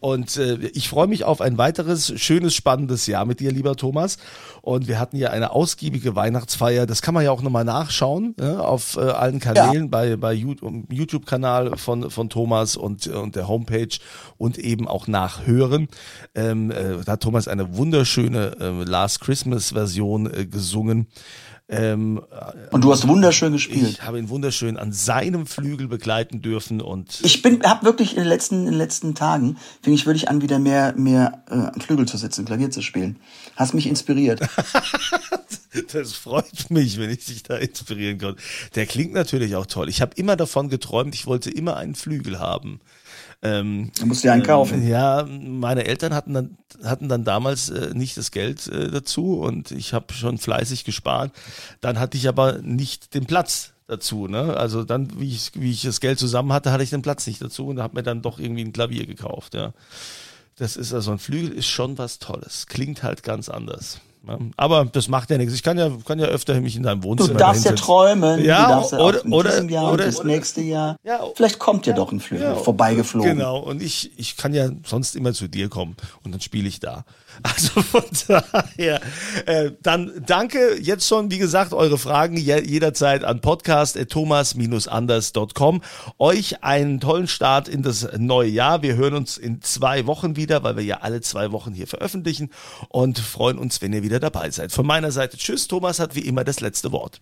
Und 0.00 0.36
äh, 0.36 0.56
ich 0.74 0.88
freue 0.88 1.06
mich 1.06 1.24
auf 1.24 1.40
ein 1.40 1.58
weiteres 1.58 2.12
schönes, 2.20 2.54
spannendes 2.54 3.06
Jahr 3.06 3.24
mit 3.24 3.38
dir, 3.40 3.52
lieber 3.52 3.76
Thomas. 3.76 4.18
Und 4.60 4.88
wir 4.88 4.98
hatten 4.98 5.16
ja 5.16 5.30
eine 5.30 5.52
ausgiebige 5.52 6.16
Weihnachtsfeier. 6.16 6.86
Das 6.86 7.02
kann 7.02 7.14
man 7.14 7.24
ja 7.24 7.30
auch 7.30 7.42
nochmal 7.42 7.64
nachschauen 7.64 8.31
ja, 8.38 8.60
auf 8.60 8.96
äh, 8.96 9.00
allen 9.00 9.40
Kanälen, 9.40 9.84
ja. 9.84 9.88
bei, 9.88 10.16
bei 10.16 10.32
YouTube-Kanal 10.32 11.76
von, 11.76 12.10
von 12.10 12.28
Thomas 12.28 12.76
und, 12.76 13.06
und 13.06 13.36
der 13.36 13.48
Homepage 13.48 13.98
und 14.38 14.58
eben 14.58 14.88
auch 14.88 15.06
nachhören. 15.06 15.88
Ähm, 16.34 16.70
äh, 16.70 17.04
da 17.04 17.12
hat 17.12 17.22
Thomas 17.22 17.48
eine 17.48 17.76
wunderschöne 17.76 18.56
äh, 18.60 18.84
Last 18.84 19.20
Christmas-Version 19.20 20.32
äh, 20.32 20.46
gesungen. 20.46 21.08
Ähm, 21.68 22.20
und 22.70 22.84
du 22.84 22.92
hast 22.92 23.08
wunderschön 23.08 23.52
gespielt. 23.52 23.88
Ich 23.88 24.02
habe 24.02 24.18
ihn 24.18 24.28
wunderschön 24.28 24.76
an 24.76 24.92
seinem 24.92 25.46
Flügel 25.46 25.88
begleiten 25.88 26.42
dürfen 26.42 26.82
und 26.82 27.20
ich 27.22 27.40
bin, 27.40 27.62
habe 27.62 27.86
wirklich 27.86 28.12
in 28.12 28.18
den 28.18 28.28
letzten, 28.28 28.60
in 28.60 28.72
den 28.72 28.74
letzten 28.74 29.14
Tagen 29.14 29.56
fing 29.80 29.94
ich 29.94 30.04
wirklich 30.04 30.28
an, 30.28 30.42
wieder 30.42 30.58
mehr, 30.58 30.92
mehr 30.96 31.44
äh, 31.48 31.54
am 31.54 31.80
Flügel 31.80 32.06
zu 32.06 32.18
sitzen, 32.18 32.44
Klavier 32.44 32.70
zu 32.70 32.82
spielen. 32.82 33.20
Hast 33.56 33.72
mich 33.72 33.86
inspiriert. 33.86 34.40
das 35.92 36.12
freut 36.12 36.70
mich, 36.70 36.98
wenn 36.98 37.10
ich 37.10 37.24
dich 37.26 37.42
da 37.42 37.56
inspirieren 37.56 38.18
konnte. 38.18 38.42
Der 38.74 38.86
klingt 38.86 39.12
natürlich 39.12 39.56
auch 39.56 39.66
toll. 39.66 39.88
Ich 39.88 40.00
habe 40.00 40.14
immer 40.16 40.36
davon 40.36 40.68
geträumt, 40.68 41.14
ich 41.14 41.26
wollte 41.26 41.50
immer 41.50 41.76
einen 41.76 41.94
Flügel 41.94 42.38
haben. 42.38 42.80
Ähm, 43.44 43.90
du 43.98 44.06
musst 44.06 44.22
dir 44.22 44.32
einen 44.32 44.44
kaufen. 44.44 44.82
Ähm, 44.82 44.88
ja, 44.88 45.26
meine 45.26 45.84
Eltern 45.84 46.14
hatten 46.14 46.32
dann, 46.32 46.56
hatten 46.84 47.08
dann 47.08 47.24
damals 47.24 47.70
äh, 47.70 47.92
nicht 47.92 48.16
das 48.16 48.30
Geld 48.30 48.68
äh, 48.68 48.90
dazu 48.90 49.40
und 49.40 49.72
ich 49.72 49.94
habe 49.94 50.12
schon 50.14 50.38
fleißig 50.38 50.84
gespart. 50.84 51.32
Dann 51.80 51.98
hatte 51.98 52.16
ich 52.16 52.28
aber 52.28 52.58
nicht 52.62 53.14
den 53.14 53.26
Platz 53.26 53.72
dazu. 53.88 54.28
Ne? 54.28 54.56
Also 54.56 54.84
dann, 54.84 55.20
wie 55.20 55.28
ich, 55.28 55.50
wie 55.54 55.72
ich 55.72 55.82
das 55.82 56.00
Geld 56.00 56.18
zusammen 56.18 56.52
hatte, 56.52 56.70
hatte 56.70 56.84
ich 56.84 56.90
den 56.90 57.02
Platz 57.02 57.26
nicht 57.26 57.42
dazu 57.42 57.66
und 57.66 57.80
habe 57.80 57.96
mir 57.96 58.02
dann 58.04 58.22
doch 58.22 58.38
irgendwie 58.38 58.64
ein 58.64 58.72
Klavier 58.72 59.06
gekauft. 59.06 59.54
Ja. 59.54 59.72
Das 60.56 60.76
ist 60.76 60.94
also 60.94 61.10
ein 61.10 61.18
Flügel 61.18 61.50
ist 61.50 61.66
schon 61.66 61.98
was 61.98 62.20
Tolles. 62.20 62.66
Klingt 62.68 63.02
halt 63.02 63.24
ganz 63.24 63.48
anders. 63.48 64.00
Ja, 64.26 64.38
Aber 64.56 64.84
das 64.84 65.08
macht 65.08 65.30
ja 65.30 65.38
nichts. 65.38 65.54
Ich 65.54 65.62
kann 65.62 65.76
ja, 65.78 65.90
kann 66.04 66.18
ja 66.18 66.26
öfter 66.26 66.60
mich 66.60 66.76
in 66.76 66.82
deinem 66.84 67.00
Du 67.00 67.08
Wohnzimmer 67.08 67.38
darfst 67.38 67.64
ja 67.64 67.72
träumen. 67.72 68.44
Ja, 68.44 68.62
du 68.62 68.68
darfst 68.68 68.92
ja 68.92 68.98
oder- 68.98 69.26
oder- 69.26 69.62
Jahr 69.64 69.92
oder- 69.92 70.04
das 70.06 70.22
nächste 70.22 70.60
Jahr. 70.60 70.96
Ja, 71.04 71.20
Vielleicht 71.34 71.58
kommt 71.58 71.86
ja, 71.86 71.92
doch 71.92 72.12
ein 72.12 72.20
Flügel 72.20 72.54
vorbeigeflogen. 72.56 73.36
Genau, 73.36 73.58
und 73.58 73.82
ich, 73.82 74.12
ich 74.16 74.36
kann 74.36 74.54
ja 74.54 74.68
sonst 74.84 75.16
immer 75.16 75.32
zu 75.32 75.48
dir 75.48 75.68
kommen 75.68 75.96
und 76.24 76.32
dann 76.32 76.40
spiele 76.40 76.68
ich 76.68 76.78
da. 76.80 77.04
Also 77.42 77.82
von 77.82 78.04
daher, 78.28 79.00
äh, 79.46 79.72
dann 79.82 80.22
danke 80.26 80.78
jetzt 80.80 81.08
schon, 81.08 81.30
wie 81.30 81.38
gesagt, 81.38 81.72
eure 81.72 81.96
Fragen 81.98 82.36
je, 82.36 82.60
jederzeit 82.60 83.24
an 83.24 83.40
podcast.thomas-anders.com. 83.40 85.82
Euch 86.18 86.62
einen 86.62 87.00
tollen 87.00 87.28
Start 87.28 87.68
in 87.68 87.82
das 87.82 88.08
neue 88.18 88.48
Jahr. 88.48 88.82
Wir 88.82 88.96
hören 88.96 89.14
uns 89.14 89.38
in 89.38 89.62
zwei 89.62 90.06
Wochen 90.06 90.36
wieder, 90.36 90.62
weil 90.62 90.76
wir 90.76 90.84
ja 90.84 90.98
alle 90.98 91.20
zwei 91.20 91.52
Wochen 91.52 91.72
hier 91.72 91.86
veröffentlichen 91.86 92.50
und 92.88 93.18
freuen 93.18 93.58
uns, 93.58 93.82
wenn 93.82 93.92
ihr 93.92 94.02
wieder 94.02 94.20
dabei 94.20 94.50
seid. 94.50 94.72
Von 94.72 94.86
meiner 94.86 95.12
Seite 95.12 95.36
tschüss. 95.36 95.68
Thomas 95.68 95.98
hat 95.98 96.14
wie 96.14 96.20
immer 96.20 96.44
das 96.44 96.60
letzte 96.60 96.92
Wort. 96.92 97.20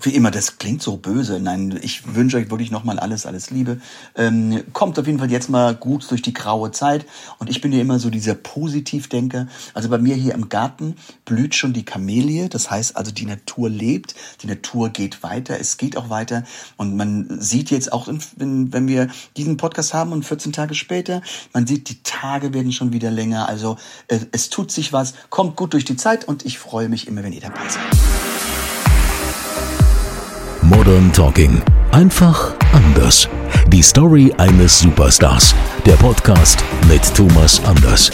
Wie 0.00 0.10
immer, 0.10 0.32
das 0.32 0.58
klingt 0.58 0.82
so 0.82 0.96
böse. 0.96 1.38
Nein, 1.38 1.78
ich 1.80 2.16
wünsche 2.16 2.36
euch 2.36 2.50
wirklich 2.50 2.72
nochmal 2.72 2.98
alles, 2.98 3.26
alles 3.26 3.50
Liebe. 3.50 3.80
Ähm, 4.16 4.64
kommt 4.72 4.98
auf 4.98 5.06
jeden 5.06 5.20
Fall 5.20 5.30
jetzt 5.30 5.48
mal 5.48 5.72
gut 5.72 6.10
durch 6.10 6.20
die 6.20 6.34
graue 6.34 6.72
Zeit. 6.72 7.06
Und 7.38 7.48
ich 7.48 7.60
bin 7.60 7.72
ja 7.72 7.80
immer 7.80 8.00
so 8.00 8.10
dieser 8.10 8.34
Positivdenker. 8.34 9.46
Also 9.72 9.88
bei 9.88 9.98
mir 9.98 10.16
hier 10.16 10.34
im 10.34 10.48
Garten 10.48 10.96
blüht 11.24 11.54
schon 11.54 11.72
die 11.72 11.84
Kamelie. 11.84 12.48
Das 12.48 12.72
heißt 12.72 12.96
also, 12.96 13.12
die 13.12 13.24
Natur 13.24 13.70
lebt, 13.70 14.16
die 14.42 14.48
Natur 14.48 14.88
geht 14.88 15.22
weiter, 15.22 15.60
es 15.60 15.76
geht 15.76 15.96
auch 15.96 16.10
weiter. 16.10 16.42
Und 16.76 16.96
man 16.96 17.40
sieht 17.40 17.70
jetzt 17.70 17.92
auch, 17.92 18.08
wenn, 18.36 18.72
wenn 18.72 18.88
wir 18.88 19.06
diesen 19.36 19.56
Podcast 19.58 19.94
haben 19.94 20.10
und 20.10 20.24
14 20.24 20.52
Tage 20.52 20.74
später, 20.74 21.22
man 21.52 21.68
sieht, 21.68 21.88
die 21.88 22.02
Tage 22.02 22.52
werden 22.52 22.72
schon 22.72 22.92
wieder 22.92 23.12
länger. 23.12 23.48
Also 23.48 23.76
äh, 24.08 24.18
es 24.32 24.50
tut 24.50 24.72
sich 24.72 24.92
was, 24.92 25.14
kommt 25.30 25.54
gut 25.54 25.72
durch 25.72 25.84
die 25.84 25.96
Zeit 25.96 26.26
und 26.26 26.44
ich 26.44 26.58
freue 26.58 26.88
mich 26.88 27.06
immer, 27.06 27.22
wenn 27.22 27.32
ihr 27.32 27.42
dabei 27.42 27.68
seid. 27.68 28.23
Modern 30.76 31.12
Talking. 31.12 31.62
Einfach 31.92 32.52
anders. 32.72 33.28
Die 33.68 33.82
Story 33.82 34.34
eines 34.38 34.80
Superstars. 34.80 35.54
Der 35.86 35.94
Podcast 35.94 36.64
mit 36.88 37.02
Thomas 37.14 37.62
Anders. 37.64 38.10